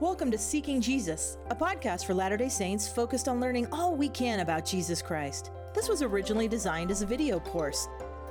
Welcome 0.00 0.30
to 0.30 0.38
Seeking 0.38 0.80
Jesus, 0.80 1.36
a 1.50 1.54
podcast 1.54 2.06
for 2.06 2.14
Latter 2.14 2.38
day 2.38 2.48
Saints 2.48 2.88
focused 2.88 3.28
on 3.28 3.38
learning 3.38 3.66
all 3.70 3.94
we 3.94 4.08
can 4.08 4.40
about 4.40 4.64
Jesus 4.64 5.02
Christ. 5.02 5.50
This 5.74 5.90
was 5.90 6.00
originally 6.00 6.48
designed 6.48 6.90
as 6.90 7.02
a 7.02 7.06
video 7.06 7.38
course. 7.38 7.86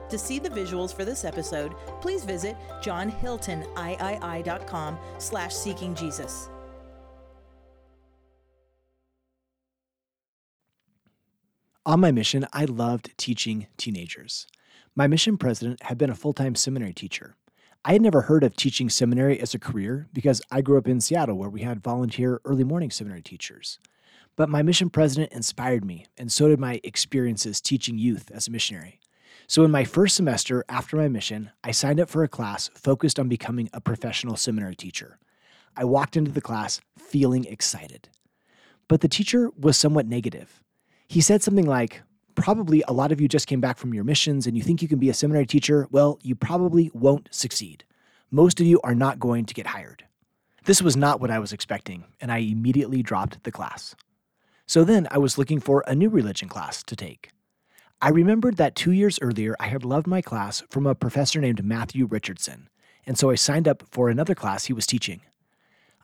To 0.09 0.17
see 0.17 0.39
the 0.39 0.49
visuals 0.49 0.91
for 0.91 1.05
this 1.05 1.23
episode, 1.23 1.75
please 2.01 2.23
visit 2.23 2.57
johnhiltoniii.com 2.81 4.97
slash 5.19 5.53
seeking 5.53 5.93
Jesus. 5.93 6.49
On 11.85 11.99
my 11.99 12.11
mission, 12.11 12.47
I 12.51 12.65
loved 12.65 13.15
teaching 13.15 13.67
teenagers. 13.77 14.47
My 14.95 15.05
mission 15.05 15.37
president 15.37 15.83
had 15.83 15.99
been 15.99 16.09
a 16.09 16.15
full 16.15 16.33
time 16.33 16.55
seminary 16.55 16.93
teacher. 16.93 17.35
I 17.85 17.93
had 17.93 18.01
never 18.01 18.23
heard 18.23 18.43
of 18.43 18.57
teaching 18.57 18.89
seminary 18.89 19.39
as 19.39 19.53
a 19.53 19.59
career 19.59 20.09
because 20.11 20.41
I 20.51 20.61
grew 20.61 20.77
up 20.77 20.87
in 20.87 20.99
Seattle 20.99 21.37
where 21.37 21.49
we 21.49 21.61
had 21.61 21.81
volunteer 21.81 22.41
early 22.43 22.65
morning 22.65 22.91
seminary 22.91 23.21
teachers. 23.21 23.79
But 24.35 24.49
my 24.49 24.61
mission 24.61 24.89
president 24.89 25.31
inspired 25.31 25.85
me, 25.85 26.05
and 26.17 26.29
so 26.29 26.49
did 26.49 26.59
my 26.59 26.81
experiences 26.83 27.61
teaching 27.61 27.97
youth 27.97 28.31
as 28.31 28.47
a 28.47 28.51
missionary. 28.51 28.99
So, 29.47 29.63
in 29.63 29.71
my 29.71 29.85
first 29.85 30.15
semester 30.15 30.63
after 30.67 30.97
my 30.97 31.07
mission, 31.07 31.51
I 31.63 31.71
signed 31.71 31.99
up 31.99 32.09
for 32.09 32.23
a 32.23 32.27
class 32.27 32.69
focused 32.75 33.17
on 33.17 33.29
becoming 33.29 33.69
a 33.73 33.81
professional 33.81 34.35
seminary 34.35 34.75
teacher. 34.75 35.17
I 35.75 35.85
walked 35.85 36.17
into 36.17 36.31
the 36.31 36.41
class 36.41 36.81
feeling 36.97 37.45
excited. 37.45 38.09
But 38.89 39.01
the 39.01 39.07
teacher 39.07 39.51
was 39.57 39.77
somewhat 39.77 40.05
negative. 40.05 40.61
He 41.07 41.21
said 41.21 41.41
something 41.41 41.65
like, 41.65 42.01
Probably 42.39 42.83
a 42.87 42.93
lot 42.93 43.11
of 43.11 43.19
you 43.19 43.27
just 43.27 43.47
came 43.47 43.59
back 43.59 43.77
from 43.77 43.93
your 43.93 44.05
missions 44.05 44.47
and 44.47 44.55
you 44.55 44.63
think 44.63 44.81
you 44.81 44.87
can 44.87 44.97
be 44.97 45.09
a 45.09 45.13
seminary 45.13 45.45
teacher. 45.45 45.87
Well, 45.91 46.19
you 46.23 46.35
probably 46.35 46.89
won't 46.93 47.27
succeed. 47.31 47.83
Most 48.31 48.59
of 48.59 48.65
you 48.65 48.79
are 48.81 48.95
not 48.95 49.19
going 49.19 49.45
to 49.45 49.53
get 49.53 49.67
hired. 49.67 50.05
This 50.63 50.81
was 50.81 50.95
not 50.95 51.19
what 51.19 51.31
I 51.31 51.39
was 51.39 51.51
expecting, 51.51 52.05
and 52.21 52.31
I 52.31 52.37
immediately 52.37 53.03
dropped 53.03 53.43
the 53.43 53.51
class. 53.51 53.95
So 54.67 54.83
then 54.83 55.07
I 55.11 55.17
was 55.17 55.37
looking 55.37 55.59
for 55.59 55.83
a 55.85 55.95
new 55.95 56.09
religion 56.09 56.47
class 56.47 56.81
to 56.83 56.95
take. 56.95 57.31
I 58.01 58.09
remembered 58.09 58.55
that 58.57 58.75
two 58.75 58.91
years 58.91 59.19
earlier 59.21 59.55
I 59.59 59.67
had 59.67 59.83
loved 59.83 60.07
my 60.07 60.21
class 60.21 60.63
from 60.69 60.87
a 60.87 60.95
professor 60.95 61.41
named 61.41 61.65
Matthew 61.65 62.05
Richardson, 62.05 62.69
and 63.05 63.17
so 63.17 63.29
I 63.29 63.35
signed 63.35 63.67
up 63.67 63.83
for 63.91 64.09
another 64.09 64.35
class 64.35 64.65
he 64.65 64.73
was 64.73 64.85
teaching. 64.85 65.21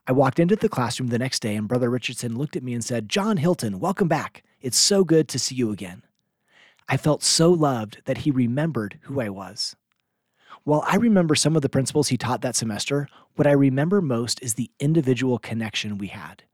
I 0.06 0.12
walked 0.12 0.38
into 0.38 0.56
the 0.56 0.68
classroom 0.68 1.08
the 1.08 1.18
next 1.18 1.40
day, 1.40 1.56
and 1.56 1.66
Brother 1.66 1.88
Richardson 1.88 2.36
looked 2.36 2.56
at 2.56 2.62
me 2.62 2.74
and 2.74 2.84
said, 2.84 3.08
John 3.08 3.38
Hilton, 3.38 3.80
welcome 3.80 4.08
back. 4.08 4.42
It's 4.60 4.76
so 4.76 5.04
good 5.04 5.28
to 5.28 5.38
see 5.38 5.54
you 5.54 5.70
again. 5.70 6.02
I 6.88 6.96
felt 6.96 7.22
so 7.22 7.50
loved 7.50 8.02
that 8.04 8.18
he 8.18 8.30
remembered 8.30 8.98
who 9.02 9.20
I 9.20 9.28
was. 9.28 9.74
While 10.62 10.84
I 10.86 10.96
remember 10.96 11.34
some 11.34 11.56
of 11.56 11.62
the 11.62 11.68
principles 11.68 12.08
he 12.08 12.16
taught 12.16 12.42
that 12.42 12.56
semester, 12.56 13.08
what 13.34 13.46
I 13.46 13.52
remember 13.52 14.00
most 14.00 14.42
is 14.42 14.54
the 14.54 14.70
individual 14.80 15.38
connection 15.38 15.98
we 15.98 16.08
had. 16.08 16.44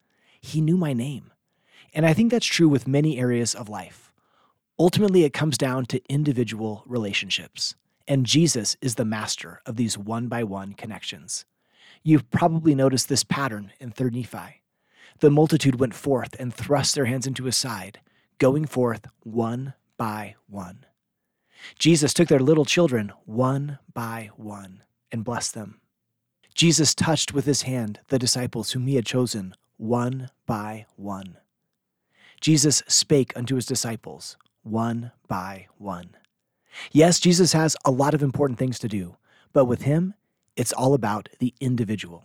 He 0.40 0.60
knew 0.60 0.76
my 0.76 0.92
name. 0.92 1.32
And 1.94 2.06
I 2.06 2.14
think 2.14 2.30
that's 2.30 2.46
true 2.46 2.68
with 2.68 2.88
many 2.88 3.18
areas 3.18 3.54
of 3.54 3.68
life. 3.68 4.12
Ultimately, 4.78 5.24
it 5.24 5.32
comes 5.32 5.58
down 5.58 5.86
to 5.86 6.02
individual 6.08 6.82
relationships. 6.86 7.74
And 8.08 8.26
Jesus 8.26 8.76
is 8.80 8.96
the 8.96 9.04
master 9.04 9.60
of 9.66 9.76
these 9.76 9.96
one 9.96 10.28
by 10.28 10.44
one 10.44 10.72
connections. 10.72 11.44
You've 12.02 12.30
probably 12.30 12.74
noticed 12.74 13.08
this 13.08 13.22
pattern 13.22 13.72
in 13.78 13.92
3rd 13.92 14.14
Nephi. 14.14 14.62
The 15.20 15.30
multitude 15.30 15.78
went 15.78 15.94
forth 15.94 16.34
and 16.40 16.52
thrust 16.52 16.94
their 16.94 17.04
hands 17.04 17.26
into 17.26 17.44
his 17.44 17.56
side, 17.56 18.00
going 18.38 18.66
forth 18.66 19.06
one 19.22 19.74
by 19.96 20.34
one. 20.48 20.86
Jesus 21.78 22.12
took 22.12 22.28
their 22.28 22.40
little 22.40 22.64
children 22.64 23.12
one 23.24 23.78
by 23.92 24.30
one 24.36 24.82
and 25.10 25.24
blessed 25.24 25.54
them. 25.54 25.80
Jesus 26.54 26.94
touched 26.94 27.32
with 27.32 27.44
his 27.46 27.62
hand 27.62 28.00
the 28.08 28.18
disciples 28.18 28.72
whom 28.72 28.86
he 28.86 28.96
had 28.96 29.06
chosen 29.06 29.54
one 29.76 30.30
by 30.46 30.86
one. 30.96 31.38
Jesus 32.40 32.82
spake 32.88 33.32
unto 33.36 33.54
his 33.54 33.66
disciples 33.66 34.36
one 34.62 35.12
by 35.28 35.66
one. 35.78 36.10
Yes, 36.90 37.20
Jesus 37.20 37.52
has 37.52 37.76
a 37.84 37.90
lot 37.90 38.14
of 38.14 38.22
important 38.22 38.58
things 38.58 38.78
to 38.80 38.88
do, 38.88 39.16
but 39.52 39.66
with 39.66 39.82
him, 39.82 40.14
it's 40.56 40.72
all 40.72 40.94
about 40.94 41.28
the 41.38 41.54
individual. 41.60 42.24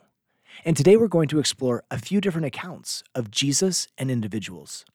And 0.65 0.75
today 0.75 0.97
we're 0.97 1.07
going 1.07 1.27
to 1.29 1.39
explore 1.39 1.83
a 1.91 1.99
few 1.99 2.19
different 2.19 2.47
accounts 2.47 3.03
of 3.13 3.31
Jesus 3.31 3.87
and 3.97 4.09
individuals. 4.09 4.85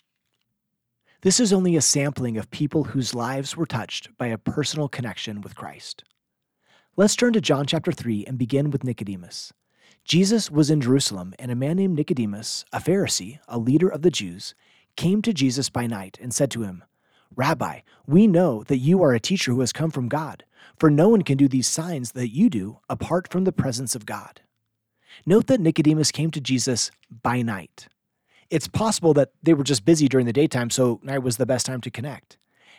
This 1.22 1.38
is 1.38 1.52
only 1.52 1.76
a 1.76 1.80
sampling 1.80 2.36
of 2.36 2.50
people 2.50 2.82
whose 2.82 3.14
lives 3.14 3.56
were 3.56 3.64
touched 3.64 4.08
by 4.18 4.26
a 4.26 4.36
personal 4.36 4.88
connection 4.88 5.40
with 5.40 5.54
Christ. 5.54 6.02
Let's 6.96 7.14
turn 7.14 7.32
to 7.34 7.40
John 7.40 7.64
chapter 7.64 7.92
3 7.92 8.24
and 8.26 8.36
begin 8.36 8.72
with 8.72 8.82
Nicodemus. 8.82 9.52
Jesus 10.04 10.50
was 10.50 10.68
in 10.68 10.80
Jerusalem, 10.80 11.32
and 11.38 11.52
a 11.52 11.54
man 11.54 11.76
named 11.76 11.94
Nicodemus, 11.94 12.64
a 12.72 12.80
Pharisee, 12.80 13.38
a 13.46 13.56
leader 13.56 13.88
of 13.88 14.02
the 14.02 14.10
Jews, 14.10 14.56
came 14.96 15.22
to 15.22 15.32
Jesus 15.32 15.70
by 15.70 15.86
night 15.86 16.18
and 16.20 16.34
said 16.34 16.50
to 16.50 16.64
him, 16.64 16.82
Rabbi, 17.36 17.82
we 18.04 18.26
know 18.26 18.64
that 18.64 18.78
you 18.78 19.00
are 19.04 19.12
a 19.12 19.20
teacher 19.20 19.52
who 19.52 19.60
has 19.60 19.72
come 19.72 19.92
from 19.92 20.08
God, 20.08 20.44
for 20.76 20.90
no 20.90 21.08
one 21.08 21.22
can 21.22 21.38
do 21.38 21.46
these 21.46 21.68
signs 21.68 22.12
that 22.12 22.34
you 22.34 22.50
do 22.50 22.80
apart 22.90 23.30
from 23.30 23.44
the 23.44 23.52
presence 23.52 23.94
of 23.94 24.06
God. 24.06 24.40
Note 25.24 25.46
that 25.46 25.60
Nicodemus 25.60 26.10
came 26.10 26.32
to 26.32 26.40
Jesus 26.40 26.90
by 27.08 27.42
night 27.42 27.86
it's 28.52 28.68
possible 28.68 29.14
that 29.14 29.32
they 29.42 29.54
were 29.54 29.64
just 29.64 29.86
busy 29.86 30.08
during 30.08 30.26
the 30.26 30.32
daytime, 30.32 30.68
so 30.68 31.00
night 31.02 31.22
was 31.22 31.38
the 31.38 31.46
best 31.46 31.64
time 31.64 31.80
to 31.80 31.90
connect. 31.90 32.36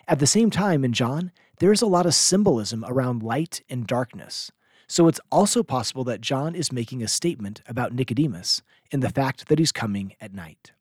At 0.07 0.19
the 0.19 0.27
same 0.27 0.51
time, 0.51 0.85
in 0.85 0.93
John, 0.93 1.31
there's 1.57 1.81
a 1.81 1.87
lot 1.87 2.05
of 2.05 2.13
symbolism 2.13 2.85
around 2.87 3.23
light 3.23 3.63
and 3.71 3.87
darkness. 3.87 4.51
So 4.87 5.07
it's 5.07 5.19
also 5.31 5.63
possible 5.63 6.03
that 6.03 6.21
John 6.21 6.53
is 6.53 6.71
making 6.71 7.01
a 7.01 7.07
statement 7.07 7.63
about 7.67 7.91
Nicodemus 7.91 8.61
in 8.91 8.99
the 8.99 9.09
fact 9.09 9.47
that 9.47 9.57
he's 9.57 9.71
coming 9.71 10.13
at 10.21 10.31
night. 10.31 10.73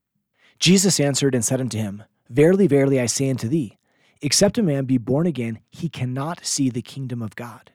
Jesus 0.58 1.00
answered 1.00 1.34
and 1.34 1.42
said 1.42 1.60
unto 1.60 1.78
him, 1.78 2.02
Verily, 2.28 2.66
verily, 2.66 3.00
I 3.00 3.06
say 3.06 3.30
unto 3.30 3.48
thee, 3.48 3.78
except 4.20 4.58
a 4.58 4.62
man 4.62 4.84
be 4.84 4.98
born 4.98 5.26
again, 5.26 5.60
he 5.70 5.88
cannot 5.88 6.44
see 6.44 6.68
the 6.68 6.82
kingdom 6.82 7.22
of 7.22 7.34
God. 7.34 7.72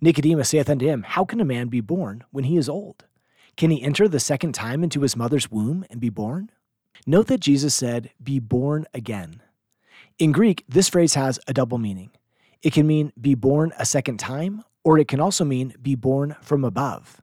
Nicodemus 0.00 0.48
saith 0.48 0.68
unto 0.68 0.86
him, 0.86 1.04
How 1.04 1.24
can 1.24 1.40
a 1.40 1.44
man 1.44 1.68
be 1.68 1.80
born 1.80 2.24
when 2.32 2.44
he 2.44 2.56
is 2.56 2.68
old? 2.68 3.04
Can 3.58 3.72
he 3.72 3.82
enter 3.82 4.06
the 4.06 4.20
second 4.20 4.52
time 4.52 4.84
into 4.84 5.00
his 5.00 5.16
mother's 5.16 5.50
womb 5.50 5.84
and 5.90 6.00
be 6.00 6.10
born? 6.10 6.52
Note 7.08 7.26
that 7.26 7.40
Jesus 7.40 7.74
said, 7.74 8.10
be 8.22 8.38
born 8.38 8.86
again. 8.94 9.42
In 10.16 10.30
Greek, 10.30 10.62
this 10.68 10.88
phrase 10.88 11.14
has 11.14 11.40
a 11.48 11.52
double 11.52 11.76
meaning. 11.76 12.12
It 12.62 12.72
can 12.72 12.86
mean 12.86 13.12
be 13.20 13.34
born 13.34 13.72
a 13.76 13.84
second 13.84 14.18
time, 14.18 14.62
or 14.84 14.96
it 14.96 15.08
can 15.08 15.18
also 15.18 15.44
mean 15.44 15.74
be 15.82 15.96
born 15.96 16.36
from 16.40 16.62
above. 16.62 17.20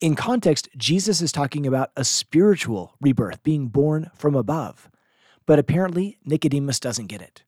In 0.00 0.16
context, 0.16 0.68
Jesus 0.76 1.20
is 1.20 1.30
talking 1.30 1.68
about 1.68 1.92
a 1.96 2.02
spiritual 2.04 2.96
rebirth, 3.00 3.40
being 3.44 3.68
born 3.68 4.10
from 4.16 4.34
above. 4.34 4.90
But 5.46 5.60
apparently, 5.60 6.18
Nicodemus 6.24 6.80
doesn't 6.80 7.06
get 7.06 7.22
it. 7.22 7.44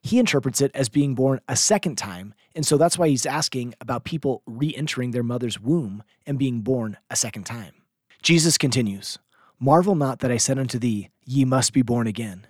He 0.00 0.20
interprets 0.20 0.60
it 0.60 0.70
as 0.76 0.88
being 0.88 1.16
born 1.16 1.40
a 1.48 1.56
second 1.56 1.96
time, 1.96 2.34
and 2.54 2.64
so 2.64 2.76
that's 2.76 2.98
why 2.98 3.08
he's 3.08 3.26
asking 3.26 3.74
about 3.80 4.04
people 4.04 4.42
re 4.46 4.74
entering 4.74 5.10
their 5.10 5.22
mother's 5.22 5.60
womb 5.60 6.02
and 6.26 6.38
being 6.38 6.60
born 6.60 6.96
a 7.10 7.16
second 7.16 7.44
time. 7.44 7.74
Jesus 8.22 8.56
continues 8.56 9.18
Marvel 9.60 9.94
not 9.94 10.20
that 10.20 10.30
I 10.30 10.36
said 10.36 10.58
unto 10.58 10.78
thee, 10.78 11.10
Ye 11.24 11.44
must 11.44 11.72
be 11.72 11.82
born 11.82 12.06
again. 12.06 12.46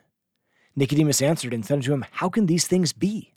Nicodemus 0.77 1.23
answered 1.23 1.55
and 1.55 1.65
said 1.65 1.79
unto 1.79 1.93
him, 1.93 2.05
How 2.13 2.29
can 2.29 2.47
these 2.47 2.67
things 2.67 2.93
be? 2.93 3.35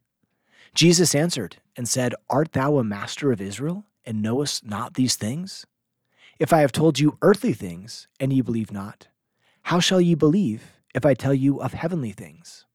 Jesus 0.74 1.16
answered 1.16 1.58
and 1.76 1.88
said, 1.88 2.14
Art 2.30 2.52
thou 2.54 2.78
a 2.78 2.84
master 2.84 3.32
of 3.32 3.42
Israel, 3.42 3.86
and 4.06 4.22
knowest 4.22 4.66
not 4.66 4.94
these 4.94 5.16
things? 5.16 5.66
If 6.40 6.54
I 6.54 6.60
have 6.60 6.72
told 6.72 7.00
you 7.00 7.18
earthly 7.22 7.54
things, 7.54 8.08
and 8.20 8.32
ye 8.32 8.42
believe 8.42 8.72
not, 8.72 9.08
how 9.64 9.80
shall 9.80 10.00
ye 10.00 10.14
believe 10.14 10.74
if 10.94 11.06
I 11.06 11.14
tell 11.14 11.34
you 11.34 11.60
of 11.60 11.74
heavenly 11.74 12.12
things? 12.12 12.67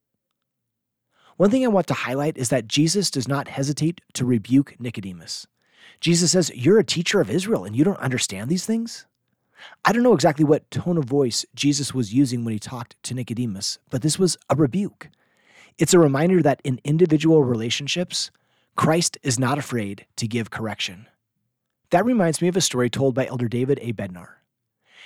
One 1.43 1.51
thing 1.51 1.65
I 1.65 1.67
want 1.67 1.87
to 1.87 1.93
highlight 1.93 2.37
is 2.37 2.47
that 2.51 2.69
Jesus 2.69 3.11
does 3.11 3.27
not 3.27 3.49
hesitate 3.49 3.99
to 4.13 4.23
rebuke 4.23 4.79
Nicodemus. 4.79 5.45
Jesus 5.99 6.31
says, 6.31 6.49
You're 6.55 6.79
a 6.79 6.85
teacher 6.85 7.19
of 7.19 7.29
Israel 7.29 7.65
and 7.65 7.75
you 7.75 7.83
don't 7.83 7.99
understand 7.99 8.49
these 8.49 8.65
things? 8.65 9.05
I 9.83 9.91
don't 9.91 10.03
know 10.03 10.13
exactly 10.13 10.45
what 10.45 10.71
tone 10.71 10.97
of 10.97 11.03
voice 11.03 11.45
Jesus 11.53 11.93
was 11.93 12.13
using 12.13 12.45
when 12.45 12.53
he 12.53 12.59
talked 12.59 12.95
to 13.03 13.13
Nicodemus, 13.13 13.77
but 13.89 14.03
this 14.03 14.17
was 14.17 14.37
a 14.49 14.55
rebuke. 14.55 15.09
It's 15.77 15.93
a 15.93 15.99
reminder 15.99 16.41
that 16.41 16.61
in 16.63 16.79
individual 16.85 17.43
relationships, 17.43 18.31
Christ 18.77 19.17
is 19.21 19.37
not 19.37 19.57
afraid 19.57 20.05
to 20.15 20.29
give 20.29 20.49
correction. 20.49 21.07
That 21.89 22.05
reminds 22.05 22.41
me 22.41 22.47
of 22.47 22.55
a 22.55 22.61
story 22.61 22.89
told 22.89 23.15
by 23.15 23.25
Elder 23.25 23.49
David 23.49 23.79
A. 23.81 23.91
Bednar. 23.91 24.35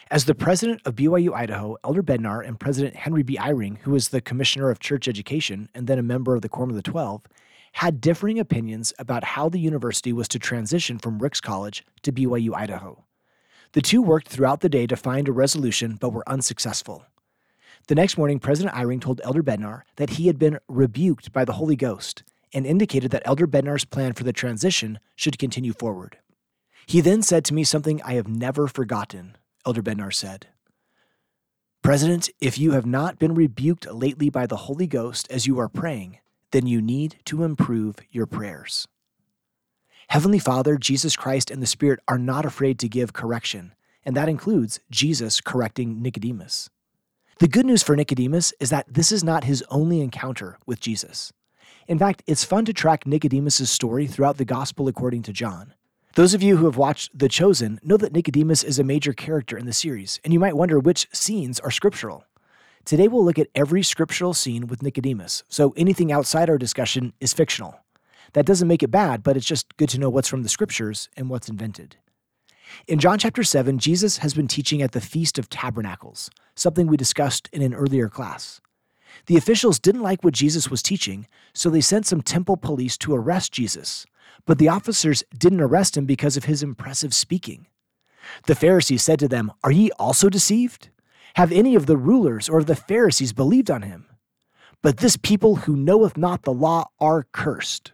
As 0.09 0.24
the 0.24 0.36
president 0.36 0.81
of 0.86 0.95
BYU 0.95 1.33
Idaho, 1.33 1.75
Elder 1.83 2.01
Bednar 2.01 2.45
and 2.48 2.57
President 2.57 2.95
Henry 2.95 3.24
B. 3.24 3.36
Eyring, 3.36 3.80
who 3.80 3.92
was 3.92 4.07
the 4.07 4.21
commissioner 4.21 4.69
of 4.69 4.80
church 4.80 5.06
education 5.06 5.68
and 5.75 5.86
then 5.86 6.00
a 6.00 6.04
member 6.04 6.33
of 6.33 6.42
the 6.42 6.48
Quorum 6.48 6.69
of 6.69 6.77
the 6.77 6.81
Twelve, 6.81 7.24
had 7.74 8.00
differing 8.00 8.39
opinions 8.39 8.94
about 8.98 9.25
how 9.25 9.50
the 9.50 9.59
university 9.59 10.13
was 10.13 10.30
to 10.30 10.39
transition 10.39 10.98
from 10.98 11.19
Ricks 11.19 11.42
College 11.42 11.86
to 12.04 12.13
BYU 12.13 12.56
Idaho. 12.56 13.04
The 13.74 13.81
two 13.81 14.01
worked 14.01 14.30
throughout 14.30 14.62
the 14.62 14.69
day 14.69 14.88
to 14.88 14.95
find 14.95 15.27
a 15.27 15.33
resolution 15.33 15.98
but 16.00 16.13
were 16.13 16.27
unsuccessful. 16.30 17.06
The 17.88 17.95
next 17.95 18.18
morning, 18.18 18.39
President 18.39 18.77
Eyring 18.77 19.01
told 19.01 19.19
Elder 19.25 19.44
Bednar 19.44 19.81
that 19.98 20.12
he 20.12 20.27
had 20.27 20.39
been 20.39 20.57
rebuked 20.69 21.33
by 21.33 21.44
the 21.44 21.54
Holy 21.54 21.75
Ghost 21.75 22.24
and 22.54 22.65
indicated 22.65 23.12
that 23.12 23.24
Elder 23.25 23.45
Bednar's 23.45 23.83
plan 23.83 24.13
for 24.13 24.24
the 24.24 24.31
transition 24.31 25.00
should 25.18 25.38
continue 25.38 25.74
forward. 25.74 26.18
He 26.86 27.01
then 27.01 27.21
said 27.21 27.44
to 27.45 27.54
me 27.54 27.65
something 27.65 28.01
I 28.04 28.13
have 28.13 28.30
never 28.30 28.69
forgotten. 28.69 29.36
Elder 29.68 29.84
Bednar 29.84 30.14
said. 30.14 30.48
President, 31.84 32.30
if 32.40 32.58
you 32.58 32.72
have 32.72 32.86
not 32.86 33.19
been 33.19 33.36
rebuked 33.36 33.86
lately 33.92 34.30
by 34.30 34.48
the 34.48 34.56
Holy 34.56 34.88
Ghost 34.88 35.28
as 35.30 35.46
you 35.46 35.60
are 35.60 35.68
praying, 35.68 36.19
then 36.52 36.66
you 36.66 36.81
need 36.81 37.18
to 37.25 37.44
improve 37.44 37.98
your 38.10 38.25
prayers. 38.25 38.88
Heavenly 40.08 40.40
Father, 40.40 40.78
Jesus 40.78 41.18
Christ, 41.18 41.52
and 41.52 41.62
the 41.62 41.68
Spirit 41.68 42.00
are 42.08 42.18
not 42.18 42.46
afraid 42.46 42.80
to 42.80 42.88
give 42.88 43.12
correction, 43.12 43.74
and 44.06 44.16
that 44.16 44.30
includes 44.30 44.80
Jesus 44.90 45.42
correcting 45.42 46.02
Nicodemus. 46.02 46.69
The 47.40 47.50
good 47.50 47.66
news 47.66 47.84
for 47.84 47.98
Nicodemus 47.98 48.54
is 48.62 48.69
that 48.69 48.86
this 48.88 49.12
is 49.12 49.22
not 49.22 49.44
his 49.44 49.66
only 49.69 50.00
encounter 50.00 50.60
with 50.66 50.80
Jesus. 50.80 51.34
In 51.90 52.00
fact, 52.00 52.24
it's 52.25 52.46
fun 52.46 52.64
to 52.66 52.74
track 52.74 53.06
Nicodemus' 53.06 53.69
story 53.69 54.08
throughout 54.08 54.38
the 54.38 54.46
Gospel 54.46 54.88
according 54.88 55.24
to 55.24 55.34
John. 55.34 55.74
Those 56.18 56.34
of 56.34 56.42
you 56.42 56.58
who 56.58 56.66
have 56.66 56.78
watched 56.78 57.16
The 57.16 57.30
Chosen 57.30 57.80
know 57.84 57.96
that 57.96 58.12
Nicodemus 58.12 58.64
is 58.64 58.80
a 58.80 58.84
major 58.84 59.14
character 59.14 59.56
in 59.56 59.68
the 59.68 59.72
series, 59.72 60.19
and 60.24 60.34
you 60.34 60.40
might 60.40 60.58
wonder 60.58 60.80
which 60.80 61.08
scenes 61.14 61.60
are 61.60 61.69
scriptural. 61.69 62.25
Today 62.86 63.08
we'll 63.08 63.24
look 63.24 63.38
at 63.38 63.50
every 63.54 63.84
scriptural 63.84 64.34
scene 64.34 64.66
with 64.66 64.81
Nicodemus, 64.81 65.44
so 65.48 65.75
anything 65.78 66.12
outside 66.12 66.50
our 66.50 66.58
discussion 66.58 67.14
is 67.19 67.34
fictional. 67.34 67.81
That 68.34 68.48
doesn't 68.48 68.68
make 68.68 68.81
it 68.81 68.90
bad, 68.90 69.22
but 69.22 69.38
it's 69.38 69.46
just 69.46 69.78
good 69.78 69.90
to 69.90 70.00
know 70.00 70.10
what's 70.10 70.28
from 70.28 70.42
the 70.42 70.50
scriptures 70.50 71.08
and 71.16 71.30
what's 71.30 71.50
invented. 71.50 71.98
In 72.88 72.98
John 72.98 73.19
chapter 73.19 73.44
7, 73.44 73.78
Jesus 73.78 74.18
has 74.18 74.34
been 74.34 74.48
teaching 74.48 74.81
at 74.81 74.94
the 74.94 75.02
Feast 75.02 75.38
of 75.38 75.50
Tabernacles, 75.50 76.31
something 76.56 76.88
we 76.88 76.98
discussed 76.98 77.48
in 77.54 77.62
an 77.62 77.75
earlier 77.75 78.10
class. 78.10 78.60
The 79.28 79.38
officials 79.38 79.78
didn't 79.78 80.02
like 80.02 80.24
what 80.24 80.34
Jesus 80.34 80.68
was 80.68 80.81
teaching, 80.81 81.28
so 81.54 81.69
they 81.69 81.80
sent 81.80 82.08
some 82.08 82.24
temple 82.24 82.58
police 82.58 82.98
to 82.98 83.14
arrest 83.14 83.52
Jesus, 83.52 84.08
but 84.45 84.57
the 84.57 84.69
officers 84.69 85.24
didn't 85.38 85.62
arrest 85.62 85.98
him 85.98 86.06
because 86.06 86.38
of 86.38 86.45
his 86.45 86.63
impressive 86.63 87.13
speaking. 87.13 87.68
The 88.45 88.56
Pharisees 88.56 89.04
said 89.04 89.19
to 89.19 89.28
them, 89.28 89.51
Are 89.63 89.72
ye 89.72 89.92
also 90.00 90.30
deceived? 90.30 90.89
Have 91.36 91.51
any 91.51 91.75
of 91.75 91.86
the 91.86 91.98
rulers 91.98 92.50
or 92.50 92.60
of 92.60 92.66
the 92.66 92.75
Pharisees 92.75 93.34
believed 93.34 93.69
on 93.69 93.84
him? 93.84 94.07
But 94.81 94.98
this 94.98 95.18
people 95.18 95.57
who 95.57 95.75
knoweth 95.75 96.18
not 96.18 96.44
the 96.44 96.54
law 96.54 96.86
are 97.00 97.28
cursed. 97.31 97.92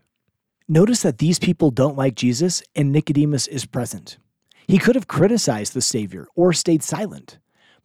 Notice 0.67 1.01
that 1.01 1.17
these 1.17 1.39
people 1.39 1.71
don't 1.71 1.97
like 1.97 2.15
Jesus 2.15 2.63
and 2.75 2.91
Nicodemus 2.91 3.47
is 3.47 3.65
present. 3.65 4.17
He 4.67 4.77
could 4.77 4.95
have 4.95 5.07
criticized 5.07 5.73
the 5.73 5.81
Savior 5.81 6.27
or 6.35 6.53
stayed 6.53 6.83
silent, 6.83 7.37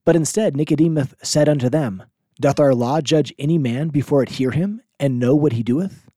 but 0.05 0.17
instead 0.17 0.57
Nicodemus 0.57 1.15
said 1.23 1.49
unto 1.49 1.69
them, 1.69 2.05
Doth 2.41 2.61
our 2.61 2.75
law 2.75 3.01
judge 3.01 3.35
any 3.39 3.59
man 3.59 3.89
before 3.89 4.23
it 4.23 4.31
hear 4.31 4.53
him 4.53 4.81
and 5.01 5.19
know 5.19 5.35
what 5.35 5.53
he 5.53 5.63
doeth? 5.63 6.08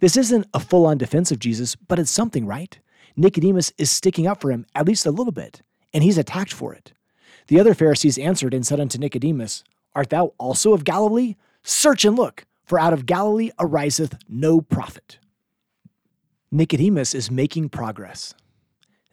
This 0.00 0.16
isn't 0.16 0.46
a 0.52 0.60
full 0.60 0.86
on 0.86 0.98
defense 0.98 1.30
of 1.30 1.38
Jesus, 1.38 1.76
but 1.76 1.98
it's 1.98 2.10
something, 2.10 2.46
right? 2.46 2.78
Nicodemus 3.16 3.72
is 3.78 3.90
sticking 3.90 4.26
up 4.26 4.40
for 4.40 4.50
him 4.50 4.66
at 4.74 4.86
least 4.86 5.06
a 5.06 5.10
little 5.10 5.32
bit, 5.32 5.62
and 5.92 6.02
he's 6.02 6.18
attacked 6.18 6.52
for 6.52 6.74
it. 6.74 6.92
The 7.48 7.60
other 7.60 7.74
Pharisees 7.74 8.18
answered 8.18 8.52
and 8.52 8.66
said 8.66 8.80
unto 8.80 8.98
Nicodemus, 8.98 9.64
Art 9.94 10.10
thou 10.10 10.34
also 10.38 10.72
of 10.72 10.84
Galilee? 10.84 11.36
Search 11.62 12.04
and 12.04 12.16
look, 12.16 12.44
for 12.64 12.78
out 12.78 12.92
of 12.92 13.06
Galilee 13.06 13.50
ariseth 13.58 14.16
no 14.28 14.60
prophet. 14.60 15.18
Nicodemus 16.50 17.14
is 17.14 17.30
making 17.30 17.70
progress. 17.70 18.34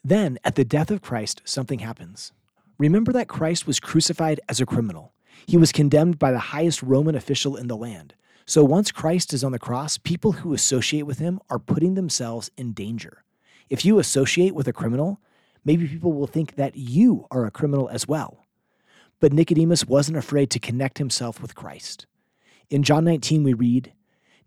Then, 0.04 0.38
at 0.44 0.56
the 0.56 0.66
death 0.66 0.92
of 0.92 1.02
Christ, 1.02 1.42
something 1.46 1.80
happens. 1.80 2.32
Remember 2.78 3.14
that 3.14 3.28
Christ 3.28 3.66
was 3.66 3.80
crucified 3.80 4.42
as 4.50 4.60
a 4.60 4.66
criminal. 4.66 5.14
He 5.46 5.58
was 5.58 5.72
condemned 5.72 6.20
by 6.20 6.32
the 6.32 6.40
highest 6.40 6.84
Roman 6.84 7.16
official 7.16 7.56
in 7.56 7.68
the 7.68 7.78
land. 7.78 8.14
So 8.46 8.64
once 8.64 8.92
Christ 8.92 9.34
is 9.34 9.44
on 9.44 9.54
the 9.54 9.60
cross, 9.60 9.98
people 9.98 10.34
who 10.34 10.54
associate 10.54 11.04
with 11.04 11.20
him 11.20 11.40
are 11.50 11.60
putting 11.60 11.94
themselves 11.94 12.52
in 12.58 12.74
danger. 12.74 13.24
If 13.70 13.86
you 13.86 14.00
associate 14.00 14.54
with 14.54 14.68
a 14.68 14.74
criminal, 14.74 15.22
maybe 15.64 15.88
people 15.88 16.12
will 16.12 16.28
think 16.28 16.56
that 16.56 16.76
you 16.76 17.26
are 17.32 17.46
a 17.46 17.52
criminal 17.52 17.88
as 17.90 18.08
well. 18.08 18.46
But 19.22 19.32
Nicodemus 19.32 19.86
wasn't 19.86 20.18
afraid 20.18 20.50
to 20.52 20.60
connect 20.60 20.98
himself 20.98 21.42
with 21.42 21.56
Christ. 21.56 22.06
In 22.70 22.84
John 22.84 23.06
19, 23.06 23.44
we 23.44 23.54
read 23.54 23.94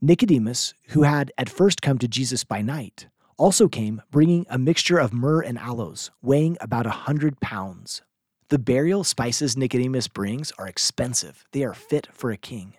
Nicodemus, 0.02 0.74
who 0.88 1.04
had 1.04 1.32
at 1.38 1.48
first 1.48 1.80
come 1.80 1.98
to 1.98 2.08
Jesus 2.08 2.44
by 2.44 2.60
night, 2.60 3.06
also 3.38 3.68
came 3.68 4.02
bringing 4.10 4.46
a 4.50 4.58
mixture 4.58 4.98
of 4.98 5.14
myrrh 5.14 5.40
and 5.40 5.58
aloes, 5.58 6.10
weighing 6.20 6.58
about 6.60 6.86
a 6.86 6.90
hundred 6.90 7.40
pounds. 7.40 8.02
The 8.48 8.58
burial 8.58 9.04
spices 9.04 9.56
Nicodemus 9.56 10.06
brings 10.06 10.52
are 10.58 10.68
expensive, 10.68 11.44
they 11.52 11.64
are 11.64 11.74
fit 11.74 12.08
for 12.12 12.30
a 12.30 12.36
king. 12.36 12.74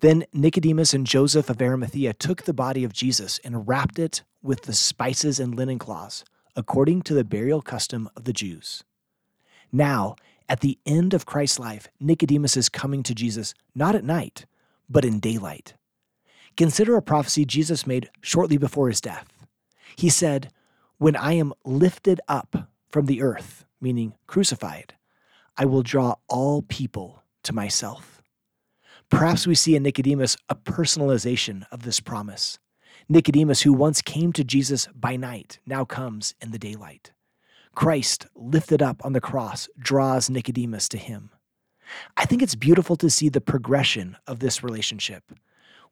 Then 0.00 0.24
Nicodemus 0.32 0.94
and 0.94 1.06
Joseph 1.06 1.50
of 1.50 1.60
Arimathea 1.60 2.14
took 2.14 2.42
the 2.42 2.54
body 2.54 2.84
of 2.84 2.92
Jesus 2.92 3.38
and 3.44 3.68
wrapped 3.68 3.98
it 3.98 4.22
with 4.42 4.62
the 4.62 4.72
spices 4.72 5.38
and 5.38 5.54
linen 5.54 5.78
cloths, 5.78 6.24
according 6.56 7.02
to 7.02 7.14
the 7.14 7.24
burial 7.24 7.60
custom 7.60 8.08
of 8.16 8.24
the 8.24 8.32
Jews. 8.32 8.82
Now, 9.70 10.16
at 10.48 10.60
the 10.60 10.78
end 10.86 11.12
of 11.12 11.26
Christ's 11.26 11.58
life, 11.58 11.88
Nicodemus 12.00 12.56
is 12.56 12.68
coming 12.70 13.02
to 13.04 13.14
Jesus 13.14 13.54
not 13.74 13.94
at 13.94 14.02
night, 14.02 14.46
but 14.88 15.04
in 15.04 15.20
daylight. 15.20 15.74
Consider 16.56 16.96
a 16.96 17.02
prophecy 17.02 17.44
Jesus 17.44 17.86
made 17.86 18.10
shortly 18.22 18.56
before 18.56 18.88
his 18.88 19.00
death. 19.00 19.28
He 19.96 20.08
said, 20.08 20.50
When 20.98 21.14
I 21.14 21.34
am 21.34 21.52
lifted 21.64 22.20
up 22.26 22.70
from 22.88 23.06
the 23.06 23.22
earth, 23.22 23.64
meaning 23.80 24.14
crucified, 24.26 24.94
I 25.56 25.66
will 25.66 25.82
draw 25.82 26.14
all 26.26 26.62
people 26.62 27.22
to 27.42 27.52
myself. 27.52 28.19
Perhaps 29.10 29.46
we 29.46 29.54
see 29.56 29.74
in 29.74 29.82
Nicodemus 29.82 30.36
a 30.48 30.54
personalization 30.54 31.66
of 31.72 31.82
this 31.82 32.00
promise. 32.00 32.58
Nicodemus, 33.08 33.62
who 33.62 33.72
once 33.72 34.00
came 34.00 34.32
to 34.32 34.44
Jesus 34.44 34.88
by 34.94 35.16
night, 35.16 35.58
now 35.66 35.84
comes 35.84 36.34
in 36.40 36.52
the 36.52 36.58
daylight. 36.58 37.10
Christ, 37.74 38.26
lifted 38.36 38.80
up 38.80 39.04
on 39.04 39.12
the 39.12 39.20
cross, 39.20 39.68
draws 39.78 40.30
Nicodemus 40.30 40.88
to 40.90 40.96
him. 40.98 41.30
I 42.16 42.24
think 42.24 42.40
it's 42.40 42.54
beautiful 42.54 42.94
to 42.96 43.10
see 43.10 43.28
the 43.28 43.40
progression 43.40 44.16
of 44.28 44.38
this 44.38 44.62
relationship. 44.62 45.24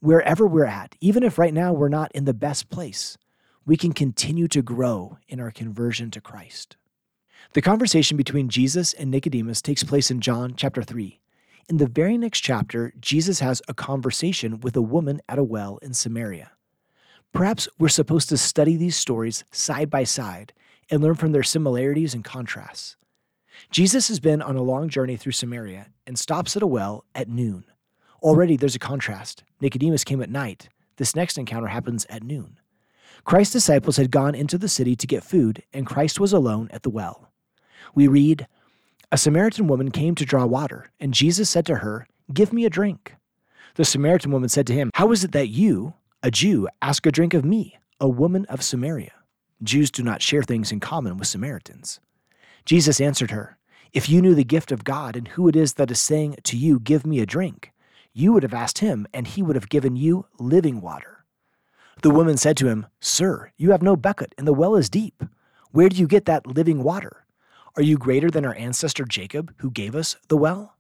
Wherever 0.01 0.47
we're 0.47 0.65
at, 0.65 0.95
even 1.01 1.25
if 1.25 1.39
right 1.39 1.53
now 1.53 1.73
we're 1.73 1.89
not 1.89 2.13
in 2.13 2.25
the 2.25 2.35
best 2.35 2.71
place, 2.71 3.19
we 3.67 3.77
can 3.77 3.93
continue 3.93 4.47
to 4.49 4.63
grow 4.63 5.19
in 5.29 5.41
our 5.41 5.51
conversion 5.51 6.13
to 6.13 6.21
Christ. 6.21 6.77
The 7.55 7.63
conversation 7.63 8.17
between 8.17 8.49
Jesus 8.49 8.93
and 8.93 9.11
Nicodemus 9.11 9.61
takes 9.61 9.83
place 9.83 10.11
in 10.11 10.21
John 10.21 10.55
chapter 10.57 10.83
3. 10.83 11.19
In 11.69 11.77
the 11.77 11.87
very 11.87 12.17
next 12.17 12.41
chapter, 12.41 12.95
Jesus 12.99 13.41
has 13.41 13.61
a 13.69 13.75
conversation 13.75 14.61
with 14.61 14.75
a 14.75 14.81
woman 14.81 15.21
at 15.29 15.39
a 15.39 15.45
well 15.45 15.79
in 15.83 15.93
Samaria. 15.93 16.53
Perhaps 17.35 17.69
we're 17.79 17.89
supposed 17.91 18.31
to 18.31 18.39
study 18.39 18.77
these 18.77 18.97
stories 18.97 19.45
side 19.51 19.91
by 19.91 20.05
side 20.05 20.55
and 20.91 21.03
learn 21.03 21.15
from 21.15 21.33
their 21.33 21.43
similarities 21.43 22.15
and 22.15 22.25
contrasts. 22.25 22.97
Jesus 23.71 24.09
has 24.09 24.19
been 24.19 24.41
on 24.41 24.57
a 24.57 24.63
long 24.63 24.89
journey 24.89 25.17
through 25.17 25.33
Samaria 25.33 25.89
and 26.07 26.19
stops 26.19 26.57
at 26.57 26.63
a 26.63 26.67
well 26.67 27.05
at 27.15 27.29
noon. 27.29 27.65
Already 28.23 28.57
there's 28.57 28.77
a 28.77 28.79
contrast. 28.81 29.45
Nicodemus 29.61 30.05
came 30.05 30.23
at 30.23 30.31
night. 30.31 30.71
This 30.97 31.15
next 31.15 31.37
encounter 31.37 31.69
happens 31.69 32.07
at 32.09 32.23
noon. 32.23 32.59
Christ's 33.25 33.53
disciples 33.53 33.99
had 33.99 34.11
gone 34.11 34.35
into 34.35 34.57
the 34.57 34.71
city 34.71 34.97
to 34.97 35.07
get 35.07 35.23
food, 35.23 35.63
and 35.75 35.87
Christ 35.87 36.19
was 36.19 36.33
alone 36.33 36.69
at 36.73 36.83
the 36.83 36.89
well. 36.89 37.31
We 37.95 38.09
read, 38.09 38.47
a 39.11 39.17
Samaritan 39.17 39.67
woman 39.69 39.91
came 39.91 40.15
to 40.17 40.27
draw 40.27 40.45
water, 40.45 40.91
and 41.01 41.15
Jesus 41.15 41.49
said 41.49 41.65
to 41.67 41.77
her, 41.77 42.07
Give 42.33 42.53
me 42.53 42.67
a 42.67 42.71
drink. 42.71 43.15
The 43.77 43.85
Samaritan 43.85 44.31
woman 44.33 44.51
said 44.51 44.67
to 44.67 44.75
him, 44.75 44.91
How 44.95 45.13
is 45.13 45.25
it 45.25 45.33
that 45.33 45.49
you, 45.49 45.95
a 46.23 46.31
Jew, 46.31 46.69
ask 46.83 47.07
a 47.07 47.13
drink 47.13 47.33
of 47.33 47.45
me, 47.45 47.79
a 47.99 48.09
woman 48.09 48.45
of 48.47 48.63
Samaria? 48.63 49.13
Jews 49.63 49.91
do 49.91 50.03
not 50.03 50.21
share 50.21 50.43
things 50.43 50.71
in 50.71 50.81
common 50.81 51.17
with 51.17 51.27
Samaritans. 51.27 52.01
Jesus 52.67 53.01
answered 53.01 53.31
her, 53.31 53.57
If 53.95 54.11
you 54.11 54.21
knew 54.21 54.35
the 54.35 54.45
gift 54.45 54.71
of 54.71 54.85
God 54.85 55.17
and 55.17 55.29
who 55.29 55.49
it 55.49 55.57
is 55.57 55.75
that 55.75 55.91
is 55.91 55.99
saying 55.99 56.37
to 56.43 56.57
you, 56.59 56.79
Give 56.79 57.07
me 57.07 57.21
a 57.21 57.27
drink, 57.27 57.73
you 58.13 58.35
would 58.35 58.43
have 58.43 58.55
asked 58.55 58.79
him, 58.79 59.07
and 59.15 59.27
he 59.27 59.43
would 59.43 59.57
have 59.57 59.71
given 59.71 59.97
you 59.97 60.27
living 60.39 60.83
water. 60.83 61.25
The 62.03 62.11
woman 62.11 62.37
said 62.37 62.59
to 62.59 62.69
him, 62.69 62.87
Sir, 63.01 63.53
you 63.57 63.71
have 63.71 63.83
no 63.83 63.97
bucket, 63.97 64.35
and 64.37 64.47
the 64.47 64.53
well 64.53 64.77
is 64.77 64.91
deep. 64.91 65.25
Where 65.71 65.89
do 65.89 65.97
you 65.97 66.07
get 66.07 66.27
that 66.27 66.47
living 66.47 66.83
water? 66.83 67.25
Are 67.79 67.83
you 67.83 67.97
greater 67.97 68.29
than 68.29 68.45
our 68.45 68.57
ancestor 68.57 69.05
Jacob, 69.05 69.55
who 69.59 69.71
gave 69.71 69.95
us 69.95 70.17
the 70.27 70.37
well? 70.37 70.75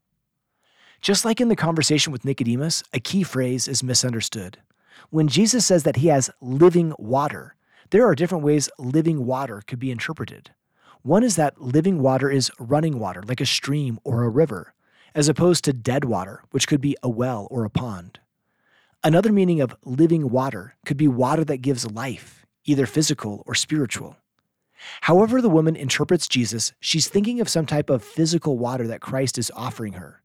Just 1.00 1.24
like 1.24 1.40
in 1.40 1.46
the 1.46 1.54
conversation 1.54 2.12
with 2.12 2.24
Nicodemus, 2.24 2.82
a 2.92 2.98
key 2.98 3.22
phrase 3.22 3.68
is 3.68 3.84
misunderstood. 3.84 4.58
When 5.10 5.28
Jesus 5.28 5.64
says 5.64 5.84
that 5.84 5.98
he 5.98 6.08
has 6.08 6.28
living 6.40 6.92
water, 6.98 7.54
there 7.90 8.04
are 8.04 8.16
different 8.16 8.42
ways 8.42 8.68
living 8.80 9.26
water 9.26 9.62
could 9.64 9.78
be 9.78 9.92
interpreted. 9.92 10.50
One 11.02 11.22
is 11.22 11.36
that 11.36 11.62
living 11.62 12.02
water 12.02 12.32
is 12.32 12.50
running 12.58 12.98
water, 12.98 13.22
like 13.22 13.40
a 13.40 13.46
stream 13.46 14.00
or 14.02 14.24
a 14.24 14.28
river, 14.28 14.74
as 15.14 15.28
opposed 15.28 15.62
to 15.66 15.72
dead 15.72 16.04
water, 16.04 16.42
which 16.50 16.66
could 16.66 16.80
be 16.80 16.96
a 17.00 17.08
well 17.08 17.46
or 17.48 17.64
a 17.64 17.70
pond. 17.70 18.18
Another 19.04 19.30
meaning 19.30 19.60
of 19.60 19.76
living 19.84 20.30
water 20.30 20.74
could 20.84 20.96
be 20.96 21.06
water 21.06 21.44
that 21.44 21.58
gives 21.58 21.88
life, 21.88 22.44
either 22.64 22.86
physical 22.86 23.44
or 23.46 23.54
spiritual. 23.54 24.16
However, 25.02 25.40
the 25.40 25.50
woman 25.50 25.76
interprets 25.76 26.28
Jesus, 26.28 26.72
she's 26.80 27.08
thinking 27.08 27.40
of 27.40 27.48
some 27.48 27.66
type 27.66 27.90
of 27.90 28.02
physical 28.02 28.58
water 28.58 28.86
that 28.86 29.00
Christ 29.00 29.38
is 29.38 29.50
offering 29.54 29.94
her. 29.94 30.22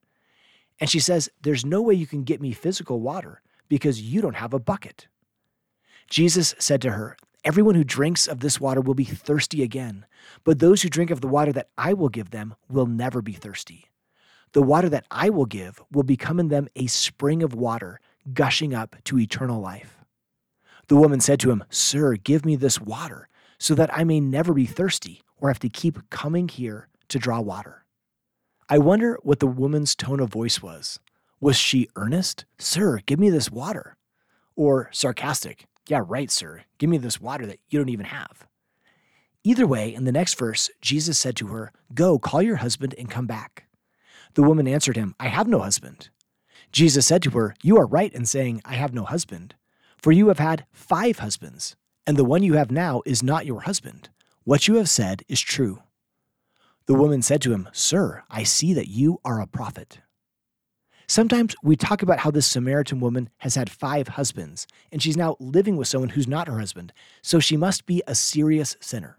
And 0.79 0.89
she 0.89 0.99
says, 0.99 1.29
There's 1.41 1.65
no 1.65 1.81
way 1.81 1.93
you 1.93 2.07
can 2.07 2.23
get 2.23 2.41
me 2.41 2.51
physical 2.51 2.99
water 2.99 3.41
because 3.69 4.01
you 4.01 4.21
don't 4.21 4.35
have 4.35 4.53
a 4.53 4.59
bucket. 4.59 5.07
Jesus 6.09 6.55
said 6.59 6.81
to 6.81 6.91
her, 6.91 7.17
Everyone 7.43 7.75
who 7.75 7.83
drinks 7.83 8.27
of 8.27 8.39
this 8.39 8.59
water 8.59 8.79
will 8.79 8.93
be 8.93 9.03
thirsty 9.03 9.63
again, 9.63 10.05
but 10.43 10.59
those 10.59 10.81
who 10.81 10.89
drink 10.89 11.11
of 11.11 11.19
the 11.19 11.27
water 11.27 11.51
that 11.51 11.67
I 11.77 11.93
will 11.93 12.09
give 12.09 12.31
them 12.31 12.55
will 12.69 12.85
never 12.85 13.21
be 13.21 13.33
thirsty. 13.33 13.89
The 14.53 14.61
water 14.61 14.87
that 14.89 15.05
I 15.11 15.29
will 15.29 15.45
give 15.45 15.81
will 15.91 16.03
become 16.03 16.39
in 16.39 16.47
them 16.47 16.69
a 16.75 16.87
spring 16.87 17.43
of 17.43 17.53
water 17.53 17.99
gushing 18.33 18.73
up 18.73 18.95
to 19.05 19.19
eternal 19.19 19.59
life. 19.59 19.97
The 20.87 20.95
woman 20.95 21.19
said 21.19 21.39
to 21.41 21.51
him, 21.51 21.63
Sir, 21.69 22.15
give 22.15 22.45
me 22.45 22.55
this 22.55 22.79
water, 22.79 23.27
so 23.63 23.73
that 23.75 23.97
I 23.97 24.03
may 24.03 24.19
never 24.19 24.53
be 24.53 24.65
thirsty 24.65 25.21
or 25.37 25.47
have 25.47 25.59
to 25.59 25.69
keep 25.69 26.09
coming 26.09 26.49
here 26.49 26.89
to 27.07 27.17
draw 27.17 27.39
water. 27.39 27.85
I 28.67 28.77
wonder 28.77 29.17
what 29.23 29.39
the 29.39 29.47
woman's 29.47 29.95
tone 29.95 30.19
of 30.19 30.33
voice 30.33 30.61
was. 30.61 30.99
Was 31.39 31.55
she 31.55 31.87
earnest? 31.95 32.43
Sir, 32.59 32.99
give 33.05 33.21
me 33.21 33.29
this 33.29 33.49
water. 33.49 33.95
Or 34.57 34.89
sarcastic? 34.91 35.65
Yeah, 35.87 36.01
right, 36.05 36.29
sir. 36.29 36.63
Give 36.77 36.89
me 36.89 36.97
this 36.97 37.21
water 37.21 37.45
that 37.45 37.59
you 37.69 37.79
don't 37.79 37.87
even 37.87 38.07
have. 38.07 38.45
Either 39.45 39.65
way, 39.65 39.93
in 39.93 40.03
the 40.03 40.11
next 40.11 40.37
verse, 40.37 40.69
Jesus 40.81 41.17
said 41.17 41.37
to 41.37 41.47
her, 41.47 41.71
Go, 41.93 42.19
call 42.19 42.41
your 42.41 42.57
husband 42.57 42.93
and 42.97 43.09
come 43.09 43.27
back. 43.27 43.67
The 44.33 44.43
woman 44.43 44.67
answered 44.67 44.97
him, 44.97 45.15
I 45.21 45.29
have 45.29 45.47
no 45.47 45.59
husband. 45.59 46.09
Jesus 46.73 47.07
said 47.07 47.23
to 47.23 47.29
her, 47.29 47.55
You 47.63 47.77
are 47.77 47.87
right 47.87 48.13
in 48.13 48.25
saying, 48.25 48.61
I 48.65 48.73
have 48.73 48.93
no 48.93 49.05
husband, 49.05 49.55
for 49.97 50.11
you 50.11 50.27
have 50.27 50.39
had 50.39 50.65
five 50.73 51.19
husbands, 51.19 51.77
and 52.05 52.17
the 52.17 52.23
one 52.23 52.43
you 52.43 52.53
have 52.53 52.71
now 52.71 53.01
is 53.05 53.23
not 53.23 53.45
your 53.45 53.61
husband. 53.61 54.09
What 54.43 54.67
you 54.67 54.75
have 54.75 54.89
said 54.89 55.23
is 55.27 55.39
true. 55.39 55.81
The 56.85 56.93
woman 56.93 57.21
said 57.21 57.41
to 57.43 57.53
him, 57.53 57.69
Sir, 57.71 58.23
I 58.29 58.43
see 58.43 58.73
that 58.73 58.89
you 58.89 59.19
are 59.23 59.39
a 59.39 59.47
prophet. 59.47 59.99
Sometimes 61.07 61.55
we 61.63 61.75
talk 61.75 62.01
about 62.01 62.19
how 62.19 62.31
this 62.31 62.47
Samaritan 62.47 62.99
woman 62.99 63.29
has 63.37 63.55
had 63.55 63.69
five 63.69 64.09
husbands, 64.09 64.67
and 64.91 65.01
she's 65.01 65.17
now 65.17 65.35
living 65.39 65.77
with 65.77 65.87
someone 65.87 66.09
who's 66.09 66.27
not 66.27 66.47
her 66.47 66.59
husband, 66.59 66.91
so 67.21 67.39
she 67.39 67.57
must 67.57 67.85
be 67.85 68.01
a 68.07 68.15
serious 68.15 68.75
sinner. 68.79 69.17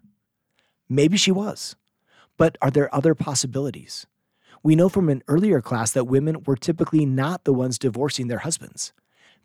Maybe 0.88 1.16
she 1.16 1.30
was. 1.30 1.76
But 2.36 2.58
are 2.60 2.70
there 2.70 2.94
other 2.94 3.14
possibilities? 3.14 4.06
We 4.62 4.74
know 4.74 4.88
from 4.88 5.08
an 5.08 5.22
earlier 5.28 5.60
class 5.60 5.92
that 5.92 6.06
women 6.06 6.42
were 6.44 6.56
typically 6.56 7.06
not 7.06 7.44
the 7.44 7.52
ones 7.52 7.78
divorcing 7.78 8.28
their 8.28 8.38
husbands. 8.38 8.92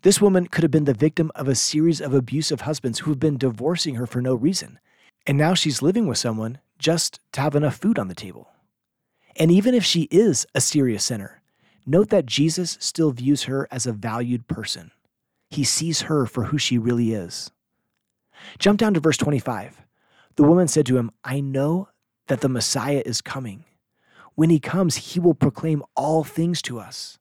This 0.02 0.20
woman 0.20 0.46
could 0.46 0.62
have 0.62 0.70
been 0.70 0.84
the 0.84 0.94
victim 0.94 1.30
of 1.34 1.48
a 1.48 1.54
series 1.54 2.00
of 2.00 2.14
abusive 2.14 2.62
husbands 2.62 3.00
who 3.00 3.10
have 3.10 3.20
been 3.20 3.36
divorcing 3.36 3.96
her 3.96 4.06
for 4.06 4.22
no 4.22 4.34
reason. 4.34 4.78
And 5.26 5.36
now 5.36 5.54
she's 5.54 5.82
living 5.82 6.06
with 6.06 6.18
someone 6.18 6.58
just 6.78 7.20
to 7.32 7.40
have 7.40 7.54
enough 7.54 7.76
food 7.76 7.98
on 7.98 8.08
the 8.08 8.14
table. 8.14 8.48
And 9.36 9.50
even 9.50 9.74
if 9.74 9.84
she 9.84 10.02
is 10.10 10.46
a 10.54 10.60
serious 10.60 11.04
sinner, 11.04 11.42
note 11.86 12.08
that 12.10 12.26
Jesus 12.26 12.78
still 12.80 13.10
views 13.10 13.44
her 13.44 13.68
as 13.70 13.86
a 13.86 13.92
valued 13.92 14.48
person. 14.48 14.90
He 15.50 15.64
sees 15.64 16.02
her 16.02 16.26
for 16.26 16.44
who 16.44 16.58
she 16.58 16.78
really 16.78 17.12
is. 17.12 17.50
Jump 18.58 18.78
down 18.78 18.94
to 18.94 19.00
verse 19.00 19.18
25. 19.18 19.82
The 20.36 20.42
woman 20.42 20.68
said 20.68 20.86
to 20.86 20.96
him, 20.96 21.10
I 21.22 21.40
know 21.40 21.88
that 22.28 22.40
the 22.40 22.48
Messiah 22.48 23.02
is 23.04 23.20
coming 23.20 23.64
when 24.40 24.48
he 24.48 24.58
comes, 24.58 24.96
he 24.96 25.20
will 25.20 25.34
proclaim 25.34 25.82
all 25.94 26.24
things 26.24 26.62
to 26.62 26.78
us. 26.78 27.18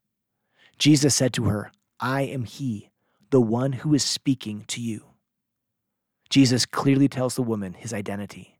Jesus 0.78 1.14
said 1.14 1.34
to 1.34 1.46
her, 1.46 1.70
I 2.00 2.22
am 2.22 2.46
he, 2.46 2.90
the 3.30 3.42
one 3.42 3.74
who 3.74 3.94
is 3.94 4.04
speaking 4.04 4.64
to 4.68 4.82
you. 4.82 5.06
Jesus 6.30 6.66
clearly 6.66 7.08
tells 7.08 7.36
the 7.36 7.44
woman 7.44 7.74
his 7.74 7.94
identity. 7.94 8.60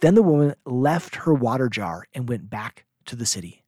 Then 0.00 0.14
the 0.14 0.22
woman 0.22 0.54
left 0.64 1.16
her 1.16 1.34
water 1.34 1.68
jar 1.68 2.06
and 2.14 2.28
went 2.28 2.50
back 2.50 2.84
to 3.06 3.16
the 3.16 3.26
city. 3.26 3.62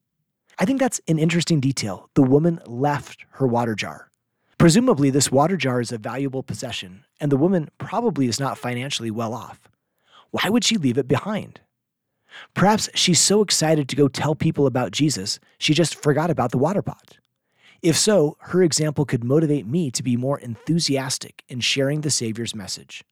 I 0.58 0.64
think 0.64 0.78
that's 0.78 1.00
an 1.08 1.18
interesting 1.18 1.60
detail. 1.60 2.10
The 2.14 2.22
woman 2.22 2.60
left 2.66 3.24
her 3.32 3.46
water 3.46 3.74
jar. 3.74 4.10
Presumably, 4.58 5.08
this 5.08 5.32
water 5.32 5.56
jar 5.56 5.80
is 5.80 5.90
a 5.90 5.96
valuable 5.96 6.42
possession, 6.42 7.04
and 7.18 7.32
the 7.32 7.38
woman 7.38 7.70
probably 7.78 8.28
is 8.28 8.38
not 8.38 8.58
financially 8.58 9.10
well 9.10 9.32
off. 9.32 9.58
Why 10.32 10.50
would 10.50 10.64
she 10.64 10.76
leave 10.76 10.98
it 10.98 11.08
behind? 11.08 11.60
Perhaps 12.54 12.90
she's 12.94 13.18
so 13.18 13.40
excited 13.40 13.88
to 13.88 13.96
go 13.96 14.06
tell 14.06 14.34
people 14.34 14.66
about 14.66 14.92
Jesus, 14.92 15.40
she 15.58 15.72
just 15.72 15.94
forgot 15.94 16.30
about 16.30 16.50
the 16.50 16.58
water 16.58 16.82
pot. 16.82 17.16
If 17.82 17.96
so, 17.96 18.36
her 18.40 18.62
example 18.62 19.06
could 19.06 19.24
motivate 19.24 19.66
me 19.66 19.90
to 19.92 20.02
be 20.02 20.16
more 20.16 20.38
enthusiastic 20.38 21.44
in 21.48 21.60
sharing 21.60 22.02
the 22.02 22.10
Savior's 22.10 22.54
message. 22.54 23.04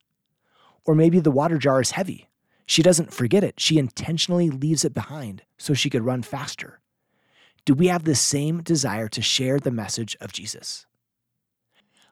Or 0.85 0.95
maybe 0.95 1.21
the 1.21 1.31
water 1.31 1.59
jar 1.59 1.81
is 1.81 1.93
heavy. 1.93 2.29
She 2.67 2.83
doesn't 2.83 3.15
forget 3.15 3.43
it, 3.43 3.59
she 3.59 3.79
intentionally 3.79 4.51
leaves 4.51 4.85
it 4.85 4.93
behind 4.93 5.43
so 5.57 5.73
she 5.73 5.89
could 5.89 6.05
run 6.05 6.23
faster. 6.23 6.81
Do 7.65 7.73
we 7.73 7.87
have 7.89 8.05
the 8.05 8.15
same 8.15 8.63
desire 8.63 9.09
to 9.09 9.23
share 9.23 9.59
the 9.59 9.71
message 9.71 10.17
of 10.21 10.33
Jesus? 10.33 10.87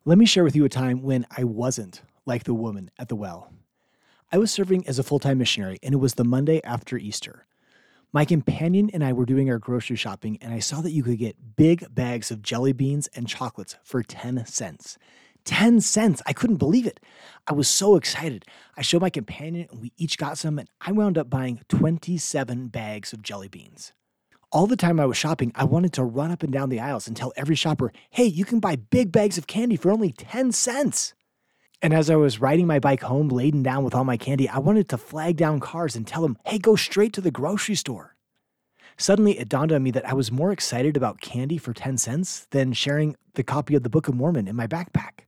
Let 0.07 0.17
me 0.17 0.25
share 0.25 0.45
with 0.45 0.57
you 0.57 0.65
a 0.65 0.71
time 0.71 1.03
when 1.03 1.27
I 1.37 1.45
wasn't 1.45 2.01
like 2.25 2.45
the 2.45 2.55
woman 2.55 2.91
at 2.99 3.09
the 3.09 3.17
well. 3.17 3.53
I 4.33 4.39
was 4.39 4.51
serving 4.51 4.87
as 4.87 4.99
a 4.99 5.03
full 5.03 5.19
time 5.19 5.39
missionary, 5.39 5.79
and 5.83 5.95
it 5.95 5.99
was 5.99 6.15
the 6.15 6.25
Monday 6.25 6.63
after 6.65 6.97
Easter. 6.97 7.47
My 8.17 8.25
companion 8.25 8.89
and 8.95 9.05
I 9.05 9.13
were 9.13 9.27
doing 9.27 9.51
our 9.51 9.59
grocery 9.59 9.97
shopping, 9.97 10.39
and 10.41 10.55
I 10.55 10.59
saw 10.59 10.81
that 10.81 10.93
you 10.93 11.03
could 11.03 11.19
get 11.19 11.55
big 11.55 11.95
bags 11.95 12.31
of 12.31 12.41
jelly 12.41 12.73
beans 12.73 13.09
and 13.09 13.29
chocolates 13.29 13.77
for 13.85 14.03
10 14.03 14.47
cents. 14.47 14.97
10 15.45 15.83
cents. 15.83 16.23
I 16.27 16.33
couldn't 16.33 16.57
believe 16.57 16.87
it. 16.87 16.99
I 17.47 17.53
was 17.53 17.69
so 17.69 17.95
excited. 17.95 18.47
I 18.75 18.81
showed 18.81 19.03
my 19.03 19.11
companion, 19.11 19.69
and 19.71 19.83
we 19.83 19.93
each 19.99 20.17
got 20.17 20.39
some, 20.39 20.59
and 20.59 20.67
I 20.81 20.93
wound 20.93 21.19
up 21.19 21.29
buying 21.29 21.61
27 21.69 22.69
bags 22.69 23.13
of 23.13 23.21
jelly 23.21 23.49
beans. 23.49 23.93
All 24.51 24.67
the 24.67 24.77
time 24.77 24.99
I 24.99 25.05
was 25.05 25.19
shopping, 25.19 25.53
I 25.55 25.65
wanted 25.65 25.93
to 25.93 26.03
run 26.03 26.31
up 26.31 26.43
and 26.43 26.51
down 26.51 26.71
the 26.71 26.81
aisles 26.81 27.07
and 27.07 27.15
tell 27.15 27.35
every 27.37 27.55
shopper, 27.55 27.93
hey, 28.09 28.25
you 28.25 28.47
can 28.47 28.61
buy 28.61 28.77
big 28.77 29.13
bags 29.13 29.37
of 29.37 29.47
candy 29.47 29.77
for 29.77 29.91
only 29.91 30.11
10 30.11 30.53
cents. 30.53 31.13
And 31.83 31.93
as 31.93 32.09
I 32.09 32.17
was 32.17 32.41
riding 32.41 32.67
my 32.67 32.79
bike 32.79 33.03
home 33.03 33.29
laden 33.29 33.63
down 33.63 33.85
with 33.85 33.95
all 33.95 34.05
my 34.05 34.17
candy, 34.17 34.49
I 34.49 34.59
wanted 34.59 34.89
to 34.89 34.99
flag 34.99 35.37
down 35.37 35.61
cars 35.61 35.95
and 35.95 36.07
tell 36.07 36.23
them, 36.23 36.39
hey, 36.47 36.59
go 36.59 36.75
straight 36.75 37.13
to 37.15 37.21
the 37.21 37.31
grocery 37.31 37.75
store. 37.75 38.17
Suddenly, 38.97 39.39
it 39.39 39.51
dawned 39.51 39.73
on 39.73 39.83
me 39.83 39.91
that 39.91 40.09
I 40.09 40.15
was 40.15 40.33
more 40.33 40.53
excited 40.53 40.97
about 40.97 41.21
candy 41.21 41.59
for 41.59 41.75
10 41.75 41.99
cents 41.99 42.47
than 42.51 42.73
sharing 42.73 43.15
the 43.35 43.43
copy 43.43 43.75
of 43.75 43.83
the 43.83 43.91
Book 43.91 44.09
of 44.09 44.15
Mormon 44.15 44.49
in 44.49 44.57
my 44.57 44.67
backpack. 44.67 45.27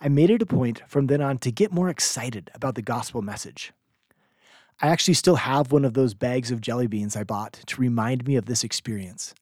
I 0.00 0.08
made 0.08 0.30
it 0.30 0.40
a 0.40 0.46
point 0.46 0.82
from 0.86 1.06
then 1.06 1.20
on 1.20 1.36
to 1.38 1.52
get 1.52 1.70
more 1.70 1.90
excited 1.90 2.50
about 2.54 2.74
the 2.74 2.82
gospel 2.82 3.20
message. 3.20 3.72
I 4.80 4.88
actually 4.88 5.14
still 5.14 5.36
have 5.36 5.70
one 5.70 5.84
of 5.84 5.94
those 5.94 6.14
bags 6.14 6.50
of 6.50 6.60
jelly 6.62 6.86
beans 6.86 7.14
I 7.16 7.24
bought 7.24 7.54
to 7.66 7.80
remind 7.80 8.26
me 8.26 8.36
of 8.36 8.46
this 8.46 8.64
experience. 8.64 9.34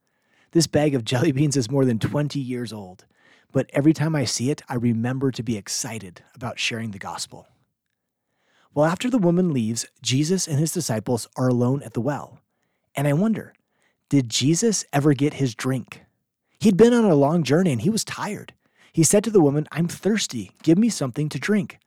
This 0.53 0.67
bag 0.67 0.95
of 0.95 1.05
jelly 1.05 1.31
beans 1.31 1.57
is 1.57 1.71
more 1.71 1.85
than 1.85 1.99
20 1.99 2.41
years 2.41 2.73
old 2.73 3.05
but 3.53 3.71
every 3.73 3.93
time 3.93 4.15
I 4.15 4.25
see 4.25 4.51
it, 4.51 4.63
I 4.69 4.75
remember 4.75 5.31
to 5.31 5.43
be 5.43 5.57
excited 5.57 6.23
about 6.35 6.59
sharing 6.59 6.91
the 6.91 6.99
gospel. 6.99 7.49
Well, 8.75 8.87
after 8.87 9.09
the 9.09 9.19
woman 9.19 9.55
leaves, 9.55 9.87
Jesus 10.03 10.47
and 10.47 10.59
his 10.59 10.73
disciples 10.73 11.29
are 11.37 11.49
alone 11.49 11.83
at 11.83 11.95
the 11.95 12.01
well. 12.01 12.41
And 12.95 13.09
I 13.09 13.15
wonder, 13.15 13.55
did 14.11 14.29
Jesus 14.29 14.85
ever 14.93 15.15
get 15.15 15.35
his 15.35 15.55
drink? 15.55 16.03
He'd 16.61 16.77
been 16.77 16.93
on 16.93 17.05
a 17.05 17.15
long 17.15 17.43
journey 17.43 17.73
and 17.73 17.81
he 17.81 17.91
was 17.91 18.05
tired. 18.05 18.53
He 18.93 19.03
said 19.03 19.25
to 19.25 19.31
the 19.31 19.41
woman, 19.41 19.67
I'm 19.73 19.89
thirsty. 19.89 20.53
Give 20.63 20.79
me 20.79 20.89
something 20.89 21.29
to 21.31 21.39
drink. 21.39 21.79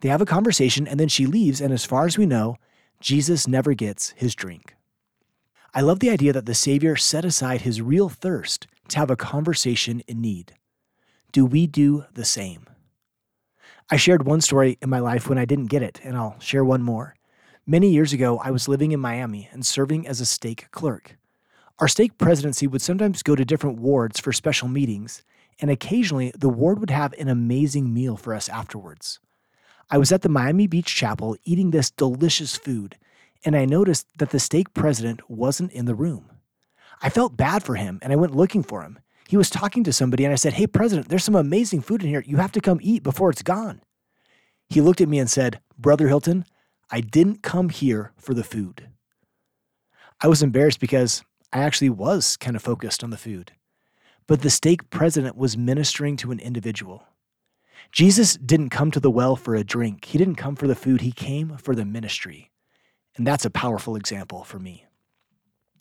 They 0.00 0.08
have 0.08 0.20
a 0.20 0.26
conversation 0.26 0.86
and 0.86 1.00
then 1.00 1.08
she 1.08 1.26
leaves. 1.26 1.60
And 1.60 1.72
as 1.72 1.84
far 1.84 2.06
as 2.06 2.16
we 2.16 2.26
know, 2.26 2.56
Jesus 3.00 3.48
never 3.48 3.74
gets 3.74 4.10
his 4.10 4.34
drink. 4.34 4.74
I 5.74 5.80
love 5.80 6.00
the 6.00 6.10
idea 6.10 6.32
that 6.32 6.46
the 6.46 6.54
Savior 6.54 6.96
set 6.96 7.24
aside 7.24 7.62
his 7.62 7.82
real 7.82 8.08
thirst 8.08 8.66
to 8.88 8.98
have 8.98 9.10
a 9.10 9.16
conversation 9.16 10.00
in 10.06 10.20
need 10.20 10.54
do 11.36 11.44
we 11.44 11.66
do 11.66 12.02
the 12.14 12.24
same? 12.24 12.66
I 13.90 13.96
shared 13.96 14.24
one 14.24 14.40
story 14.40 14.78
in 14.80 14.88
my 14.88 15.00
life 15.00 15.28
when 15.28 15.36
I 15.36 15.44
didn't 15.44 15.66
get 15.66 15.82
it, 15.82 16.00
and 16.02 16.16
I'll 16.16 16.40
share 16.40 16.64
one 16.64 16.82
more. 16.82 17.14
Many 17.66 17.90
years 17.90 18.14
ago, 18.14 18.38
I 18.38 18.50
was 18.50 18.68
living 18.68 18.92
in 18.92 19.00
Miami 19.00 19.50
and 19.52 19.66
serving 19.66 20.08
as 20.08 20.18
a 20.18 20.24
stake 20.24 20.70
clerk. 20.70 21.18
Our 21.78 21.88
stake 21.88 22.16
presidency 22.16 22.66
would 22.66 22.80
sometimes 22.80 23.22
go 23.22 23.36
to 23.36 23.44
different 23.44 23.78
wards 23.78 24.18
for 24.18 24.32
special 24.32 24.66
meetings, 24.66 25.24
and 25.60 25.70
occasionally 25.70 26.32
the 26.34 26.48
ward 26.48 26.78
would 26.78 26.88
have 26.88 27.12
an 27.18 27.28
amazing 27.28 27.92
meal 27.92 28.16
for 28.16 28.32
us 28.32 28.48
afterwards. 28.48 29.20
I 29.90 29.98
was 29.98 30.12
at 30.12 30.22
the 30.22 30.30
Miami 30.30 30.66
Beach 30.66 30.94
Chapel 30.94 31.36
eating 31.44 31.70
this 31.70 31.90
delicious 31.90 32.56
food, 32.56 32.96
and 33.44 33.54
I 33.54 33.66
noticed 33.66 34.06
that 34.16 34.30
the 34.30 34.40
stake 34.40 34.72
president 34.72 35.28
wasn't 35.28 35.72
in 35.72 35.84
the 35.84 35.94
room. 35.94 36.30
I 37.02 37.10
felt 37.10 37.36
bad 37.36 37.62
for 37.62 37.74
him, 37.74 37.98
and 38.00 38.10
I 38.10 38.16
went 38.16 38.34
looking 38.34 38.62
for 38.62 38.80
him 38.80 39.00
he 39.28 39.36
was 39.36 39.50
talking 39.50 39.84
to 39.84 39.92
somebody 39.92 40.24
and 40.24 40.32
I 40.32 40.36
said, 40.36 40.54
Hey, 40.54 40.66
President, 40.66 41.08
there's 41.08 41.24
some 41.24 41.34
amazing 41.34 41.80
food 41.82 42.02
in 42.02 42.08
here. 42.08 42.22
You 42.26 42.36
have 42.36 42.52
to 42.52 42.60
come 42.60 42.78
eat 42.80 43.02
before 43.02 43.30
it's 43.30 43.42
gone. 43.42 43.80
He 44.68 44.80
looked 44.80 45.00
at 45.00 45.08
me 45.08 45.18
and 45.18 45.30
said, 45.30 45.60
Brother 45.78 46.08
Hilton, 46.08 46.44
I 46.90 47.00
didn't 47.00 47.42
come 47.42 47.68
here 47.68 48.12
for 48.16 48.34
the 48.34 48.44
food. 48.44 48.88
I 50.20 50.28
was 50.28 50.42
embarrassed 50.42 50.80
because 50.80 51.22
I 51.52 51.60
actually 51.60 51.90
was 51.90 52.36
kind 52.36 52.56
of 52.56 52.62
focused 52.62 53.04
on 53.04 53.10
the 53.10 53.16
food. 53.16 53.52
But 54.26 54.42
the 54.42 54.50
stake 54.50 54.90
president 54.90 55.36
was 55.36 55.56
ministering 55.56 56.16
to 56.18 56.32
an 56.32 56.40
individual. 56.40 57.04
Jesus 57.92 58.34
didn't 58.36 58.70
come 58.70 58.90
to 58.90 59.00
the 59.00 59.10
well 59.10 59.36
for 59.36 59.54
a 59.54 59.62
drink, 59.64 60.04
he 60.04 60.18
didn't 60.18 60.34
come 60.36 60.56
for 60.56 60.66
the 60.66 60.74
food, 60.74 61.00
he 61.00 61.12
came 61.12 61.56
for 61.56 61.74
the 61.74 61.84
ministry. 61.84 62.50
And 63.16 63.26
that's 63.26 63.44
a 63.44 63.50
powerful 63.50 63.96
example 63.96 64.44
for 64.44 64.58
me. 64.58 64.86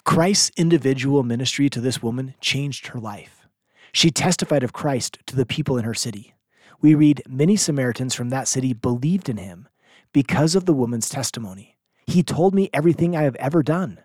Christ's 0.05 0.51
individual 0.55 1.23
ministry 1.23 1.67
to 1.69 1.81
this 1.81 2.01
woman 2.01 2.35
changed 2.39 2.87
her 2.87 2.99
life. 2.99 3.47
She 3.91 4.11
testified 4.11 4.63
of 4.63 4.71
Christ 4.71 5.17
to 5.25 5.35
the 5.35 5.47
people 5.47 5.77
in 5.77 5.83
her 5.83 5.95
city. 5.95 6.35
We 6.79 6.93
read 6.93 7.23
many 7.27 7.55
Samaritans 7.55 8.13
from 8.13 8.29
that 8.29 8.47
city 8.47 8.71
believed 8.73 9.29
in 9.29 9.37
him, 9.37 9.67
because 10.13 10.55
of 10.55 10.65
the 10.65 10.73
woman's 10.73 11.09
testimony. 11.09 11.77
He 12.07 12.23
told 12.23 12.53
me 12.53 12.69
everything 12.71 13.15
I 13.15 13.23
have 13.23 13.35
ever 13.35 13.63
done. 13.63 13.99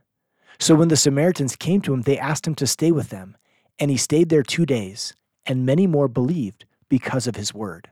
So 0.59 0.75
when 0.75 0.89
the 0.89 0.97
Samaritans 0.97 1.55
came 1.55 1.81
to 1.83 1.93
him, 1.93 2.03
they 2.03 2.19
asked 2.19 2.47
him 2.47 2.55
to 2.57 2.67
stay 2.67 2.91
with 2.91 3.11
them, 3.11 3.37
and 3.79 3.91
he 3.91 3.97
stayed 3.97 4.29
there 4.29 4.43
two 4.43 4.67
days, 4.67 5.15
and 5.47 5.67
many 5.67 5.87
more 5.87 6.09
believed 6.09 6.65
because 6.89 7.27
of 7.27 7.37
his 7.37 7.55
word. 7.55 7.91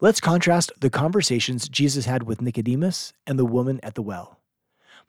Let's 0.00 0.20
contrast 0.20 0.72
the 0.80 0.90
conversations 0.90 1.68
Jesus 1.68 2.06
had 2.06 2.22
with 2.22 2.40
Nicodemus 2.40 3.12
and 3.26 3.38
the 3.38 3.44
woman 3.44 3.80
at 3.82 3.96
the 3.96 4.02
well. 4.02 4.39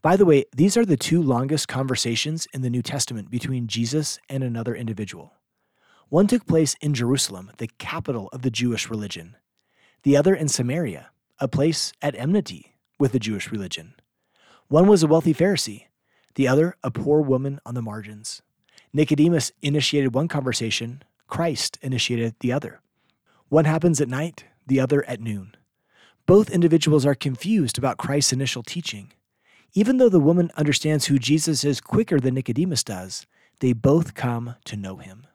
By 0.01 0.15
the 0.15 0.25
way, 0.25 0.45
these 0.55 0.77
are 0.77 0.85
the 0.85 0.97
two 0.97 1.21
longest 1.21 1.67
conversations 1.67 2.47
in 2.53 2.63
the 2.63 2.71
New 2.71 2.81
Testament 2.81 3.29
between 3.29 3.67
Jesus 3.67 4.17
and 4.27 4.43
another 4.43 4.73
individual. 4.73 5.33
One 6.09 6.25
took 6.25 6.47
place 6.47 6.75
in 6.81 6.95
Jerusalem, 6.95 7.51
the 7.57 7.69
capital 7.77 8.27
of 8.33 8.41
the 8.41 8.49
Jewish 8.49 8.89
religion, 8.89 9.37
the 10.01 10.17
other 10.17 10.33
in 10.33 10.47
Samaria, 10.47 11.11
a 11.39 11.47
place 11.47 11.93
at 12.01 12.15
enmity 12.15 12.75
with 12.99 13.11
the 13.11 13.19
Jewish 13.19 13.51
religion. 13.51 13.93
One 14.69 14.87
was 14.87 15.03
a 15.03 15.07
wealthy 15.07 15.35
Pharisee, 15.35 15.85
the 16.33 16.47
other 16.47 16.75
a 16.83 16.89
poor 16.89 17.21
woman 17.21 17.59
on 17.63 17.75
the 17.75 17.81
margins. 17.83 18.41
Nicodemus 18.93 19.51
initiated 19.61 20.15
one 20.15 20.27
conversation, 20.27 21.03
Christ 21.27 21.77
initiated 21.83 22.35
the 22.39 22.51
other. 22.51 22.81
One 23.49 23.65
happens 23.65 24.01
at 24.01 24.09
night, 24.09 24.45
the 24.65 24.79
other 24.79 25.07
at 25.07 25.21
noon. 25.21 25.55
Both 26.25 26.49
individuals 26.49 27.05
are 27.05 27.15
confused 27.15 27.77
about 27.77 27.97
Christ's 27.97 28.33
initial 28.33 28.63
teaching. 28.63 29.13
Even 29.73 29.97
though 29.97 30.09
the 30.09 30.19
woman 30.19 30.51
understands 30.57 31.05
who 31.05 31.17
Jesus 31.17 31.63
is 31.63 31.79
quicker 31.79 32.19
than 32.19 32.33
Nicodemus 32.33 32.83
does, 32.83 33.25
they 33.59 33.71
both 33.71 34.15
come 34.15 34.55
to 34.65 34.75
know 34.75 34.97
him. 34.97 35.25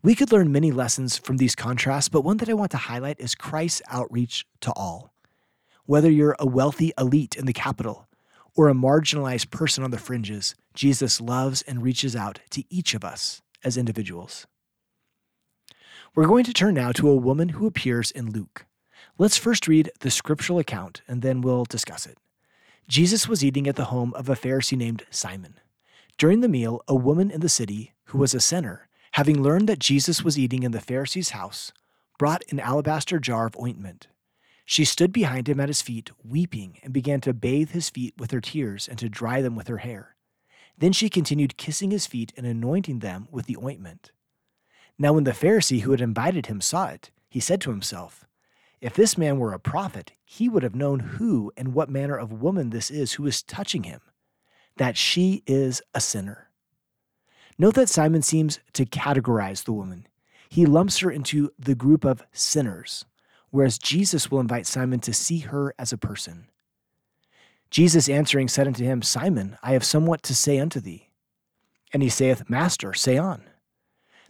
We 0.00 0.14
could 0.14 0.30
learn 0.30 0.52
many 0.52 0.70
lessons 0.70 1.18
from 1.18 1.38
these 1.38 1.56
contrasts, 1.56 2.08
but 2.08 2.22
one 2.22 2.36
that 2.36 2.48
I 2.48 2.54
want 2.54 2.70
to 2.72 2.76
highlight 2.76 3.18
is 3.18 3.34
Christ's 3.34 3.82
outreach 3.88 4.46
to 4.60 4.72
all. 4.74 5.12
Whether 5.86 6.10
you're 6.10 6.36
a 6.38 6.46
wealthy 6.46 6.92
elite 6.96 7.34
in 7.34 7.46
the 7.46 7.52
capital 7.52 8.06
or 8.54 8.68
a 8.68 8.74
marginalized 8.74 9.50
person 9.50 9.82
on 9.82 9.90
the 9.90 9.98
fringes, 9.98 10.54
Jesus 10.72 11.20
loves 11.20 11.62
and 11.62 11.82
reaches 11.82 12.14
out 12.14 12.38
to 12.50 12.62
each 12.70 12.94
of 12.94 13.04
us 13.04 13.42
as 13.64 13.76
individuals. 13.76 14.46
We're 16.14 16.26
going 16.28 16.44
to 16.44 16.52
turn 16.52 16.74
now 16.74 16.92
to 16.92 17.08
a 17.08 17.16
woman 17.16 17.50
who 17.50 17.66
appears 17.66 18.12
in 18.12 18.30
Luke. 18.30 18.66
Let's 19.18 19.36
first 19.36 19.66
read 19.66 19.90
the 20.00 20.10
scriptural 20.10 20.60
account 20.60 21.02
and 21.08 21.22
then 21.22 21.40
we'll 21.40 21.64
discuss 21.64 22.06
it. 22.06 22.18
Jesus 22.92 23.26
was 23.26 23.42
eating 23.42 23.66
at 23.66 23.76
the 23.76 23.86
home 23.86 24.12
of 24.12 24.28
a 24.28 24.34
Pharisee 24.34 24.76
named 24.76 25.06
Simon. 25.08 25.54
During 26.18 26.42
the 26.42 26.46
meal, 26.46 26.82
a 26.86 26.94
woman 26.94 27.30
in 27.30 27.40
the 27.40 27.48
city, 27.48 27.94
who 28.08 28.18
was 28.18 28.34
a 28.34 28.38
sinner, 28.38 28.86
having 29.12 29.42
learned 29.42 29.66
that 29.70 29.78
Jesus 29.78 30.22
was 30.22 30.38
eating 30.38 30.62
in 30.62 30.72
the 30.72 30.78
Pharisee's 30.78 31.30
house, 31.30 31.72
brought 32.18 32.42
an 32.50 32.60
alabaster 32.60 33.18
jar 33.18 33.46
of 33.46 33.56
ointment. 33.58 34.08
She 34.66 34.84
stood 34.84 35.10
behind 35.10 35.48
him 35.48 35.58
at 35.58 35.70
his 35.70 35.80
feet, 35.80 36.10
weeping, 36.22 36.80
and 36.82 36.92
began 36.92 37.22
to 37.22 37.32
bathe 37.32 37.70
his 37.70 37.88
feet 37.88 38.12
with 38.18 38.30
her 38.30 38.42
tears 38.42 38.88
and 38.88 38.98
to 38.98 39.08
dry 39.08 39.40
them 39.40 39.56
with 39.56 39.68
her 39.68 39.78
hair. 39.78 40.14
Then 40.76 40.92
she 40.92 41.08
continued 41.08 41.56
kissing 41.56 41.92
his 41.92 42.06
feet 42.06 42.34
and 42.36 42.44
anointing 42.44 42.98
them 42.98 43.26
with 43.30 43.46
the 43.46 43.56
ointment. 43.56 44.12
Now, 44.98 45.14
when 45.14 45.24
the 45.24 45.30
Pharisee 45.30 45.80
who 45.80 45.92
had 45.92 46.02
invited 46.02 46.44
him 46.44 46.60
saw 46.60 46.88
it, 46.88 47.10
he 47.30 47.40
said 47.40 47.62
to 47.62 47.70
himself, 47.70 48.26
If 48.82 48.94
this 48.94 49.16
man 49.16 49.38
were 49.38 49.52
a 49.52 49.60
prophet, 49.60 50.10
he 50.24 50.48
would 50.48 50.64
have 50.64 50.74
known 50.74 50.98
who 50.98 51.52
and 51.56 51.72
what 51.72 51.88
manner 51.88 52.16
of 52.16 52.42
woman 52.42 52.70
this 52.70 52.90
is 52.90 53.12
who 53.12 53.24
is 53.28 53.40
touching 53.40 53.84
him, 53.84 54.00
that 54.76 54.96
she 54.96 55.44
is 55.46 55.80
a 55.94 56.00
sinner. 56.00 56.48
Note 57.56 57.74
that 57.74 57.88
Simon 57.88 58.22
seems 58.22 58.58
to 58.72 58.84
categorize 58.84 59.62
the 59.62 59.72
woman. 59.72 60.08
He 60.48 60.66
lumps 60.66 60.98
her 60.98 61.12
into 61.12 61.52
the 61.56 61.76
group 61.76 62.04
of 62.04 62.24
sinners, 62.32 63.04
whereas 63.50 63.78
Jesus 63.78 64.32
will 64.32 64.40
invite 64.40 64.66
Simon 64.66 64.98
to 65.00 65.14
see 65.14 65.38
her 65.38 65.72
as 65.78 65.92
a 65.92 65.98
person. 65.98 66.48
Jesus 67.70 68.08
answering 68.08 68.48
said 68.48 68.66
unto 68.66 68.82
him, 68.82 69.00
Simon, 69.00 69.58
I 69.62 69.74
have 69.74 69.84
somewhat 69.84 70.24
to 70.24 70.34
say 70.34 70.58
unto 70.58 70.80
thee. 70.80 71.10
And 71.92 72.02
he 72.02 72.08
saith, 72.08 72.50
Master, 72.50 72.94
say 72.94 73.16
on. 73.16 73.44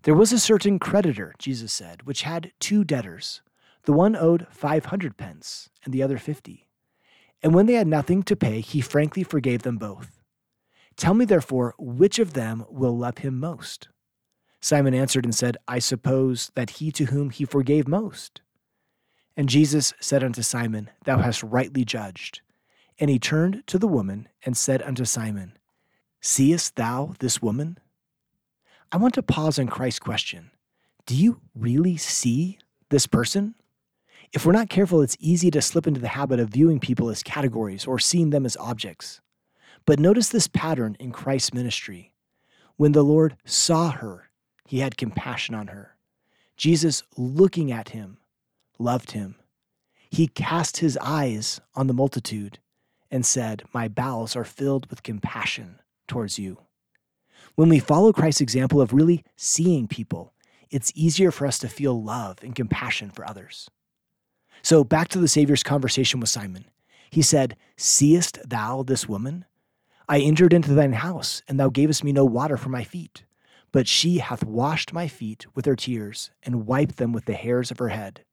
There 0.02 0.14
was 0.14 0.30
a 0.30 0.38
certain 0.38 0.78
creditor, 0.78 1.34
Jesus 1.38 1.72
said, 1.72 2.02
which 2.02 2.22
had 2.22 2.52
two 2.60 2.84
debtors. 2.84 3.40
The 3.84 3.92
one 3.92 4.16
owed 4.16 4.46
five 4.50 4.86
hundred 4.86 5.16
pence, 5.16 5.68
and 5.84 5.92
the 5.92 6.02
other 6.02 6.18
fifty. 6.18 6.68
And 7.42 7.54
when 7.54 7.66
they 7.66 7.74
had 7.74 7.88
nothing 7.88 8.22
to 8.24 8.36
pay, 8.36 8.60
he 8.60 8.80
frankly 8.80 9.24
forgave 9.24 9.62
them 9.62 9.76
both. 9.76 10.20
Tell 10.96 11.14
me, 11.14 11.24
therefore, 11.24 11.74
which 11.78 12.18
of 12.18 12.34
them 12.34 12.64
will 12.68 12.96
love 12.96 13.18
him 13.18 13.40
most? 13.40 13.88
Simon 14.60 14.94
answered 14.94 15.24
and 15.24 15.34
said, 15.34 15.56
I 15.66 15.80
suppose 15.80 16.52
that 16.54 16.70
he 16.70 16.92
to 16.92 17.06
whom 17.06 17.30
he 17.30 17.44
forgave 17.44 17.88
most. 17.88 18.42
And 19.36 19.48
Jesus 19.48 19.92
said 19.98 20.22
unto 20.22 20.42
Simon, 20.42 20.90
Thou 21.04 21.18
hast 21.18 21.42
rightly 21.42 21.84
judged. 21.84 22.42
And 22.98 23.10
he 23.10 23.18
turned 23.18 23.66
to 23.66 23.78
the 23.78 23.88
woman 23.88 24.28
and 24.44 24.56
said 24.56 24.82
unto 24.82 25.04
Simon, 25.04 25.56
Seest 26.20 26.76
thou 26.76 27.14
this 27.18 27.42
woman? 27.42 27.78
I 28.92 28.98
want 28.98 29.14
to 29.14 29.22
pause 29.22 29.58
on 29.58 29.66
Christ's 29.66 29.98
question 29.98 30.52
Do 31.06 31.16
you 31.16 31.40
really 31.54 31.96
see 31.96 32.58
this 32.90 33.08
person? 33.08 33.56
If 34.32 34.46
we're 34.46 34.52
not 34.52 34.70
careful, 34.70 35.02
it's 35.02 35.16
easy 35.20 35.50
to 35.50 35.60
slip 35.60 35.86
into 35.86 36.00
the 36.00 36.08
habit 36.08 36.40
of 36.40 36.48
viewing 36.48 36.80
people 36.80 37.10
as 37.10 37.22
categories 37.22 37.86
or 37.86 37.98
seeing 37.98 38.30
them 38.30 38.46
as 38.46 38.56
objects. 38.56 39.20
But 39.84 39.98
notice 40.00 40.30
this 40.30 40.48
pattern 40.48 40.96
in 40.98 41.12
Christ's 41.12 41.52
ministry. 41.52 42.14
When 42.76 42.92
the 42.92 43.02
Lord 43.02 43.36
saw 43.44 43.90
her, 43.90 44.30
he 44.66 44.78
had 44.78 44.96
compassion 44.96 45.54
on 45.54 45.66
her. 45.66 45.96
Jesus, 46.56 47.02
looking 47.16 47.70
at 47.70 47.90
him, 47.90 48.16
loved 48.78 49.10
him. 49.10 49.36
He 50.10 50.28
cast 50.28 50.78
his 50.78 50.96
eyes 50.98 51.60
on 51.74 51.86
the 51.86 51.94
multitude 51.94 52.58
and 53.10 53.26
said, 53.26 53.64
My 53.74 53.86
bowels 53.86 54.34
are 54.34 54.44
filled 54.44 54.88
with 54.88 55.02
compassion 55.02 55.80
towards 56.08 56.38
you. 56.38 56.58
When 57.54 57.68
we 57.68 57.80
follow 57.80 58.14
Christ's 58.14 58.40
example 58.40 58.80
of 58.80 58.94
really 58.94 59.24
seeing 59.36 59.88
people, 59.88 60.32
it's 60.70 60.92
easier 60.94 61.30
for 61.30 61.46
us 61.46 61.58
to 61.58 61.68
feel 61.68 62.02
love 62.02 62.38
and 62.42 62.54
compassion 62.54 63.10
for 63.10 63.28
others. 63.28 63.68
So, 64.62 64.84
back 64.84 65.08
to 65.08 65.18
the 65.18 65.28
Savior's 65.28 65.62
conversation 65.62 66.20
with 66.20 66.28
Simon. 66.28 66.66
He 67.10 67.22
said, 67.22 67.56
Seest 67.76 68.38
thou 68.48 68.82
this 68.82 69.08
woman? 69.08 69.44
I 70.08 70.20
entered 70.20 70.52
into 70.52 70.72
thine 70.72 70.92
house, 70.92 71.42
and 71.48 71.58
thou 71.58 71.68
gavest 71.68 72.04
me 72.04 72.12
no 72.12 72.24
water 72.24 72.56
for 72.56 72.68
my 72.68 72.84
feet. 72.84 73.24
But 73.72 73.88
she 73.88 74.18
hath 74.18 74.44
washed 74.44 74.92
my 74.92 75.08
feet 75.08 75.46
with 75.54 75.64
her 75.66 75.76
tears, 75.76 76.30
and 76.42 76.66
wiped 76.66 76.96
them 76.96 77.12
with 77.12 77.24
the 77.24 77.34
hairs 77.34 77.70
of 77.70 77.78
her 77.78 77.88
head. 77.88 78.24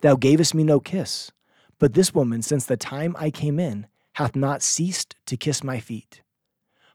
Thou 0.00 0.16
gavest 0.16 0.54
me 0.54 0.64
no 0.64 0.80
kiss, 0.80 1.30
but 1.78 1.94
this 1.94 2.14
woman, 2.14 2.42
since 2.42 2.64
the 2.64 2.76
time 2.76 3.14
I 3.18 3.30
came 3.30 3.60
in, 3.60 3.86
hath 4.14 4.36
not 4.36 4.62
ceased 4.62 5.16
to 5.26 5.36
kiss 5.36 5.62
my 5.62 5.80
feet. 5.80 6.22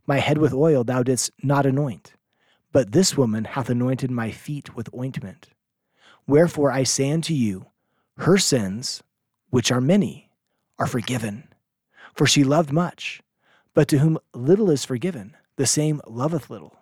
My 0.05 0.17
head 0.17 0.37
with 0.37 0.53
oil 0.53 0.83
thou 0.83 1.03
didst 1.03 1.31
not 1.43 1.65
anoint, 1.65 2.13
but 2.71 2.91
this 2.91 3.17
woman 3.17 3.45
hath 3.45 3.69
anointed 3.69 4.11
my 4.11 4.31
feet 4.31 4.75
with 4.75 4.93
ointment. 4.93 5.49
Wherefore 6.25 6.71
I 6.71 6.83
say 6.83 7.11
unto 7.11 7.33
you, 7.33 7.67
her 8.17 8.37
sins, 8.37 9.03
which 9.49 9.71
are 9.71 9.81
many, 9.81 10.29
are 10.77 10.87
forgiven. 10.87 11.47
For 12.13 12.25
she 12.25 12.43
loved 12.43 12.71
much 12.71 13.21
but 13.77 13.87
to 13.87 13.99
whom 13.99 14.17
little 14.33 14.71
is 14.71 14.83
forgiven, 14.83 15.37
the 15.55 15.67
same 15.67 16.01
loveth 16.07 16.49
little. 16.49 16.75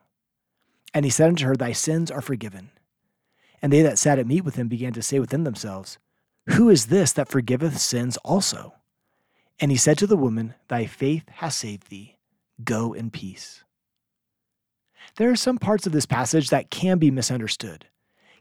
And 0.94 1.04
he 1.04 1.12
said 1.12 1.28
unto 1.28 1.46
her, 1.46 1.54
Thy 1.54 1.74
sins 1.74 2.10
are 2.10 2.22
forgiven. 2.22 2.70
And 3.62 3.74
they 3.74 3.82
that 3.82 4.00
sat 4.00 4.18
at 4.18 4.26
meat 4.26 4.46
with 4.46 4.56
him 4.56 4.70
began 4.70 4.94
to 4.94 5.02
say 5.02 5.20
within 5.20 5.44
themselves, 5.44 5.98
Who 6.52 6.70
is 6.70 6.86
this 6.86 7.12
that 7.12 7.28
forgiveth 7.28 7.80
sins 7.80 8.16
also? 8.24 8.76
And 9.60 9.72
he 9.72 9.78
said 9.78 9.98
to 9.98 10.08
the 10.08 10.16
woman, 10.16 10.54
Thy 10.70 10.86
faith 10.86 11.28
has 11.28 11.54
saved 11.54 11.90
thee. 11.90 12.16
Go 12.64 12.94
in 12.94 13.12
peace. 13.12 13.66
There 15.18 15.30
are 15.30 15.36
some 15.36 15.58
parts 15.58 15.86
of 15.86 15.92
this 15.92 16.06
passage 16.06 16.50
that 16.50 16.72
can 16.72 16.98
be 16.98 17.12
misunderstood. 17.12 17.88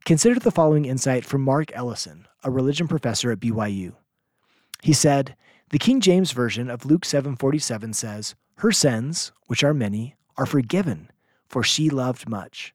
Consider 0.05 0.39
the 0.39 0.51
following 0.51 0.85
insight 0.85 1.25
from 1.25 1.41
Mark 1.41 1.75
Ellison, 1.75 2.29
a 2.43 2.51
religion 2.51 2.87
professor 2.87 3.33
at 3.33 3.41
BYU. 3.41 3.95
He 4.83 4.93
said, 4.93 5.35
The 5.71 5.79
King 5.79 6.03
James 6.03 6.33
Version 6.33 6.69
of 6.69 6.85
Luke 6.85 7.07
7:47 7.07 7.95
says, 7.95 8.35
her 8.57 8.71
sins, 8.71 9.33
which 9.47 9.65
are 9.65 9.73
many, 9.73 10.15
are 10.37 10.45
forgiven, 10.45 11.11
for 11.49 11.63
she 11.63 11.89
loved 11.89 12.29
much. 12.29 12.75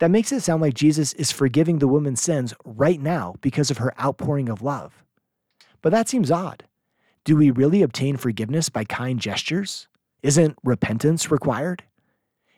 That 0.00 0.10
makes 0.10 0.32
it 0.32 0.40
sound 0.40 0.62
like 0.62 0.72
Jesus 0.72 1.12
is 1.12 1.30
forgiving 1.30 1.80
the 1.80 1.86
woman's 1.86 2.22
sins 2.22 2.54
right 2.64 3.00
now 3.00 3.34
because 3.42 3.70
of 3.70 3.76
her 3.76 3.92
outpouring 4.00 4.48
of 4.48 4.62
love. 4.62 5.04
But 5.82 5.90
that 5.90 6.08
seems 6.08 6.30
odd. 6.30 6.64
Do 7.24 7.36
we 7.36 7.50
really 7.50 7.82
obtain 7.82 8.16
forgiveness 8.16 8.70
by 8.70 8.84
kind 8.84 9.20
gestures? 9.20 9.86
Isn't 10.22 10.56
repentance 10.64 11.30
required? 11.30 11.84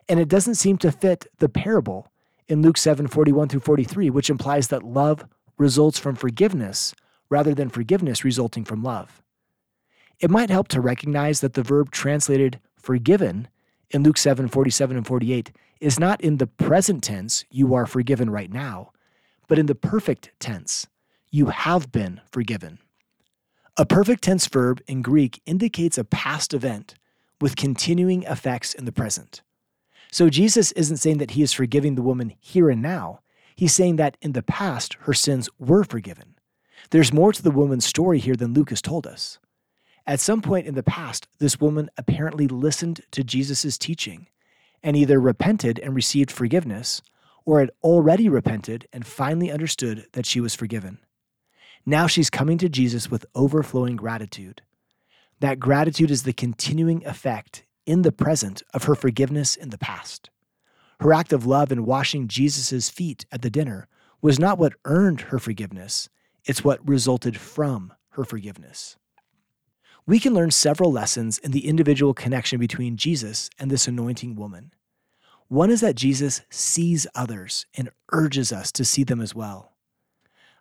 And 0.09 0.21
it 0.21 0.29
doesn't 0.29 0.55
seem 0.55 0.79
to 0.79 0.93
fit 0.93 1.27
the 1.39 1.49
parable 1.49 2.07
in 2.51 2.63
Luke 2.63 2.77
7 2.77 3.07
41 3.07 3.49
through 3.49 3.61
43, 3.61 4.11
which 4.11 4.29
implies 4.29 4.69
that 4.69 4.83
love 4.83 5.25
results 5.57 5.99
from 5.99 6.17
forgiveness 6.17 6.95
rather 7.29 7.55
than 7.55 7.71
forgiveness 7.71 8.25
resulting 8.25 8.65
from 8.65 8.83
love. 8.83 9.23
It 10.19 10.31
might 10.31 10.51
help 10.51 10.69
to 10.69 10.81
recognize 10.81 11.41
that 11.41 11.55
the 11.55 11.63
verb 11.63 11.91
translated 11.91 12.61
forgiven 12.77 13.49
in 13.91 14.03
Luke 14.03 14.19
7 14.19 14.49
47 14.49 14.97
and 14.97 15.07
48 15.07 15.53
is 15.81 15.99
not 15.99 16.21
in 16.21 16.37
the 16.37 16.47
present 16.47 17.03
tense, 17.03 17.45
you 17.51 17.75
are 17.75 17.87
forgiven 17.87 18.29
right 18.29 18.53
now, 18.53 18.93
but 19.49 19.59
in 19.59 19.67
the 19.67 19.75
perfect 19.75 20.31
tense, 20.39 20.87
you 21.31 21.47
have 21.47 21.91
been 21.91 22.21
forgiven. 22.31 22.79
A 23.77 23.87
perfect 23.87 24.23
tense 24.23 24.47
verb 24.47 24.83
in 24.87 25.01
Greek 25.01 25.41
indicates 25.47 25.97
a 25.97 26.05
past 26.05 26.53
event 26.53 26.95
with 27.41 27.57
continuing 27.57 28.25
effects 28.25 28.75
in 28.75 28.85
the 28.85 28.93
present. 28.93 29.41
So 30.13 30.29
Jesus 30.29 30.73
isn't 30.73 30.97
saying 30.97 31.19
that 31.19 31.33
he 31.33 31.43
is 31.43 31.53
forgiving 31.53 31.95
the 31.95 32.03
woman 32.03 32.35
here 32.41 32.69
and 32.69 32.83
now. 32.83 33.21
He's 33.55 33.75
saying 33.75 33.97
that 33.97 34.17
in 34.21 34.33
the 34.33 34.43
past, 34.43 34.95
her 35.01 35.15
sins 35.15 35.49
were 35.59 35.85
forgiven. 35.85 36.35
There's 36.91 37.13
more 37.13 37.33
to 37.33 37.43
the 37.43 37.51
woman's 37.51 37.85
story 37.85 38.19
here 38.19 38.35
than 38.35 38.55
Luke 38.55 38.71
has 38.71 38.83
told 38.83 39.07
us. 39.07 39.39
At 40.07 40.19
some 40.19 40.43
point 40.43 40.67
in 40.67 40.75
the 40.75 40.83
past, 40.83 41.29
this 41.39 41.61
woman 41.61 41.91
apparently 41.97 42.49
listened 42.49 43.03
to 43.13 43.23
Jesus' 43.23 43.79
teaching 43.79 44.27
and 44.83 44.97
either 44.97 45.21
repented 45.21 45.79
and 45.79 45.95
received 45.95 46.31
forgiveness, 46.31 47.03
or 47.45 47.61
had 47.61 47.71
already 47.83 48.29
repented 48.29 48.89
and 48.93 49.07
finally 49.07 49.51
understood 49.51 50.07
that 50.13 50.27
she 50.27 50.41
was 50.41 50.55
forgiven. 50.55 50.99
Now 51.85 52.07
she's 52.07 52.31
coming 52.31 52.59
to 52.59 52.69
Jesus 52.69 53.11
with 53.11 53.27
overflowing 53.35 53.97
gratitude. 53.97 54.63
That 55.41 55.61
gratitude 55.61 56.11
is 56.11 56.23
the 56.23 56.33
continuing 56.33 57.05
effect 57.07 57.65
in 57.91 58.03
the 58.03 58.13
present 58.13 58.63
of 58.73 58.85
her 58.85 58.95
forgiveness 58.95 59.57
in 59.57 59.71
the 59.71 59.77
past. 59.79 60.31
Her 61.01 61.13
act 61.13 61.33
of 61.33 61.45
love 61.45 61.73
in 61.73 61.85
washing 61.85 62.29
Jesus' 62.29 62.89
feet 62.89 63.27
at 63.33 63.43
the 63.43 63.51
dinner 63.51 63.89
was 64.23 64.39
not 64.39 64.59
what 64.59 64.75
earned 64.85 65.23
her 65.23 65.41
forgiveness, 65.41 66.09
it's 66.45 66.63
what 66.63 66.89
resulted 66.89 67.37
from 67.37 67.93
her 68.11 68.23
forgiveness. 68.23 68.97
We 70.07 70.21
can 70.21 70.35
learn 70.35 70.53
several 70.53 70.93
lessons 70.93 71.39
in 71.39 71.51
the 71.51 71.67
individual 71.67 72.15
connection 72.15 72.61
between 72.61 72.97
Jesus 72.97 73.51
and 73.59 73.73
this 73.73 73.89
anointing 73.89 74.37
woman. 74.37 74.73
One 75.49 75.71
is 75.71 75.81
that 75.81 75.97
Jesus 75.97 76.43
sees 76.49 77.09
others 77.17 77.67
and 77.77 77.91
urges 78.13 78.53
us 78.53 78.71
to 78.73 78.85
see 78.85 79.03
them 79.03 79.21
as 79.21 79.35
well. 79.35 79.73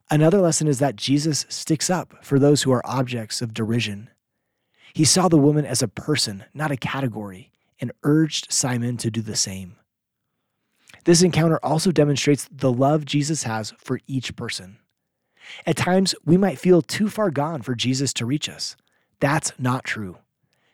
Another 0.10 0.42
lesson 0.42 0.68
is 0.68 0.80
that 0.80 0.96
Jesus 0.96 1.46
sticks 1.48 1.92
up 1.92 2.26
for 2.26 2.40
those 2.40 2.64
who 2.64 2.72
are 2.72 2.82
objects 2.86 3.40
of 3.40 3.54
derision. 3.54 4.10
He 4.94 5.06
saw 5.06 5.28
the 5.28 5.38
woman 5.38 5.66
as 5.66 5.82
a 5.82 5.88
person, 5.88 6.46
not 6.54 6.72
a 6.72 6.78
category, 6.78 7.52
and 7.80 7.92
urged 8.04 8.52
Simon 8.52 8.98
to 8.98 9.12
do 9.12 9.22
the 9.22 9.36
same. 9.36 9.76
This 11.06 11.22
encounter 11.22 11.60
also 11.64 11.92
demonstrates 11.92 12.48
the 12.52 12.72
love 12.72 13.06
Jesus 13.06 13.44
has 13.44 13.74
for 13.78 14.00
each 14.08 14.36
person. 14.36 14.80
At 15.66 15.78
times, 15.78 16.14
we 16.26 16.38
might 16.38 16.60
feel 16.60 16.82
too 16.82 17.10
far 17.10 17.32
gone 17.32 17.62
for 17.62 17.76
Jesus 17.76 18.14
to 18.14 18.26
reach 18.26 18.50
us. 18.50 18.76
That's 19.20 19.52
not 19.58 19.84
true. 19.84 20.18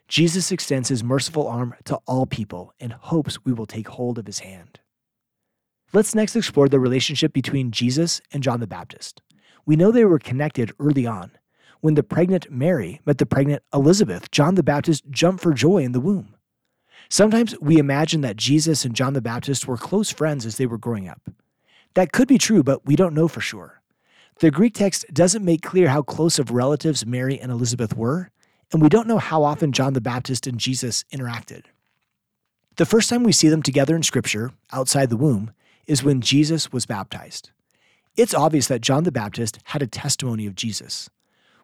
Jesus 0.08 0.52
extends 0.52 0.88
his 0.88 1.02
merciful 1.02 1.48
arm 1.48 1.74
to 1.84 1.98
all 2.06 2.26
people 2.26 2.72
and 2.78 2.92
hopes 2.92 3.44
we 3.44 3.52
will 3.52 3.66
take 3.66 3.88
hold 3.88 4.18
of 4.18 4.26
his 4.26 4.40
hand. 4.40 4.80
Let's 5.92 6.14
next 6.14 6.36
explore 6.36 6.68
the 6.68 6.80
relationship 6.80 7.32
between 7.32 7.70
Jesus 7.70 8.20
and 8.32 8.42
John 8.42 8.60
the 8.60 8.66
Baptist. 8.66 9.22
We 9.64 9.76
know 9.76 9.90
they 9.90 10.04
were 10.04 10.18
connected 10.18 10.72
early 10.78 11.06
on. 11.06 11.32
When 11.86 11.94
the 11.94 12.02
pregnant 12.02 12.50
Mary 12.50 13.00
met 13.06 13.18
the 13.18 13.26
pregnant 13.26 13.62
Elizabeth, 13.72 14.32
John 14.32 14.56
the 14.56 14.64
Baptist 14.64 15.08
jumped 15.08 15.40
for 15.40 15.54
joy 15.54 15.84
in 15.84 15.92
the 15.92 16.00
womb. 16.00 16.34
Sometimes 17.08 17.54
we 17.60 17.78
imagine 17.78 18.22
that 18.22 18.34
Jesus 18.34 18.84
and 18.84 18.92
John 18.92 19.12
the 19.12 19.22
Baptist 19.22 19.68
were 19.68 19.76
close 19.76 20.10
friends 20.10 20.44
as 20.44 20.56
they 20.56 20.66
were 20.66 20.78
growing 20.78 21.08
up. 21.08 21.30
That 21.94 22.10
could 22.10 22.26
be 22.26 22.38
true, 22.38 22.64
but 22.64 22.84
we 22.84 22.96
don't 22.96 23.14
know 23.14 23.28
for 23.28 23.40
sure. 23.40 23.82
The 24.40 24.50
Greek 24.50 24.74
text 24.74 25.04
doesn't 25.12 25.44
make 25.44 25.62
clear 25.62 25.86
how 25.86 26.02
close 26.02 26.40
of 26.40 26.50
relatives 26.50 27.06
Mary 27.06 27.38
and 27.38 27.52
Elizabeth 27.52 27.96
were, 27.96 28.32
and 28.72 28.82
we 28.82 28.88
don't 28.88 29.06
know 29.06 29.18
how 29.18 29.44
often 29.44 29.70
John 29.70 29.92
the 29.92 30.00
Baptist 30.00 30.48
and 30.48 30.58
Jesus 30.58 31.04
interacted. 31.14 31.66
The 32.78 32.84
first 32.84 33.08
time 33.08 33.22
we 33.22 33.30
see 33.30 33.48
them 33.48 33.62
together 33.62 33.94
in 33.94 34.02
Scripture, 34.02 34.50
outside 34.72 35.08
the 35.08 35.16
womb, 35.16 35.52
is 35.86 36.02
when 36.02 36.20
Jesus 36.20 36.72
was 36.72 36.84
baptized. 36.84 37.52
It's 38.16 38.34
obvious 38.34 38.66
that 38.66 38.80
John 38.80 39.04
the 39.04 39.12
Baptist 39.12 39.60
had 39.66 39.82
a 39.82 39.86
testimony 39.86 40.48
of 40.48 40.56
Jesus. 40.56 41.08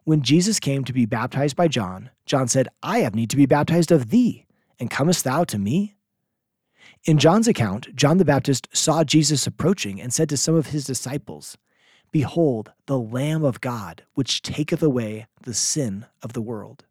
When 0.05 0.23
Jesus 0.23 0.59
came 0.59 0.83
to 0.85 0.93
be 0.93 1.07
baptized 1.07 1.55
by 1.55 1.69
John, 1.69 2.11
John 2.27 2.49
said, 2.49 2.69
I 2.83 2.99
have 3.01 3.15
need 3.15 3.31
to 3.31 3.37
be 3.37 3.47
baptized 3.47 3.93
of 3.93 4.11
thee, 4.11 4.47
and 4.81 4.91
comest 4.91 5.23
thou 5.23 5.45
to 5.45 5.59
me? 5.59 5.95
In 7.05 7.19
John's 7.19 7.47
account, 7.47 7.95
John 7.95 8.19
the 8.19 8.25
Baptist 8.25 8.67
saw 8.73 9.05
Jesus 9.05 9.47
approaching 9.47 10.01
and 10.01 10.13
said 10.13 10.29
to 10.31 10.37
some 10.37 10.57
of 10.57 10.69
his 10.69 10.85
disciples, 10.85 11.57
Behold, 12.11 12.73
the 12.87 12.99
Lamb 12.99 13.45
of 13.45 13.61
God, 13.61 14.03
which 14.15 14.43
taketh 14.43 14.83
away 14.83 15.27
the 15.43 15.55
sin 15.55 16.07
of 16.21 16.33
the 16.33 16.43
world. 16.43 16.85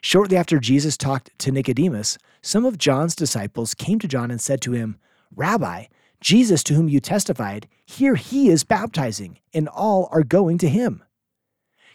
Shortly 0.00 0.36
after 0.36 0.58
Jesus 0.58 0.96
talked 0.96 1.30
to 1.38 1.52
Nicodemus, 1.52 2.18
some 2.42 2.64
of 2.64 2.78
John's 2.78 3.14
disciples 3.14 3.74
came 3.74 4.00
to 4.00 4.08
John 4.08 4.30
and 4.32 4.40
said 4.40 4.60
to 4.62 4.72
him, 4.72 4.96
Rabbi, 5.36 5.84
Jesus 6.20 6.64
to 6.64 6.74
whom 6.74 6.88
you 6.88 6.98
testified, 6.98 7.68
here 7.86 8.16
he 8.16 8.48
is 8.48 8.64
baptizing, 8.64 9.38
and 9.54 9.68
all 9.68 10.08
are 10.10 10.24
going 10.24 10.58
to 10.58 10.68
him. 10.68 11.04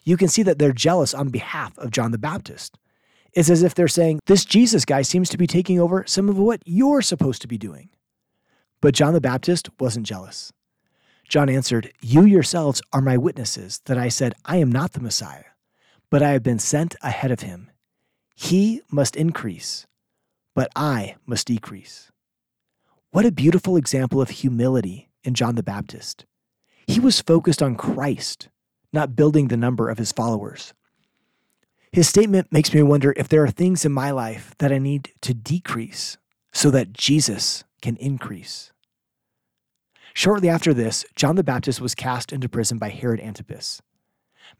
You 0.06 0.18
can 0.18 0.28
see 0.28 0.44
that 0.44 0.60
they're 0.60 0.72
jealous 0.72 1.14
on 1.14 1.30
behalf 1.30 1.78
of 1.78 1.92
John 1.92 2.12
the 2.12 2.18
Baptist. 2.18 2.78
It's 3.34 3.50
as 3.50 3.64
if 3.64 3.76
they're 3.76 3.88
saying, 3.88 4.20
This 4.28 4.46
Jesus 4.46 4.86
guy 4.86 5.02
seems 5.02 5.30
to 5.30 5.38
be 5.38 5.48
taking 5.48 5.80
over 5.80 6.06
some 6.08 6.30
of 6.30 6.38
what 6.38 6.62
you're 6.66 7.02
supposed 7.02 7.42
to 7.42 7.48
be 7.48 7.58
doing. 7.58 7.90
But 8.82 8.94
John 8.94 9.14
the 9.14 9.20
Baptist 9.22 9.70
wasn't 9.80 10.06
jealous. 10.06 10.54
John 11.28 11.50
answered, 11.50 11.92
You 12.02 12.24
yourselves 12.24 12.82
are 12.94 13.02
my 13.02 13.18
witnesses 13.18 13.82
that 13.86 13.98
I 13.98 14.10
said, 14.10 14.36
I 14.46 14.58
am 14.58 14.72
not 14.72 14.94
the 14.94 15.02
Messiah, 15.02 15.46
but 16.10 16.22
I 16.22 16.30
have 16.30 16.44
been 16.44 16.60
sent 16.60 16.96
ahead 17.02 17.32
of 17.32 17.42
him. 17.42 17.72
He 18.36 18.82
must 18.92 19.16
increase, 19.16 19.88
but 20.54 20.70
I 20.76 21.16
must 21.26 21.48
decrease. 21.48 22.12
What 23.12 23.26
a 23.26 23.32
beautiful 23.32 23.76
example 23.76 24.22
of 24.22 24.30
humility 24.30 25.10
in 25.24 25.34
John 25.34 25.56
the 25.56 25.64
Baptist. 25.64 26.26
He 26.86 27.00
was 27.00 27.22
focused 27.22 27.64
on 27.64 27.76
Christ, 27.76 28.50
not 28.96 29.16
building 29.16 29.48
the 29.48 29.58
number 29.58 29.90
of 29.90 30.00
his 30.00 30.12
followers. 30.12 30.74
His 31.92 32.10
statement 32.10 32.52
makes 32.52 32.74
me 32.74 32.82
wonder 32.82 33.14
if 33.16 33.30
there 33.30 33.44
are 33.44 33.52
things 33.52 33.86
in 33.86 33.92
my 33.92 34.10
life 34.10 34.56
that 34.58 34.72
I 34.72 34.80
need 34.80 35.12
to 35.22 35.34
decrease 35.34 36.18
so 36.52 36.72
that 36.72 36.94
Jesus 36.94 37.64
can 37.82 37.96
increase. 37.98 38.72
Shortly 40.14 40.50
after 40.50 40.74
this, 40.74 41.06
John 41.16 41.36
the 41.36 41.44
Baptist 41.44 41.80
was 41.80 41.94
cast 41.94 42.34
into 42.34 42.50
prison 42.50 42.80
by 42.80 42.90
Herod 42.90 43.20
Antipas. 43.20 43.82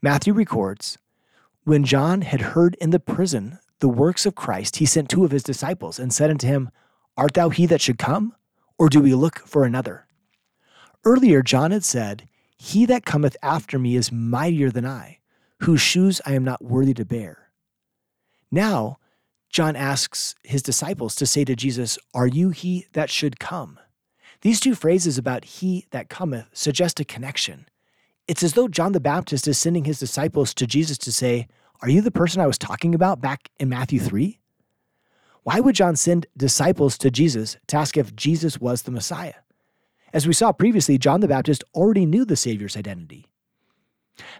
Matthew 0.00 0.32
records 0.32 0.98
When 1.64 1.82
John 1.84 2.20
had 2.20 2.52
heard 2.52 2.76
in 2.80 2.90
the 2.90 3.00
prison 3.00 3.58
the 3.80 3.88
works 3.88 4.24
of 4.24 4.34
Christ, 4.34 4.76
he 4.76 4.86
sent 4.86 5.08
two 5.08 5.24
of 5.24 5.32
his 5.32 5.42
disciples 5.42 5.98
and 5.98 6.12
said 6.12 6.30
unto 6.30 6.46
him, 6.46 6.70
Art 7.16 7.34
thou 7.34 7.48
he 7.48 7.66
that 7.66 7.80
should 7.80 7.98
come? 7.98 8.34
or 8.78 8.88
do 8.88 9.00
we 9.00 9.14
look 9.14 9.40
for 9.40 9.64
another? 9.64 10.06
Earlier, 11.04 11.42
John 11.42 11.70
had 11.70 11.84
said, 11.84 12.28
He 12.56 12.86
that 12.86 13.04
cometh 13.04 13.36
after 13.42 13.78
me 13.78 13.96
is 13.96 14.10
mightier 14.10 14.70
than 14.70 14.86
I, 14.86 15.18
whose 15.60 15.80
shoes 15.80 16.20
I 16.26 16.32
am 16.32 16.44
not 16.44 16.64
worthy 16.64 16.94
to 16.94 17.04
bear. 17.04 17.50
Now, 18.50 18.98
John 19.50 19.76
asks 19.76 20.34
his 20.42 20.62
disciples 20.62 21.14
to 21.16 21.26
say 21.26 21.44
to 21.44 21.56
Jesus, 21.56 21.98
Are 22.14 22.26
you 22.26 22.50
he 22.50 22.86
that 22.92 23.10
should 23.10 23.38
come? 23.38 23.78
These 24.42 24.60
two 24.60 24.74
phrases 24.74 25.18
about 25.18 25.44
he 25.44 25.86
that 25.90 26.08
cometh 26.08 26.46
suggest 26.52 27.00
a 27.00 27.04
connection. 27.04 27.66
It's 28.28 28.42
as 28.42 28.54
though 28.54 28.68
John 28.68 28.92
the 28.92 29.00
Baptist 29.00 29.46
is 29.46 29.58
sending 29.58 29.84
his 29.84 29.98
disciples 29.98 30.52
to 30.54 30.66
Jesus 30.66 30.98
to 30.98 31.12
say, 31.12 31.48
Are 31.80 31.88
you 31.88 32.00
the 32.00 32.10
person 32.10 32.40
I 32.40 32.46
was 32.46 32.58
talking 32.58 32.94
about 32.94 33.20
back 33.20 33.50
in 33.58 33.68
Matthew 33.68 34.00
3? 34.00 34.38
Why 35.42 35.60
would 35.60 35.76
John 35.76 35.94
send 35.94 36.26
disciples 36.36 36.98
to 36.98 37.10
Jesus 37.10 37.56
to 37.68 37.76
ask 37.76 37.96
if 37.96 38.16
Jesus 38.16 38.60
was 38.60 38.82
the 38.82 38.90
Messiah? 38.90 39.34
As 40.12 40.26
we 40.26 40.32
saw 40.32 40.52
previously, 40.52 40.98
John 40.98 41.20
the 41.20 41.28
Baptist 41.28 41.64
already 41.74 42.06
knew 42.06 42.24
the 42.24 42.36
Savior's 42.36 42.76
identity. 42.76 43.26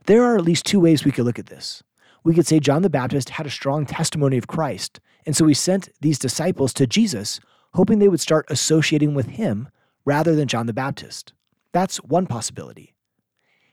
There 0.06 0.22
are 0.22 0.36
at 0.36 0.44
least 0.44 0.64
two 0.64 0.80
ways 0.80 1.04
we 1.04 1.12
could 1.12 1.24
look 1.24 1.38
at 1.38 1.46
this. 1.46 1.82
We 2.24 2.34
could 2.34 2.46
say 2.46 2.60
John 2.60 2.82
the 2.82 2.90
Baptist 2.90 3.30
had 3.30 3.46
a 3.46 3.50
strong 3.50 3.86
testimony 3.86 4.38
of 4.38 4.46
Christ, 4.46 5.00
and 5.26 5.36
so 5.36 5.46
he 5.46 5.54
sent 5.54 5.90
these 6.00 6.18
disciples 6.18 6.72
to 6.74 6.86
Jesus, 6.86 7.40
hoping 7.74 7.98
they 7.98 8.08
would 8.08 8.20
start 8.20 8.46
associating 8.48 9.14
with 9.14 9.26
him 9.26 9.68
rather 10.04 10.34
than 10.34 10.48
John 10.48 10.66
the 10.66 10.72
Baptist. 10.72 11.32
That's 11.72 11.98
one 11.98 12.26
possibility. 12.26 12.94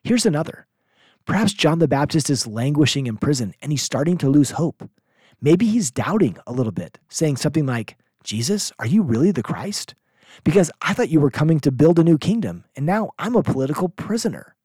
Here's 0.04 0.26
another. 0.26 0.68
Perhaps 1.26 1.54
John 1.54 1.80
the 1.80 1.88
Baptist 1.88 2.30
is 2.30 2.46
languishing 2.46 3.08
in 3.08 3.16
prison 3.16 3.54
and 3.62 3.72
he's 3.72 3.82
starting 3.82 4.18
to 4.18 4.30
lose 4.30 4.52
hope. 4.52 4.90
Maybe 5.40 5.66
he's 5.66 5.92
doubting 5.92 6.38
a 6.46 6.52
little 6.52 6.74
bit, 6.74 7.00
saying 7.08 7.38
something 7.38 7.66
like, 7.66 7.96
Jesus, 8.24 8.74
are 8.80 8.86
you 8.86 9.02
really 9.02 9.32
the 9.32 9.44
Christ? 9.44 9.96
Because 10.44 10.72
I 10.82 10.94
thought 10.94 11.10
you 11.10 11.20
were 11.20 11.32
coming 11.32 11.60
to 11.62 11.72
build 11.72 12.00
a 12.00 12.04
new 12.04 12.18
kingdom, 12.18 12.66
and 12.76 12.86
now 12.86 13.12
I'm 13.20 13.36
a 13.36 13.44
political 13.44 13.90
prisoner. 13.90 14.56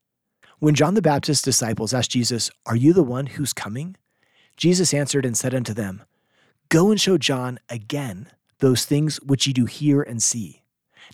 When 0.58 0.74
John 0.74 0.94
the 0.94 1.02
Baptist's 1.02 1.42
disciples 1.42 1.94
asked 1.94 2.10
Jesus, 2.10 2.50
Are 2.66 2.76
you 2.76 2.92
the 2.92 3.02
one 3.02 3.26
who's 3.26 3.52
coming? 3.52 3.96
Jesus 4.56 4.92
answered 4.92 5.24
and 5.24 5.36
said 5.36 5.54
unto 5.54 5.72
them, 5.72 6.02
Go 6.68 6.90
and 6.90 7.00
show 7.00 7.16
John 7.16 7.58
again 7.68 8.28
those 8.58 8.84
things 8.84 9.18
which 9.22 9.46
ye 9.46 9.52
do 9.52 9.66
hear 9.66 10.02
and 10.02 10.22
see. 10.22 10.62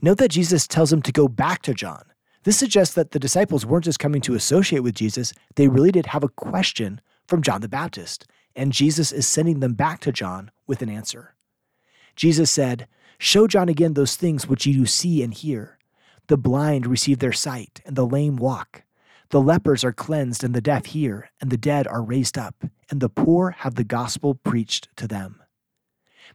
Note 0.02 0.18
that 0.18 0.30
Jesus 0.30 0.66
tells 0.66 0.90
them 0.90 1.02
to 1.02 1.12
go 1.12 1.28
back 1.28 1.62
to 1.62 1.74
John. 1.74 2.04
This 2.44 2.56
suggests 2.56 2.94
that 2.94 3.10
the 3.10 3.18
disciples 3.18 3.66
weren't 3.66 3.84
just 3.84 3.98
coming 3.98 4.20
to 4.22 4.34
associate 4.34 4.80
with 4.80 4.94
Jesus, 4.94 5.32
they 5.56 5.68
really 5.68 5.92
did 5.92 6.06
have 6.06 6.24
a 6.24 6.28
question 6.28 7.00
from 7.26 7.42
John 7.42 7.60
the 7.60 7.68
Baptist 7.68 8.26
and 8.56 8.72
Jesus 8.72 9.12
is 9.12 9.26
sending 9.26 9.60
them 9.60 9.74
back 9.74 10.00
to 10.00 10.12
John 10.12 10.50
with 10.66 10.82
an 10.82 10.88
answer. 10.88 11.34
Jesus 12.16 12.50
said, 12.50 12.86
Show 13.18 13.46
John 13.46 13.68
again 13.68 13.94
those 13.94 14.16
things 14.16 14.46
which 14.46 14.66
you 14.66 14.86
see 14.86 15.22
and 15.22 15.32
hear. 15.32 15.78
The 16.28 16.36
blind 16.36 16.86
receive 16.86 17.18
their 17.18 17.32
sight, 17.32 17.80
and 17.84 17.96
the 17.96 18.06
lame 18.06 18.36
walk. 18.36 18.84
The 19.30 19.40
lepers 19.40 19.84
are 19.84 19.92
cleansed, 19.92 20.44
and 20.44 20.54
the 20.54 20.60
deaf 20.60 20.86
hear, 20.86 21.30
and 21.40 21.50
the 21.50 21.56
dead 21.56 21.86
are 21.86 22.02
raised 22.02 22.38
up, 22.38 22.64
and 22.90 23.00
the 23.00 23.08
poor 23.08 23.50
have 23.50 23.74
the 23.74 23.84
gospel 23.84 24.34
preached 24.34 24.88
to 24.96 25.06
them. 25.06 25.42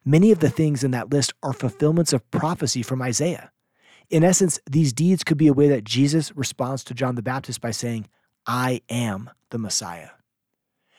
Many 0.05 0.31
of 0.31 0.39
the 0.39 0.49
things 0.49 0.83
in 0.83 0.91
that 0.91 1.11
list 1.11 1.33
are 1.43 1.53
fulfillments 1.53 2.13
of 2.13 2.29
prophecy 2.31 2.83
from 2.83 3.01
Isaiah. 3.01 3.51
In 4.09 4.23
essence, 4.23 4.59
these 4.69 4.93
deeds 4.93 5.23
could 5.23 5.37
be 5.37 5.47
a 5.47 5.53
way 5.53 5.67
that 5.69 5.83
Jesus 5.83 6.35
responds 6.35 6.83
to 6.85 6.93
John 6.93 7.15
the 7.15 7.21
Baptist 7.21 7.61
by 7.61 7.71
saying, 7.71 8.07
I 8.45 8.81
am 8.89 9.29
the 9.51 9.59
Messiah. 9.59 10.09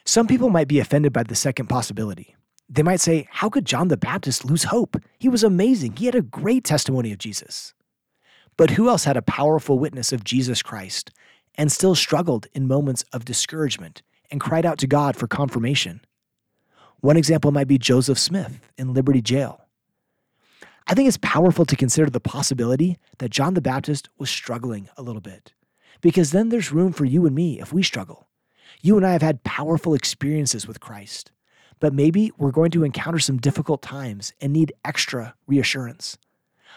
Some 0.05 0.27
people 0.27 0.51
might 0.51 0.69
be 0.69 0.81
offended 0.81 1.13
by 1.13 1.25
the 1.25 1.35
second 1.35 1.69
possibility. 1.69 2.37
They 2.73 2.85
might 2.85 3.01
say, 3.01 3.27
How 3.31 3.51
could 3.51 3.67
John 3.67 3.89
the 3.89 3.97
Baptist 3.97 4.45
lose 4.45 4.65
hope? 4.65 4.97
He 5.19 5.29
was 5.29 5.43
amazing. 5.43 5.97
He 5.97 6.07
had 6.07 6.15
a 6.15 6.23
great 6.23 6.63
testimony 6.63 7.11
of 7.11 7.19
Jesus. 7.19 7.75
But 8.57 8.71
who 8.71 8.89
else 8.89 9.05
had 9.05 9.17
a 9.17 9.23
powerful 9.23 9.79
witness 9.79 10.13
of 10.13 10.23
Jesus 10.23 10.63
Christ 10.63 11.11
and 11.57 11.73
still 11.73 11.97
struggled 11.97 12.47
in 12.55 12.69
moments 12.69 13.05
of 13.13 13.25
discouragement 13.25 14.03
and 14.31 14.41
cried 14.41 14.65
out 14.65 14.79
to 14.79 14.87
God 14.87 15.17
for 15.17 15.27
confirmation? 15.27 16.01
One 17.01 17.17
example 17.17 17.51
might 17.51 17.67
be 17.67 17.79
Joseph 17.79 18.19
Smith 18.19 18.61
in 18.79 18.95
Liberty 18.95 19.21
Jail. 19.21 19.63
I 20.87 20.95
think 20.95 21.09
it's 21.09 21.19
powerful 21.19 21.65
to 21.65 21.77
consider 21.77 22.09
the 22.09 22.21
possibility 22.21 22.99
that 23.19 23.31
John 23.31 23.55
the 23.55 23.61
Baptist 23.61 24.09
was 24.19 24.31
struggling 24.31 24.89
a 24.97 25.03
little 25.03 25.21
bit, 25.21 25.53
because 26.01 26.31
then 26.31 26.51
there's 26.51 26.73
room 26.73 26.93
for 26.93 27.05
you 27.05 27.27
and 27.27 27.35
me 27.35 27.61
if 27.61 27.73
we 27.73 27.83
struggle. 27.83 28.29
You 28.83 28.97
and 28.97 29.07
I 29.07 29.13
have 29.13 29.23
had 29.23 29.45
powerful 29.45 29.95
experiences 29.95 30.67
with 30.67 30.81
Christ, 30.81 31.33
but 31.81 31.95
maybe 31.95 32.31
we're 32.39 32.51
going 32.51 32.71
to 32.71 32.85
encounter 32.85 33.19
some 33.19 33.39
difficult 33.39 33.83
times 33.83 34.33
and 34.41 34.53
need 34.53 34.73
extra 34.85 35.35
reassurance. 35.47 36.17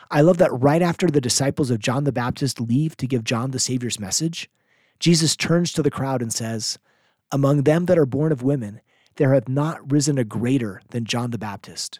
I 0.09 0.21
love 0.21 0.37
that 0.37 0.51
right 0.51 0.81
after 0.81 1.07
the 1.07 1.21
disciples 1.21 1.69
of 1.69 1.79
John 1.79 2.03
the 2.03 2.11
Baptist 2.11 2.59
leave 2.59 2.97
to 2.97 3.07
give 3.07 3.23
John 3.23 3.51
the 3.51 3.59
Savior's 3.59 3.99
message, 3.99 4.49
Jesus 4.99 5.35
turns 5.35 5.73
to 5.73 5.83
the 5.83 5.91
crowd 5.91 6.21
and 6.21 6.31
says, 6.31 6.79
Among 7.31 7.63
them 7.63 7.85
that 7.85 7.97
are 7.97 8.05
born 8.05 8.31
of 8.31 8.43
women, 8.43 8.81
there 9.15 9.33
hath 9.33 9.47
not 9.47 9.91
risen 9.91 10.17
a 10.17 10.23
greater 10.23 10.81
than 10.89 11.05
John 11.05 11.31
the 11.31 11.37
Baptist. 11.37 11.99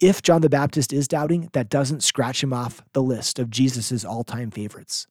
If 0.00 0.22
John 0.22 0.40
the 0.40 0.48
Baptist 0.48 0.92
is 0.92 1.06
doubting, 1.06 1.50
that 1.52 1.68
doesn't 1.68 2.02
scratch 2.02 2.42
him 2.42 2.52
off 2.52 2.82
the 2.92 3.02
list 3.02 3.38
of 3.38 3.50
Jesus' 3.50 4.04
all 4.04 4.24
time 4.24 4.50
favorites. 4.50 5.06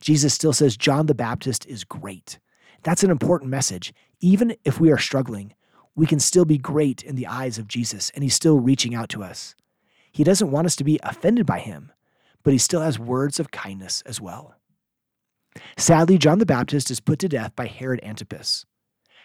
Jesus 0.00 0.34
still 0.34 0.52
says 0.52 0.76
John 0.76 1.06
the 1.06 1.14
Baptist 1.14 1.64
is 1.66 1.84
great. 1.84 2.38
That's 2.82 3.02
an 3.02 3.10
important 3.10 3.50
message. 3.50 3.94
Even 4.20 4.54
if 4.64 4.78
we 4.78 4.92
are 4.92 4.98
struggling, 4.98 5.54
we 5.96 6.06
can 6.06 6.20
still 6.20 6.44
be 6.44 6.58
great 6.58 7.02
in 7.02 7.16
the 7.16 7.26
eyes 7.26 7.58
of 7.58 7.66
Jesus, 7.66 8.10
and 8.10 8.22
he's 8.22 8.34
still 8.34 8.60
reaching 8.60 8.94
out 8.94 9.08
to 9.08 9.24
us. 9.24 9.54
He 10.12 10.22
doesn't 10.22 10.50
want 10.50 10.66
us 10.66 10.76
to 10.76 10.84
be 10.84 11.00
offended 11.02 11.46
by 11.46 11.58
him, 11.58 11.90
but 12.42 12.52
he 12.52 12.58
still 12.58 12.82
has 12.82 12.98
words 12.98 13.40
of 13.40 13.50
kindness 13.50 14.02
as 14.06 14.20
well. 14.20 14.54
Sadly, 15.76 16.18
John 16.18 16.38
the 16.38 16.46
Baptist 16.46 16.90
is 16.90 17.00
put 17.00 17.18
to 17.20 17.28
death 17.28 17.56
by 17.56 17.66
Herod 17.66 18.00
Antipas. 18.02 18.66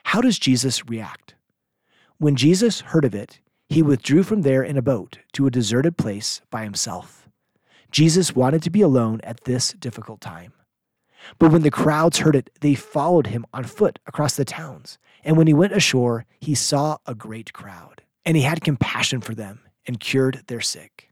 How 0.05 0.21
does 0.21 0.39
Jesus 0.39 0.87
react? 0.87 1.35
When 2.17 2.35
Jesus 2.35 2.81
heard 2.81 3.05
of 3.05 3.13
it, 3.13 3.41
he 3.67 3.81
withdrew 3.81 4.23
from 4.23 4.41
there 4.41 4.63
in 4.63 4.77
a 4.77 4.81
boat 4.81 5.19
to 5.33 5.45
a 5.45 5.51
deserted 5.51 5.97
place 5.97 6.41
by 6.49 6.63
himself. 6.63 7.29
Jesus 7.91 8.35
wanted 8.35 8.63
to 8.63 8.69
be 8.69 8.81
alone 8.81 9.19
at 9.23 9.43
this 9.43 9.73
difficult 9.73 10.21
time. 10.21 10.53
But 11.37 11.51
when 11.51 11.61
the 11.61 11.71
crowds 11.71 12.19
heard 12.19 12.35
it, 12.35 12.49
they 12.61 12.73
followed 12.73 13.27
him 13.27 13.45
on 13.53 13.63
foot 13.65 13.99
across 14.07 14.35
the 14.35 14.45
towns. 14.45 14.97
And 15.23 15.37
when 15.37 15.47
he 15.47 15.53
went 15.53 15.73
ashore, 15.73 16.25
he 16.39 16.55
saw 16.55 16.97
a 17.05 17.15
great 17.15 17.53
crowd, 17.53 18.01
and 18.25 18.35
he 18.35 18.43
had 18.43 18.63
compassion 18.63 19.21
for 19.21 19.35
them 19.35 19.61
and 19.85 19.99
cured 19.99 20.43
their 20.47 20.61
sick. 20.61 21.09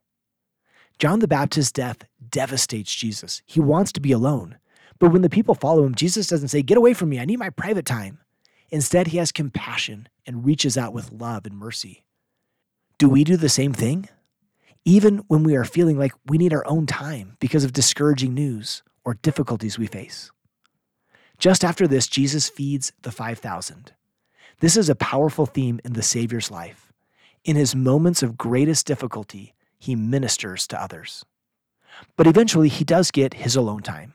John 0.97 1.19
the 1.19 1.27
Baptist's 1.27 1.71
death 1.71 2.03
devastates 2.29 2.93
Jesus. 2.93 3.41
He 3.45 3.59
wants 3.59 3.91
to 3.93 4.01
be 4.01 4.11
alone. 4.11 4.57
But 4.99 5.11
when 5.11 5.21
the 5.21 5.29
people 5.29 5.55
follow 5.55 5.85
him, 5.85 5.95
Jesus 5.95 6.27
doesn't 6.27 6.49
say, 6.49 6.61
Get 6.61 6.77
away 6.77 6.93
from 6.93 7.09
me, 7.09 7.19
I 7.19 7.25
need 7.25 7.39
my 7.39 7.49
private 7.49 7.85
time. 7.85 8.19
Instead, 8.69 9.07
he 9.07 9.17
has 9.17 9.31
compassion 9.31 10.09
and 10.25 10.45
reaches 10.45 10.77
out 10.77 10.93
with 10.93 11.11
love 11.11 11.45
and 11.45 11.57
mercy. 11.57 12.03
Do 12.97 13.07
we 13.09 13.23
do 13.23 13.37
the 13.37 13.49
same 13.49 13.73
thing? 13.73 14.09
Even 14.85 15.19
when 15.27 15.43
we 15.43 15.55
are 15.55 15.63
feeling 15.63 15.97
like 15.97 16.11
we 16.25 16.37
need 16.37 16.53
our 16.53 16.67
own 16.67 16.85
time 16.85 17.37
because 17.39 17.63
of 17.63 17.73
discouraging 17.73 18.33
news 18.33 18.83
or 19.05 19.13
difficulties 19.15 19.79
we 19.79 19.87
face. 19.87 20.31
Just 21.37 21.63
after 21.63 21.87
this, 21.87 22.07
Jesus 22.07 22.49
feeds 22.49 22.91
the 23.01 23.11
5,000. 23.11 23.93
This 24.59 24.75
is 24.75 24.89
a 24.89 24.95
powerful 24.95 25.45
theme 25.45 25.79
in 25.85 25.93
the 25.93 26.03
Savior's 26.03 26.51
life. 26.51 26.91
In 27.45 27.55
his 27.55 27.75
moments 27.75 28.21
of 28.21 28.37
greatest 28.37 28.85
difficulty, 28.85 29.53
he 29.77 29.95
ministers 29.95 30.67
to 30.67 30.81
others. 30.81 31.25
But 32.17 32.27
eventually, 32.27 32.67
he 32.67 32.83
does 32.83 33.11
get 33.11 33.35
his 33.35 33.55
alone 33.55 33.81
time. 33.81 34.13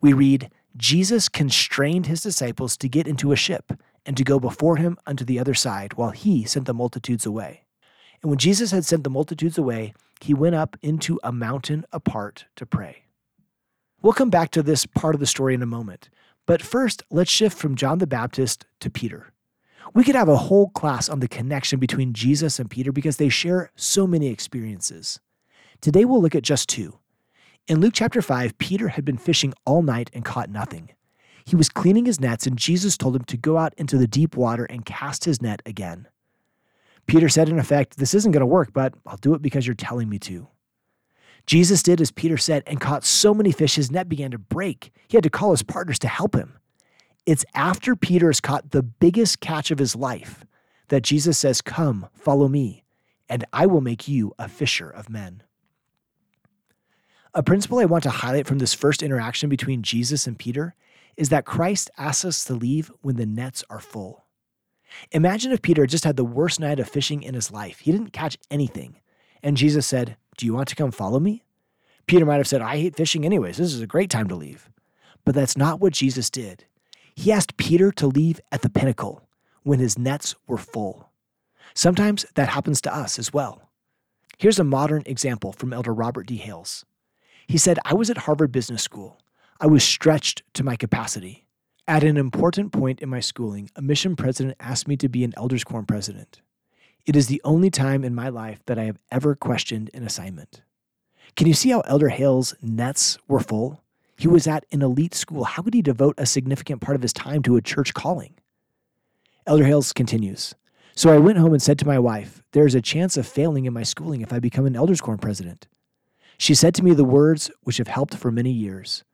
We 0.00 0.12
read, 0.12 0.50
Jesus 0.76 1.28
constrained 1.28 2.06
his 2.06 2.22
disciples 2.22 2.76
to 2.78 2.88
get 2.88 3.06
into 3.06 3.32
a 3.32 3.36
ship 3.36 3.72
and 4.04 4.16
to 4.16 4.24
go 4.24 4.38
before 4.40 4.76
him 4.76 4.98
unto 5.06 5.24
the 5.24 5.38
other 5.38 5.54
side 5.54 5.94
while 5.94 6.10
he 6.10 6.44
sent 6.44 6.66
the 6.66 6.74
multitudes 6.74 7.24
away. 7.24 7.64
And 8.22 8.30
when 8.30 8.38
Jesus 8.38 8.72
had 8.72 8.84
sent 8.84 9.04
the 9.04 9.10
multitudes 9.10 9.56
away, 9.56 9.94
he 10.20 10.34
went 10.34 10.54
up 10.54 10.76
into 10.82 11.20
a 11.22 11.32
mountain 11.32 11.84
apart 11.92 12.46
to 12.56 12.66
pray. 12.66 13.04
We'll 14.02 14.12
come 14.12 14.30
back 14.30 14.50
to 14.50 14.62
this 14.62 14.84
part 14.84 15.14
of 15.14 15.20
the 15.20 15.26
story 15.26 15.54
in 15.54 15.62
a 15.62 15.66
moment. 15.66 16.10
But 16.44 16.62
first, 16.62 17.02
let's 17.10 17.30
shift 17.30 17.56
from 17.56 17.76
John 17.76 17.98
the 17.98 18.06
Baptist 18.06 18.66
to 18.80 18.90
Peter. 18.90 19.32
We 19.94 20.04
could 20.04 20.14
have 20.14 20.28
a 20.28 20.36
whole 20.36 20.68
class 20.70 21.08
on 21.08 21.20
the 21.20 21.28
connection 21.28 21.78
between 21.78 22.12
Jesus 22.12 22.58
and 22.58 22.70
Peter 22.70 22.92
because 22.92 23.16
they 23.16 23.28
share 23.28 23.70
so 23.76 24.06
many 24.06 24.28
experiences. 24.28 25.20
Today, 25.80 26.04
we'll 26.04 26.20
look 26.22 26.34
at 26.34 26.42
just 26.42 26.68
two. 26.68 26.98
In 27.68 27.80
Luke 27.80 27.94
chapter 27.94 28.22
5, 28.22 28.58
Peter 28.58 28.88
had 28.88 29.04
been 29.04 29.18
fishing 29.18 29.52
all 29.64 29.82
night 29.82 30.10
and 30.12 30.24
caught 30.24 30.50
nothing. 30.50 30.90
He 31.44 31.56
was 31.56 31.68
cleaning 31.68 32.06
his 32.06 32.20
nets, 32.20 32.46
and 32.46 32.58
Jesus 32.58 32.96
told 32.96 33.14
him 33.14 33.24
to 33.24 33.36
go 33.36 33.56
out 33.56 33.74
into 33.76 33.96
the 33.96 34.08
deep 34.08 34.36
water 34.36 34.64
and 34.64 34.84
cast 34.84 35.24
his 35.24 35.40
net 35.40 35.62
again. 35.64 36.08
Peter 37.06 37.28
said, 37.28 37.48
in 37.48 37.58
effect, 37.58 37.96
This 37.96 38.14
isn't 38.14 38.32
going 38.32 38.40
to 38.40 38.46
work, 38.46 38.72
but 38.72 38.94
I'll 39.06 39.16
do 39.16 39.34
it 39.34 39.42
because 39.42 39.66
you're 39.66 39.74
telling 39.74 40.08
me 40.08 40.18
to. 40.20 40.48
Jesus 41.46 41.82
did 41.82 42.00
as 42.00 42.10
Peter 42.10 42.36
said 42.36 42.64
and 42.66 42.80
caught 42.80 43.04
so 43.04 43.32
many 43.32 43.52
fish 43.52 43.76
his 43.76 43.90
net 43.92 44.08
began 44.08 44.32
to 44.32 44.38
break. 44.38 44.92
He 45.06 45.16
had 45.16 45.22
to 45.22 45.30
call 45.30 45.52
his 45.52 45.62
partners 45.62 46.00
to 46.00 46.08
help 46.08 46.34
him. 46.34 46.58
It's 47.26 47.44
after 47.54 47.96
Peter 47.96 48.28
has 48.28 48.40
caught 48.40 48.70
the 48.70 48.84
biggest 48.84 49.40
catch 49.40 49.72
of 49.72 49.80
his 49.80 49.96
life 49.96 50.46
that 50.88 51.02
Jesus 51.02 51.36
says, 51.36 51.60
Come, 51.60 52.08
follow 52.14 52.46
me, 52.46 52.84
and 53.28 53.44
I 53.52 53.66
will 53.66 53.80
make 53.80 54.06
you 54.06 54.32
a 54.38 54.48
fisher 54.48 54.88
of 54.88 55.10
men. 55.10 55.42
A 57.34 57.42
principle 57.42 57.80
I 57.80 57.84
want 57.84 58.04
to 58.04 58.10
highlight 58.10 58.46
from 58.46 58.58
this 58.58 58.72
first 58.72 59.02
interaction 59.02 59.48
between 59.48 59.82
Jesus 59.82 60.26
and 60.26 60.38
Peter 60.38 60.74
is 61.16 61.28
that 61.30 61.44
Christ 61.44 61.90
asks 61.98 62.24
us 62.24 62.44
to 62.44 62.54
leave 62.54 62.90
when 63.02 63.16
the 63.16 63.26
nets 63.26 63.64
are 63.68 63.80
full. 63.80 64.24
Imagine 65.10 65.52
if 65.52 65.62
Peter 65.62 65.84
just 65.86 66.04
had 66.04 66.16
the 66.16 66.24
worst 66.24 66.60
night 66.60 66.78
of 66.78 66.88
fishing 66.88 67.22
in 67.22 67.34
his 67.34 67.50
life. 67.50 67.80
He 67.80 67.92
didn't 67.92 68.12
catch 68.12 68.38
anything. 68.50 69.00
And 69.42 69.56
Jesus 69.56 69.86
said, 69.86 70.16
Do 70.36 70.46
you 70.46 70.54
want 70.54 70.68
to 70.68 70.76
come 70.76 70.92
follow 70.92 71.18
me? 71.18 71.42
Peter 72.06 72.24
might 72.24 72.36
have 72.36 72.46
said, 72.46 72.62
I 72.62 72.76
hate 72.78 72.96
fishing 72.96 73.24
anyways. 73.24 73.56
This 73.56 73.74
is 73.74 73.80
a 73.80 73.86
great 73.86 74.10
time 74.10 74.28
to 74.28 74.36
leave. 74.36 74.70
But 75.24 75.34
that's 75.34 75.56
not 75.56 75.80
what 75.80 75.92
Jesus 75.92 76.30
did. 76.30 76.64
He 77.16 77.32
asked 77.32 77.56
Peter 77.56 77.90
to 77.92 78.06
leave 78.06 78.40
at 78.52 78.62
the 78.62 78.68
pinnacle 78.68 79.26
when 79.62 79.80
his 79.80 79.98
nets 79.98 80.34
were 80.46 80.58
full. 80.58 81.10
Sometimes 81.74 82.24
that 82.34 82.50
happens 82.50 82.80
to 82.82 82.94
us 82.94 83.18
as 83.18 83.32
well. 83.32 83.62
Here's 84.38 84.58
a 84.58 84.64
modern 84.64 85.02
example 85.06 85.52
from 85.52 85.72
Elder 85.72 85.94
Robert 85.94 86.26
D. 86.26 86.36
Hales. 86.36 86.84
He 87.48 87.58
said, 87.58 87.78
I 87.84 87.94
was 87.94 88.10
at 88.10 88.18
Harvard 88.18 88.52
Business 88.52 88.82
School. 88.82 89.18
I 89.60 89.66
was 89.66 89.82
stretched 89.82 90.42
to 90.54 90.62
my 90.62 90.76
capacity. 90.76 91.46
At 91.88 92.04
an 92.04 92.16
important 92.16 92.72
point 92.72 93.00
in 93.00 93.08
my 93.08 93.20
schooling, 93.20 93.70
a 93.76 93.82
mission 93.82 94.14
president 94.14 94.56
asked 94.60 94.86
me 94.86 94.96
to 94.98 95.08
be 95.08 95.24
an 95.24 95.32
elders 95.36 95.64
quorum 95.64 95.86
president. 95.86 96.42
It 97.06 97.16
is 97.16 97.28
the 97.28 97.40
only 97.44 97.70
time 97.70 98.04
in 98.04 98.14
my 98.14 98.28
life 98.28 98.60
that 98.66 98.78
I 98.78 98.84
have 98.84 98.98
ever 99.10 99.34
questioned 99.34 99.90
an 99.94 100.02
assignment. 100.02 100.62
Can 101.36 101.46
you 101.46 101.54
see 101.54 101.70
how 101.70 101.80
Elder 101.80 102.08
Hales' 102.08 102.54
nets 102.60 103.16
were 103.28 103.40
full? 103.40 103.82
He 104.16 104.28
was 104.28 104.46
at 104.46 104.64
an 104.72 104.82
elite 104.82 105.14
school. 105.14 105.44
How 105.44 105.62
could 105.62 105.74
he 105.74 105.82
devote 105.82 106.14
a 106.18 106.26
significant 106.26 106.80
part 106.80 106.96
of 106.96 107.02
his 107.02 107.12
time 107.12 107.42
to 107.42 107.56
a 107.56 107.62
church 107.62 107.92
calling? 107.94 108.34
Elder 109.46 109.64
Hales 109.64 109.92
continues 109.92 110.54
So 110.94 111.12
I 111.12 111.18
went 111.18 111.38
home 111.38 111.52
and 111.52 111.62
said 111.62 111.78
to 111.80 111.86
my 111.86 111.98
wife, 111.98 112.42
There 112.52 112.66
is 112.66 112.74
a 112.74 112.80
chance 112.80 113.16
of 113.16 113.26
failing 113.26 113.66
in 113.66 113.74
my 113.74 113.82
schooling 113.82 114.22
if 114.22 114.32
I 114.32 114.38
become 114.38 114.66
an 114.66 114.76
elders 114.76 115.00
quorum 115.00 115.20
president. 115.20 115.68
She 116.38 116.54
said 116.54 116.74
to 116.76 116.84
me 116.84 116.94
the 116.94 117.04
words 117.04 117.50
which 117.62 117.76
have 117.78 117.88
helped 117.88 118.14
for 118.14 118.30
many 118.30 118.50
years 118.50 119.04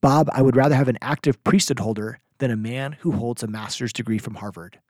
Bob, 0.00 0.28
I 0.32 0.42
would 0.42 0.56
rather 0.56 0.74
have 0.74 0.88
an 0.88 0.98
active 1.00 1.42
priesthood 1.44 1.78
holder 1.78 2.20
than 2.38 2.50
a 2.50 2.56
man 2.56 2.96
who 3.00 3.12
holds 3.12 3.42
a 3.42 3.46
master's 3.46 3.92
degree 3.92 4.18
from 4.18 4.36
Harvard. 4.36 4.80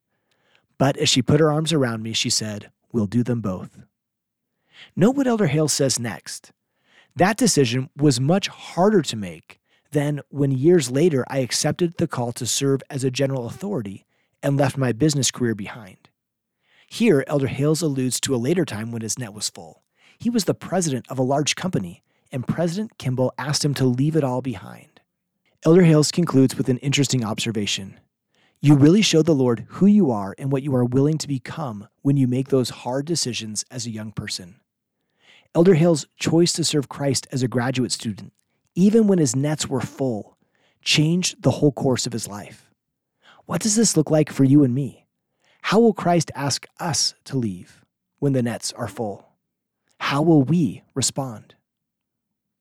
But 0.78 0.96
as 0.96 1.08
she 1.08 1.20
put 1.20 1.40
her 1.40 1.50
arms 1.50 1.72
around 1.72 2.02
me, 2.02 2.12
she 2.12 2.30
said, 2.30 2.70
We'll 2.92 3.06
do 3.06 3.22
them 3.22 3.40
both. 3.40 3.84
Note 4.96 5.16
what 5.16 5.26
Elder 5.26 5.46
Hale 5.46 5.68
says 5.68 5.98
next. 5.98 6.52
That 7.14 7.36
decision 7.36 7.90
was 7.96 8.20
much 8.20 8.48
harder 8.48 9.02
to 9.02 9.16
make 9.16 9.60
than 9.92 10.20
when 10.30 10.50
years 10.50 10.90
later 10.90 11.24
I 11.28 11.38
accepted 11.38 11.96
the 11.96 12.08
call 12.08 12.32
to 12.32 12.46
serve 12.46 12.82
as 12.90 13.04
a 13.04 13.10
general 13.10 13.46
authority 13.46 14.04
and 14.42 14.56
left 14.56 14.76
my 14.76 14.92
business 14.92 15.30
career 15.30 15.54
behind. 15.54 16.08
Here, 16.88 17.24
Elder 17.26 17.46
Hales 17.46 17.80
alludes 17.80 18.20
to 18.20 18.34
a 18.34 18.36
later 18.36 18.64
time 18.64 18.90
when 18.90 19.02
his 19.02 19.18
net 19.18 19.32
was 19.32 19.48
full. 19.48 19.82
He 20.18 20.28
was 20.28 20.44
the 20.44 20.54
president 20.54 21.06
of 21.08 21.18
a 21.18 21.22
large 21.22 21.56
company, 21.56 22.02
and 22.30 22.46
President 22.46 22.98
Kimball 22.98 23.32
asked 23.38 23.64
him 23.64 23.74
to 23.74 23.84
leave 23.84 24.16
it 24.16 24.24
all 24.24 24.42
behind. 24.42 25.00
Elder 25.64 25.82
Hales 25.82 26.10
concludes 26.10 26.56
with 26.56 26.68
an 26.68 26.78
interesting 26.78 27.24
observation. 27.24 28.00
You 28.60 28.74
really 28.74 29.02
show 29.02 29.22
the 29.22 29.34
Lord 29.34 29.66
who 29.70 29.86
you 29.86 30.10
are 30.10 30.34
and 30.38 30.52
what 30.52 30.62
you 30.62 30.74
are 30.74 30.84
willing 30.84 31.18
to 31.18 31.28
become 31.28 31.88
when 32.02 32.16
you 32.16 32.26
make 32.26 32.48
those 32.48 32.70
hard 32.70 33.06
decisions 33.06 33.64
as 33.70 33.86
a 33.86 33.90
young 33.90 34.12
person. 34.12 34.56
Elder 35.54 35.74
Hales' 35.74 36.06
choice 36.18 36.52
to 36.54 36.64
serve 36.64 36.88
Christ 36.88 37.26
as 37.30 37.42
a 37.42 37.48
graduate 37.48 37.92
student, 37.92 38.32
even 38.74 39.06
when 39.06 39.18
his 39.18 39.36
nets 39.36 39.68
were 39.68 39.80
full, 39.80 40.36
changed 40.82 41.42
the 41.42 41.50
whole 41.50 41.72
course 41.72 42.06
of 42.06 42.12
his 42.12 42.26
life. 42.26 42.70
What 43.46 43.60
does 43.60 43.76
this 43.76 43.96
look 43.96 44.10
like 44.10 44.30
for 44.30 44.44
you 44.44 44.64
and 44.64 44.74
me? 44.74 45.06
How 45.62 45.78
will 45.78 45.92
Christ 45.92 46.30
ask 46.34 46.66
us 46.80 47.14
to 47.24 47.36
leave 47.36 47.84
when 48.18 48.32
the 48.32 48.42
nets 48.42 48.72
are 48.72 48.88
full? 48.88 49.28
How 49.98 50.22
will 50.22 50.42
we 50.42 50.82
respond? 50.94 51.54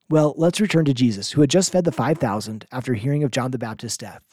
Well, 0.09 0.33
let's 0.37 0.59
return 0.59 0.85
to 0.85 0.93
Jesus, 0.93 1.31
who 1.31 1.41
had 1.41 1.49
just 1.49 1.71
fed 1.71 1.85
the 1.85 1.91
5,000 1.91 2.65
after 2.71 2.93
hearing 2.93 3.23
of 3.23 3.31
John 3.31 3.51
the 3.51 3.57
Baptist's 3.57 3.97
death. 3.97 4.23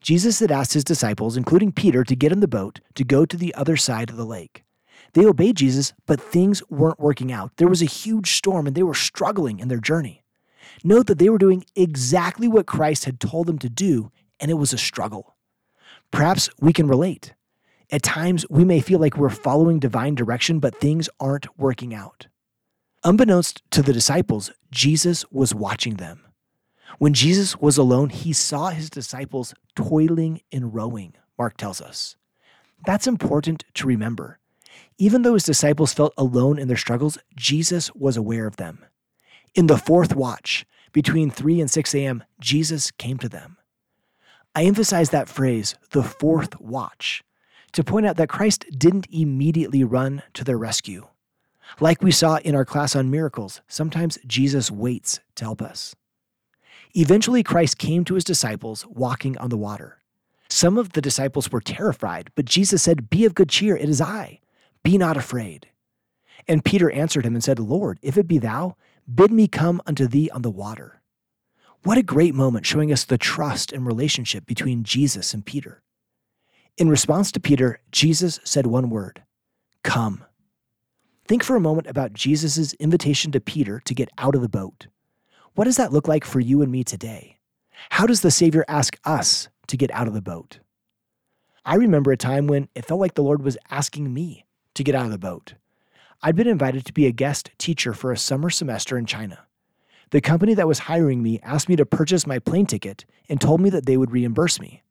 Jesus 0.00 0.40
had 0.40 0.50
asked 0.50 0.72
his 0.72 0.84
disciples, 0.84 1.36
including 1.36 1.72
Peter, 1.72 2.04
to 2.04 2.16
get 2.16 2.32
in 2.32 2.40
the 2.40 2.48
boat 2.48 2.80
to 2.94 3.04
go 3.04 3.24
to 3.24 3.36
the 3.36 3.54
other 3.54 3.76
side 3.76 4.10
of 4.10 4.16
the 4.16 4.24
lake. 4.24 4.64
They 5.12 5.24
obeyed 5.24 5.56
Jesus, 5.56 5.92
but 6.06 6.20
things 6.20 6.62
weren't 6.68 6.98
working 6.98 7.30
out. 7.30 7.52
There 7.56 7.68
was 7.68 7.82
a 7.82 7.86
huge 7.86 8.32
storm 8.32 8.66
and 8.66 8.74
they 8.74 8.82
were 8.82 8.94
struggling 8.94 9.60
in 9.60 9.68
their 9.68 9.78
journey. 9.78 10.23
Note 10.86 11.06
that 11.06 11.18
they 11.18 11.30
were 11.30 11.38
doing 11.38 11.64
exactly 11.74 12.46
what 12.46 12.66
Christ 12.66 13.06
had 13.06 13.18
told 13.18 13.46
them 13.46 13.58
to 13.60 13.70
do, 13.70 14.12
and 14.38 14.50
it 14.50 14.54
was 14.54 14.74
a 14.74 14.78
struggle. 14.78 15.34
Perhaps 16.10 16.50
we 16.60 16.74
can 16.74 16.86
relate. 16.86 17.32
At 17.90 18.02
times, 18.02 18.44
we 18.50 18.64
may 18.64 18.80
feel 18.80 18.98
like 18.98 19.16
we're 19.16 19.30
following 19.30 19.78
divine 19.78 20.14
direction, 20.14 20.58
but 20.58 20.78
things 20.78 21.08
aren't 21.18 21.58
working 21.58 21.94
out. 21.94 22.26
Unbeknownst 23.02 23.62
to 23.70 23.82
the 23.82 23.92
disciples, 23.92 24.50
Jesus 24.70 25.24
was 25.30 25.54
watching 25.54 25.94
them. 25.94 26.20
When 26.98 27.14
Jesus 27.14 27.56
was 27.56 27.78
alone, 27.78 28.10
he 28.10 28.32
saw 28.32 28.68
his 28.68 28.90
disciples 28.90 29.54
toiling 29.74 30.42
and 30.52 30.74
rowing, 30.74 31.14
Mark 31.38 31.56
tells 31.56 31.80
us. 31.80 32.16
That's 32.86 33.06
important 33.06 33.64
to 33.74 33.86
remember. 33.86 34.38
Even 34.98 35.22
though 35.22 35.34
his 35.34 35.44
disciples 35.44 35.92
felt 35.92 36.14
alone 36.16 36.58
in 36.58 36.68
their 36.68 36.76
struggles, 36.76 37.18
Jesus 37.36 37.92
was 37.94 38.16
aware 38.16 38.46
of 38.46 38.56
them. 38.56 38.84
In 39.54 39.66
the 39.66 39.78
fourth 39.78 40.14
watch, 40.14 40.66
between 40.94 41.30
3 41.30 41.60
and 41.60 41.70
6 41.70 41.94
a.m., 41.94 42.24
Jesus 42.40 42.90
came 42.92 43.18
to 43.18 43.28
them. 43.28 43.58
I 44.54 44.64
emphasize 44.64 45.10
that 45.10 45.28
phrase, 45.28 45.74
the 45.90 46.04
fourth 46.04 46.58
watch, 46.60 47.22
to 47.72 47.84
point 47.84 48.06
out 48.06 48.16
that 48.16 48.28
Christ 48.28 48.64
didn't 48.78 49.08
immediately 49.10 49.82
run 49.82 50.22
to 50.32 50.44
their 50.44 50.56
rescue. 50.56 51.08
Like 51.80 52.02
we 52.02 52.12
saw 52.12 52.36
in 52.36 52.54
our 52.54 52.64
class 52.64 52.94
on 52.94 53.10
miracles, 53.10 53.60
sometimes 53.66 54.18
Jesus 54.26 54.70
waits 54.70 55.18
to 55.34 55.44
help 55.44 55.60
us. 55.60 55.96
Eventually, 56.94 57.42
Christ 57.42 57.78
came 57.78 58.04
to 58.04 58.14
his 58.14 58.22
disciples 58.22 58.86
walking 58.86 59.36
on 59.38 59.50
the 59.50 59.56
water. 59.58 59.98
Some 60.48 60.78
of 60.78 60.92
the 60.92 61.00
disciples 61.00 61.50
were 61.50 61.60
terrified, 61.60 62.30
but 62.36 62.44
Jesus 62.44 62.82
said, 62.82 63.10
Be 63.10 63.24
of 63.24 63.34
good 63.34 63.48
cheer, 63.48 63.76
it 63.76 63.88
is 63.88 64.00
I. 64.00 64.38
Be 64.84 64.96
not 64.96 65.16
afraid. 65.16 65.66
And 66.46 66.64
Peter 66.64 66.90
answered 66.92 67.26
him 67.26 67.34
and 67.34 67.42
said, 67.42 67.58
Lord, 67.58 67.98
if 68.02 68.16
it 68.16 68.28
be 68.28 68.38
thou, 68.38 68.76
bid 69.12 69.30
me 69.30 69.48
come 69.48 69.80
unto 69.86 70.06
thee 70.06 70.30
on 70.30 70.42
the 70.42 70.50
water. 70.50 71.00
What 71.82 71.98
a 71.98 72.02
great 72.02 72.34
moment 72.34 72.64
showing 72.64 72.92
us 72.92 73.04
the 73.04 73.18
trust 73.18 73.72
and 73.72 73.86
relationship 73.86 74.46
between 74.46 74.84
Jesus 74.84 75.34
and 75.34 75.44
Peter. 75.44 75.82
In 76.76 76.88
response 76.88 77.30
to 77.32 77.40
Peter, 77.40 77.80
Jesus 77.92 78.40
said 78.44 78.66
one 78.66 78.90
word 78.90 79.22
Come. 79.82 80.24
Think 81.26 81.44
for 81.44 81.56
a 81.56 81.60
moment 81.60 81.86
about 81.86 82.12
Jesus' 82.12 82.72
invitation 82.74 83.32
to 83.32 83.40
Peter 83.40 83.80
to 83.84 83.94
get 83.94 84.10
out 84.18 84.34
of 84.34 84.42
the 84.42 84.48
boat. 84.48 84.86
What 85.54 85.64
does 85.64 85.76
that 85.76 85.92
look 85.92 86.08
like 86.08 86.24
for 86.24 86.40
you 86.40 86.62
and 86.62 86.72
me 86.72 86.84
today? 86.84 87.38
How 87.90 88.06
does 88.06 88.22
the 88.22 88.30
Savior 88.30 88.64
ask 88.66 88.98
us 89.04 89.48
to 89.68 89.76
get 89.76 89.90
out 89.92 90.08
of 90.08 90.14
the 90.14 90.22
boat? 90.22 90.60
I 91.64 91.76
remember 91.76 92.12
a 92.12 92.16
time 92.16 92.46
when 92.46 92.68
it 92.74 92.84
felt 92.84 93.00
like 93.00 93.14
the 93.14 93.22
Lord 93.22 93.42
was 93.42 93.56
asking 93.70 94.12
me 94.12 94.44
to 94.74 94.84
get 94.84 94.94
out 94.94 95.06
of 95.06 95.12
the 95.12 95.18
boat. 95.18 95.54
I'd 96.26 96.36
been 96.36 96.48
invited 96.48 96.86
to 96.86 96.94
be 96.94 97.04
a 97.04 97.12
guest 97.12 97.50
teacher 97.58 97.92
for 97.92 98.10
a 98.10 98.16
summer 98.16 98.48
semester 98.48 98.96
in 98.96 99.04
China. 99.04 99.40
The 100.08 100.22
company 100.22 100.54
that 100.54 100.66
was 100.66 100.78
hiring 100.78 101.22
me 101.22 101.38
asked 101.42 101.68
me 101.68 101.76
to 101.76 101.84
purchase 101.84 102.26
my 102.26 102.38
plane 102.38 102.64
ticket 102.64 103.04
and 103.28 103.38
told 103.38 103.60
me 103.60 103.68
that 103.68 103.84
they 103.84 103.98
would 103.98 104.10
reimburse 104.10 104.58
me. 104.58 104.82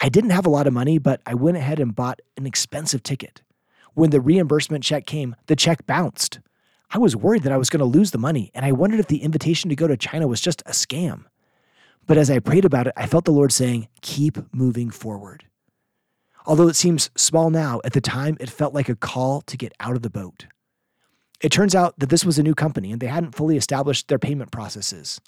I 0.00 0.08
didn't 0.08 0.30
have 0.30 0.44
a 0.44 0.50
lot 0.50 0.66
of 0.66 0.72
money, 0.72 0.98
but 0.98 1.20
I 1.24 1.34
went 1.34 1.56
ahead 1.56 1.78
and 1.78 1.94
bought 1.94 2.20
an 2.36 2.46
expensive 2.46 3.04
ticket. 3.04 3.42
When 3.94 4.10
the 4.10 4.20
reimbursement 4.20 4.82
check 4.82 5.06
came, 5.06 5.36
the 5.46 5.54
check 5.54 5.86
bounced. 5.86 6.40
I 6.90 6.98
was 6.98 7.14
worried 7.14 7.44
that 7.44 7.52
I 7.52 7.58
was 7.58 7.70
going 7.70 7.78
to 7.78 7.84
lose 7.84 8.10
the 8.10 8.18
money, 8.18 8.50
and 8.52 8.66
I 8.66 8.72
wondered 8.72 8.98
if 8.98 9.06
the 9.06 9.22
invitation 9.22 9.70
to 9.70 9.76
go 9.76 9.86
to 9.86 9.96
China 9.96 10.26
was 10.26 10.40
just 10.40 10.62
a 10.66 10.72
scam. 10.72 11.26
But 12.08 12.18
as 12.18 12.28
I 12.28 12.40
prayed 12.40 12.64
about 12.64 12.88
it, 12.88 12.92
I 12.96 13.06
felt 13.06 13.24
the 13.24 13.30
Lord 13.30 13.52
saying, 13.52 13.86
Keep 14.02 14.52
moving 14.52 14.90
forward. 14.90 15.44
Although 16.44 16.66
it 16.66 16.74
seems 16.74 17.10
small 17.14 17.50
now, 17.50 17.80
at 17.84 17.92
the 17.92 18.00
time 18.00 18.36
it 18.40 18.50
felt 18.50 18.74
like 18.74 18.88
a 18.88 18.96
call 18.96 19.42
to 19.42 19.56
get 19.56 19.72
out 19.78 19.94
of 19.94 20.02
the 20.02 20.10
boat. 20.10 20.46
It 21.40 21.52
turns 21.52 21.74
out 21.74 21.98
that 21.98 22.08
this 22.08 22.24
was 22.24 22.38
a 22.38 22.42
new 22.42 22.54
company 22.54 22.92
and 22.92 23.00
they 23.00 23.06
hadn't 23.06 23.34
fully 23.34 23.56
established 23.56 24.08
their 24.08 24.18
payment 24.18 24.50
processes. 24.50 25.20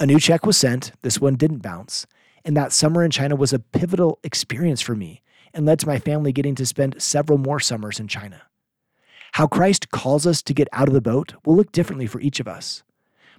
A 0.00 0.06
new 0.06 0.18
check 0.18 0.44
was 0.44 0.56
sent, 0.56 0.92
this 1.02 1.20
one 1.20 1.36
didn't 1.36 1.62
bounce, 1.62 2.06
and 2.44 2.56
that 2.56 2.72
summer 2.72 3.04
in 3.04 3.10
China 3.10 3.36
was 3.36 3.52
a 3.52 3.58
pivotal 3.58 4.18
experience 4.24 4.80
for 4.80 4.96
me 4.96 5.22
and 5.54 5.64
led 5.64 5.78
to 5.80 5.86
my 5.86 5.98
family 5.98 6.32
getting 6.32 6.54
to 6.56 6.66
spend 6.66 7.00
several 7.00 7.38
more 7.38 7.60
summers 7.60 8.00
in 8.00 8.08
China. 8.08 8.42
How 9.32 9.46
Christ 9.46 9.90
calls 9.90 10.26
us 10.26 10.42
to 10.42 10.54
get 10.54 10.68
out 10.72 10.88
of 10.88 10.94
the 10.94 11.00
boat 11.00 11.34
will 11.44 11.56
look 11.56 11.72
differently 11.72 12.06
for 12.06 12.20
each 12.20 12.40
of 12.40 12.48
us. 12.48 12.82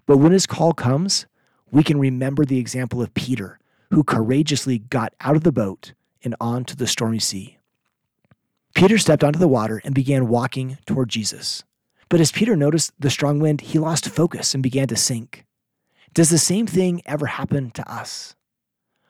But 0.05 0.17
when 0.17 0.31
his 0.31 0.47
call 0.47 0.73
comes, 0.73 1.25
we 1.71 1.83
can 1.83 1.99
remember 1.99 2.45
the 2.45 2.59
example 2.59 3.01
of 3.01 3.13
Peter, 3.13 3.59
who 3.91 4.03
courageously 4.03 4.79
got 4.79 5.13
out 5.21 5.35
of 5.35 5.43
the 5.43 5.51
boat 5.51 5.93
and 6.23 6.35
onto 6.39 6.75
the 6.75 6.87
stormy 6.87 7.19
sea. 7.19 7.57
Peter 8.73 8.97
stepped 8.97 9.23
onto 9.23 9.39
the 9.39 9.47
water 9.47 9.81
and 9.83 9.93
began 9.93 10.27
walking 10.27 10.77
toward 10.85 11.09
Jesus. 11.09 11.63
But 12.13 12.21
as 12.21 12.31
Peter 12.31 12.55
noticed 12.55 12.91
the 12.99 13.09
strong 13.09 13.39
wind, 13.39 13.61
he 13.61 13.79
lost 13.79 14.07
focus 14.07 14.53
and 14.53 14.61
began 14.61 14.87
to 14.89 14.95
sink. 14.95 15.47
Does 16.13 16.29
the 16.29 16.37
same 16.37 16.67
thing 16.67 17.01
ever 17.07 17.25
happen 17.25 17.71
to 17.71 17.91
us? 17.91 18.35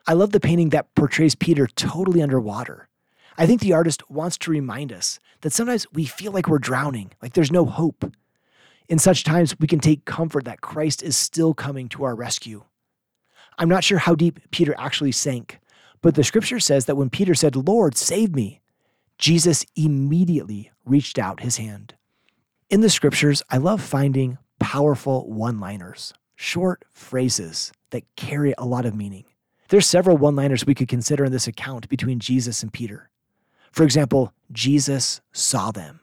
I 0.06 0.14
love 0.14 0.30
the 0.32 0.40
painting 0.40 0.70
that 0.70 0.94
portrays 0.94 1.34
Peter 1.34 1.66
totally 1.66 2.22
underwater. 2.22 2.88
I 3.36 3.44
think 3.44 3.60
the 3.60 3.74
artist 3.74 4.10
wants 4.10 4.38
to 4.38 4.50
remind 4.50 4.90
us 4.90 5.18
that 5.42 5.52
sometimes 5.52 5.86
we 5.92 6.06
feel 6.06 6.32
like 6.32 6.48
we're 6.48 6.58
drowning, 6.58 7.10
like 7.20 7.34
there's 7.34 7.52
no 7.52 7.66
hope. 7.66 8.10
In 8.88 8.98
such 8.98 9.22
times, 9.22 9.54
we 9.60 9.66
can 9.66 9.80
take 9.80 10.06
comfort 10.06 10.46
that 10.46 10.62
Christ 10.62 11.02
is 11.02 11.14
still 11.14 11.52
coming 11.52 11.90
to 11.90 12.04
our 12.04 12.14
rescue. 12.14 12.64
I'm 13.58 13.68
not 13.68 13.84
sure 13.84 13.98
how 13.98 14.14
deep 14.14 14.50
Peter 14.50 14.74
actually 14.78 15.12
sank, 15.12 15.60
but 16.00 16.14
the 16.14 16.24
scripture 16.24 16.58
says 16.58 16.86
that 16.86 16.96
when 16.96 17.10
Peter 17.10 17.34
said, 17.34 17.54
Lord, 17.54 17.98
save 17.98 18.34
me, 18.34 18.62
Jesus 19.18 19.66
immediately 19.76 20.70
reached 20.86 21.18
out 21.18 21.40
his 21.40 21.58
hand. 21.58 21.96
In 22.70 22.80
the 22.80 22.88
scriptures, 22.88 23.42
I 23.50 23.58
love 23.58 23.82
finding 23.82 24.38
powerful 24.58 25.30
one 25.30 25.60
liners, 25.60 26.14
short 26.34 26.84
phrases 26.92 27.72
that 27.90 28.04
carry 28.16 28.54
a 28.56 28.64
lot 28.64 28.86
of 28.86 28.94
meaning. 28.94 29.24
There's 29.68 29.86
several 29.86 30.16
one 30.16 30.34
liners 30.34 30.64
we 30.64 30.74
could 30.74 30.88
consider 30.88 31.26
in 31.26 31.32
this 31.32 31.46
account 31.46 31.88
between 31.90 32.20
Jesus 32.20 32.62
and 32.62 32.72
Peter. 32.72 33.10
For 33.70 33.84
example, 33.84 34.32
Jesus 34.50 35.20
saw 35.32 35.72
them. 35.72 36.00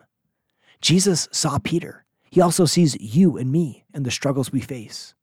Jesus 0.81 1.27
saw 1.31 1.57
Peter. 1.57 2.05
He 2.29 2.41
also 2.41 2.65
sees 2.65 2.95
you 2.99 3.37
and 3.37 3.51
me 3.51 3.83
and 3.93 4.05
the 4.05 4.11
struggles 4.11 4.51
we 4.51 4.61
face. 4.61 5.15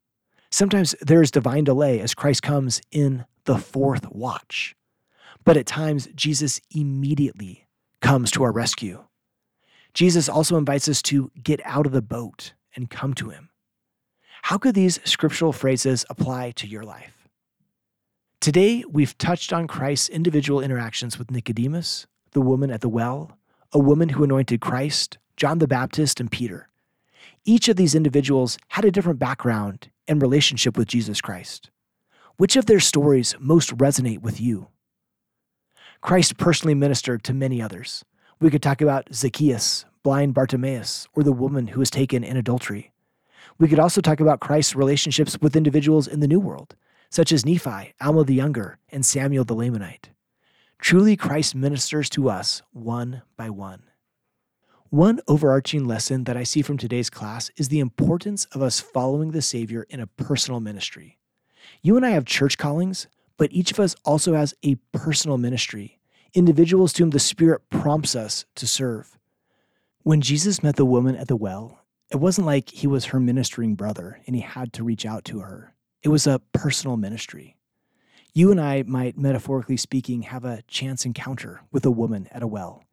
Sometimes 0.51 0.95
there 1.01 1.23
is 1.23 1.31
divine 1.31 1.65
delay 1.65 2.01
as 2.01 2.15
Christ 2.15 2.43
comes 2.43 2.81
in 2.91 3.25
the 3.45 3.59
fourth 3.59 4.11
watch. 4.11 4.75
But 5.45 5.57
at 5.57 5.67
times, 5.67 6.09
Jesus 6.15 6.61
immediately 6.75 7.67
comes 8.01 8.31
to 8.33 8.43
our 8.43 8.53
rescue. 8.53 9.05
Jesus 9.99 10.29
also 10.29 10.57
invites 10.57 10.87
us 10.89 11.03
to 11.03 11.33
get 11.43 11.61
out 11.65 11.85
of 11.85 11.91
the 11.91 12.01
boat 12.01 12.53
and 12.77 12.89
come 12.89 13.15
to 13.15 13.31
him. 13.31 13.51
How 14.43 14.57
could 14.57 14.77
these 14.77 15.01
scriptural 15.03 15.53
phrases 15.53 16.07
apply 16.09 16.53
to 16.53 16.69
your 16.69 16.85
life? 16.85 17.29
Today, 18.41 18.85
we've 18.89 19.19
touched 19.19 19.53
on 19.53 19.67
Christ's 19.67 20.09
individual 20.09 20.61
interactions 20.61 21.19
with 21.19 21.33
Nicodemus, 21.33 22.07
the 22.31 22.41
woman 22.41 22.71
at 22.71 22.81
the 22.81 22.89
well, 22.89 23.37
a 23.73 23.81
woman 23.81 24.11
who 24.11 24.23
anointed 24.23 24.61
Christ, 24.61 25.19
John 25.37 25.59
the 25.59 25.67
Baptist, 25.67 26.21
and 26.21 26.31
Peter. 26.31 26.69
Each 27.45 27.69
of 27.69 27.75
these 27.75 27.97
individuals 27.97 28.57
had 28.69 28.85
a 28.85 28.93
different 28.93 29.19
background 29.19 29.91
and 30.07 30.23
relationship 30.23 30.79
with 30.79 30.87
Jesus 30.87 31.21
Christ. 31.21 31.71
Which 32.37 32.55
of 32.55 32.67
their 32.67 32.79
stories 32.79 33.35
most 33.41 33.77
resonate 33.77 34.23
with 34.23 34.41
you? 34.41 34.69
Christ 36.03 36.39
personally 36.39 36.77
ministered 36.77 37.25
to 37.25 37.35
many 37.35 37.61
others. 37.61 38.05
We 38.41 38.51
could 38.51 38.63
talk 38.63 38.81
about 38.81 39.13
Zacchaeus, 39.13 39.85
blind 40.03 40.35
Bartimaeus, 40.35 41.07
or 41.15 41.23
the 41.23 41.33
woman 41.33 41.69
who 41.69 41.81
was 41.81 41.91
taken 41.91 42.25
in 42.25 42.37
adultery. 42.37 42.93
We 43.59 43.69
could 43.69 43.79
also 43.79 44.01
talk 44.01 44.21
about 44.21 44.41
Christ's 44.41 44.77
relationships 44.77 45.39
with 45.41 45.57
individuals 45.57 46.07
in 46.07 46.21
the 46.21 46.29
New 46.29 46.41
World, 46.41 46.77
such 47.11 47.33
as 47.33 47.45
Nephi, 47.45 47.95
Alma 48.01 48.25
the 48.25 48.35
Younger, 48.35 48.79
and 48.91 49.05
Samuel 49.05 49.45
the 49.45 49.57
Lamanite. 49.57 50.11
Truly, 50.79 51.17
Christ 51.17 51.55
ministers 51.55 52.09
to 52.11 52.31
us 52.31 52.63
one 52.73 53.23
by 53.37 53.51
one. 53.51 53.83
One 54.91 55.21
overarching 55.27 55.85
lesson 55.85 56.25
that 56.25 56.37
I 56.37 56.45
see 56.45 56.63
from 56.63 56.79
today's 56.79 57.11
class 57.11 57.51
is 57.57 57.69
the 57.69 57.81
importance 57.81 58.47
of 58.53 58.63
us 58.63 58.81
following 58.81 59.33
the 59.33 59.43
Savior 59.43 59.87
in 59.91 60.01
a 60.01 60.07
personal 60.07 60.61
ministry. 60.61 61.19
You 61.83 61.97
and 61.97 62.07
I 62.07 62.11
have 62.11 62.25
church 62.25 62.57
callings, 62.57 63.07
but 63.37 63.53
each 63.53 63.71
of 63.71 63.81
us 63.81 63.97
also 64.05 64.35
has 64.35 64.55
a 64.63 64.77
personal 64.93 65.37
ministry, 65.37 65.99
individuals 66.33 66.93
to 66.95 67.03
whom 67.03 67.11
the 67.11 67.19
Spirit 67.19 67.69
prompts 67.69 68.17
us 68.17 68.47
to 68.55 68.67
serve. 68.67 69.18
When 70.09 70.23
Jesus 70.23 70.63
met 70.63 70.77
the 70.77 70.87
woman 70.87 71.17
at 71.17 71.29
the 71.29 71.37
well, 71.37 71.81
it 72.11 72.17
wasn't 72.17 72.47
like 72.47 72.71
he 72.71 72.87
was 72.87 73.05
her 73.05 73.21
ministering 73.21 73.75
brother 73.75 74.23
and 74.27 74.35
he 74.35 74.41
had 74.41 74.73
to 74.73 74.83
reach 74.83 75.05
out 75.05 75.23
to 75.27 75.41
her. 75.41 75.75
It 76.03 76.09
was 76.09 76.27
a 76.27 76.41
personal 76.55 76.97
ministry. 76.97 77.59
You 78.33 78.51
and 78.51 78.59
I 78.59 78.85
might, 78.85 79.19
metaphorically 79.19 79.77
speaking, 79.77 80.23
have 80.23 80.47
a 80.47 80.63
chance 80.67 81.05
encounter 81.05 81.61
with 81.71 81.85
a 81.85 81.91
woman 81.91 82.27
at 82.33 82.43
a 82.43 82.47
well. 82.47 82.85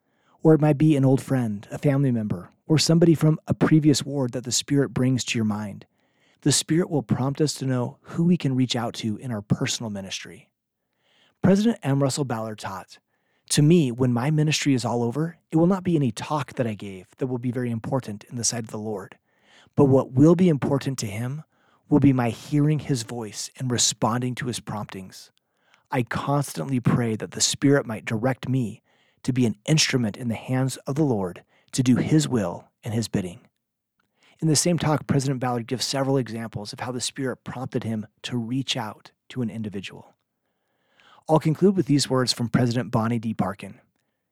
Or 0.43 0.55
it 0.55 0.59
might 0.59 0.78
be 0.78 0.97
an 0.97 1.05
old 1.05 1.22
friend, 1.22 1.66
a 1.72 1.78
family 1.78 2.11
member, 2.11 2.49
or 2.68 2.78
somebody 2.78 3.16
from 3.16 3.39
a 3.47 3.53
previous 3.53 4.03
ward 4.03 4.34
that 4.34 4.43
the 4.43 4.51
Spirit 4.51 4.89
brings 4.89 5.24
to 5.24 5.38
your 5.38 5.45
mind. 5.45 5.86
The 6.41 6.51
Spirit 6.51 6.89
will 6.89 7.01
prompt 7.01 7.39
us 7.39 7.53
to 7.53 7.66
know 7.66 7.97
who 8.01 8.26
we 8.26 8.36
can 8.36 8.57
reach 8.57 8.76
out 8.76 8.93
to 8.95 9.16
in 9.16 9.32
our 9.32 9.41
personal 9.41 9.89
ministry. 9.89 10.49
President 11.41 11.80
M. 11.82 12.03
Russell 12.03 12.26
Ballard 12.26 12.59
taught 12.59 12.97
To 13.50 13.62
me, 13.62 13.91
when 13.91 14.12
my 14.12 14.32
ministry 14.32 14.74
is 14.74 14.86
all 14.86 15.04
over, 15.04 15.38
it 15.52 15.58
will 15.58 15.68
not 15.68 15.84
be 15.84 15.96
any 15.96 16.12
talk 16.12 16.54
that 16.54 16.68
I 16.68 16.74
gave 16.74 17.08
that 17.18 17.28
will 17.28 17.38
be 17.38 17.52
very 17.52 17.72
important 17.72 18.24
in 18.26 18.36
the 18.36 18.43
sight 18.43 18.64
of 18.64 18.72
the 18.72 18.78
Lord, 18.78 19.18
but 19.76 19.86
what 19.86 20.12
will 20.12 20.36
be 20.36 20.50
important 20.50 20.98
to 21.00 21.06
Him 21.06 21.43
will 21.88 22.00
be 22.00 22.14
my 22.14 22.30
hearing 22.30 22.80
His 22.80 23.04
voice 23.04 23.52
and 23.58 23.72
responding 23.72 24.36
to 24.36 24.48
His 24.48 24.60
promptings. 24.60 25.32
I 25.91 26.04
constantly 26.04 26.80
pray 26.80 27.16
that 27.16 27.32
the 27.32 27.41
Spirit 27.41 27.86
might 27.86 28.06
direct 28.06 28.50
me 28.50 28.82
to 29.24 29.32
be 29.32 29.46
an 29.46 29.56
instrument 29.66 30.18
in 30.18 30.28
the 30.28 30.36
hands 30.36 30.78
of 30.88 30.96
the 30.96 31.04
Lord 31.04 31.43
to 31.74 31.84
do 31.84 31.98
His 31.98 32.28
will 32.28 32.70
and 32.84 32.93
His 32.93 33.08
bidding. 33.08 33.41
In 34.41 34.48
the 34.48 34.56
same 34.56 34.78
talk, 34.78 35.08
President 35.08 35.39
Ballard 35.39 35.68
gives 35.68 35.86
several 35.86 36.18
examples 36.18 36.74
of 36.74 36.82
how 36.82 36.91
the 36.91 37.00
Spirit 37.00 37.43
prompted 37.43 37.84
him 37.84 38.06
to 38.24 38.38
reach 38.38 38.76
out 38.76 39.12
to 39.30 39.41
an 39.41 39.50
individual. 39.50 40.14
I'll 41.28 41.39
conclude 41.39 41.76
with 41.76 41.88
these 41.88 42.07
words 42.07 42.32
from 42.32 42.49
President 42.49 42.91
Bonnie 42.91 43.17
D. 43.17 43.34
Parkin. 43.34 43.80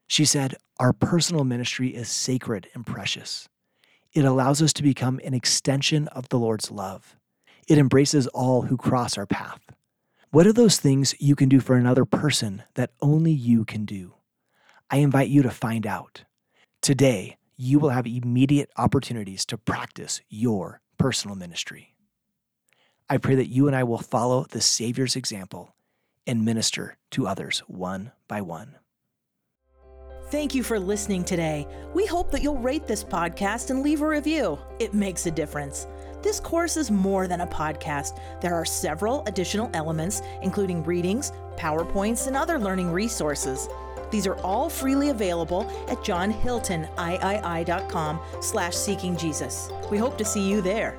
She 0.06 0.26
said, 0.26 0.56
Our 0.80 0.94
personal 0.94 1.44
ministry 1.44 1.90
is 1.90 2.08
sacred 2.08 2.68
and 2.76 2.86
precious. 2.86 3.50
It 4.14 4.26
allows 4.26 4.62
us 4.62 4.74
to 4.74 4.84
become 4.84 5.20
an 5.24 5.34
extension 5.34 6.08
of 6.10 6.30
the 6.30 6.38
Lord's 6.38 6.70
love. 6.70 7.16
It 7.68 7.80
embraces 7.80 8.28
all 8.28 8.64
who 8.64 8.78
cross 8.78 9.18
our 9.18 9.26
path. 9.26 9.62
What 10.30 10.46
are 10.46 10.54
those 10.54 10.78
things 10.78 11.16
you 11.20 11.36
can 11.36 11.50
do 11.50 11.60
for 11.60 11.76
another 11.76 12.06
person 12.06 12.62
that 12.76 12.92
only 13.02 13.32
you 13.32 13.66
can 13.66 13.86
do? 13.86 14.14
I 14.92 14.98
invite 14.98 15.30
you 15.30 15.42
to 15.42 15.50
find 15.50 15.88
out. 15.88 16.26
Today, 16.84 17.38
you 17.58 17.80
will 17.80 17.90
have 17.90 18.06
immediate 18.06 18.70
opportunities 18.78 19.48
to 19.48 19.58
practice 19.58 20.22
your 20.30 20.80
personal 21.00 21.36
ministry. 21.36 21.96
I 23.10 23.18
pray 23.18 23.34
that 23.34 23.50
you 23.50 23.66
and 23.66 23.76
I 23.76 23.84
will 23.84 23.98
follow 23.98 24.46
the 24.48 24.62
Savior's 24.62 25.16
example 25.16 25.74
and 26.26 26.46
minister 26.46 26.98
to 27.12 27.28
others 27.28 27.60
one 27.68 28.12
by 28.28 28.42
one. 28.42 28.76
Thank 30.30 30.56
you 30.56 30.64
for 30.64 30.80
listening 30.80 31.24
today. 31.24 31.68
We 31.94 32.08
hope 32.08 32.32
that 32.32 32.42
you'll 32.42 32.58
rate 32.58 32.88
this 32.88 33.04
podcast 33.04 33.70
and 33.70 33.84
leave 33.84 34.02
a 34.02 34.08
review. 34.08 34.58
It 34.80 34.94
makes 34.94 35.28
a 35.28 35.32
difference. 35.32 35.86
This 36.24 36.40
course 36.40 36.78
is 36.78 36.90
more 36.90 37.28
than 37.28 37.42
a 37.42 37.48
podcast. 37.48 38.20
There 38.42 38.56
are 38.56 38.66
several 38.66 39.24
additional 39.28 39.70
elements, 39.74 40.22
including 40.42 40.84
readings, 40.84 41.32
PowerPoints, 41.58 42.26
and 42.28 42.36
other 42.36 42.58
learning 42.58 42.92
resources. 42.92 43.70
These 44.10 44.26
are 44.26 44.38
all 44.38 44.70
freely 44.70 45.10
available 45.10 45.70
at 45.90 46.00
johnhiltoniii.com 46.00 48.20
slash 48.42 48.76
seeking 48.76 49.18
Jesus. 49.18 49.70
We 49.92 49.98
hope 49.98 50.18
to 50.18 50.26
see 50.26 50.50
you 50.50 50.62
there. 50.62 50.98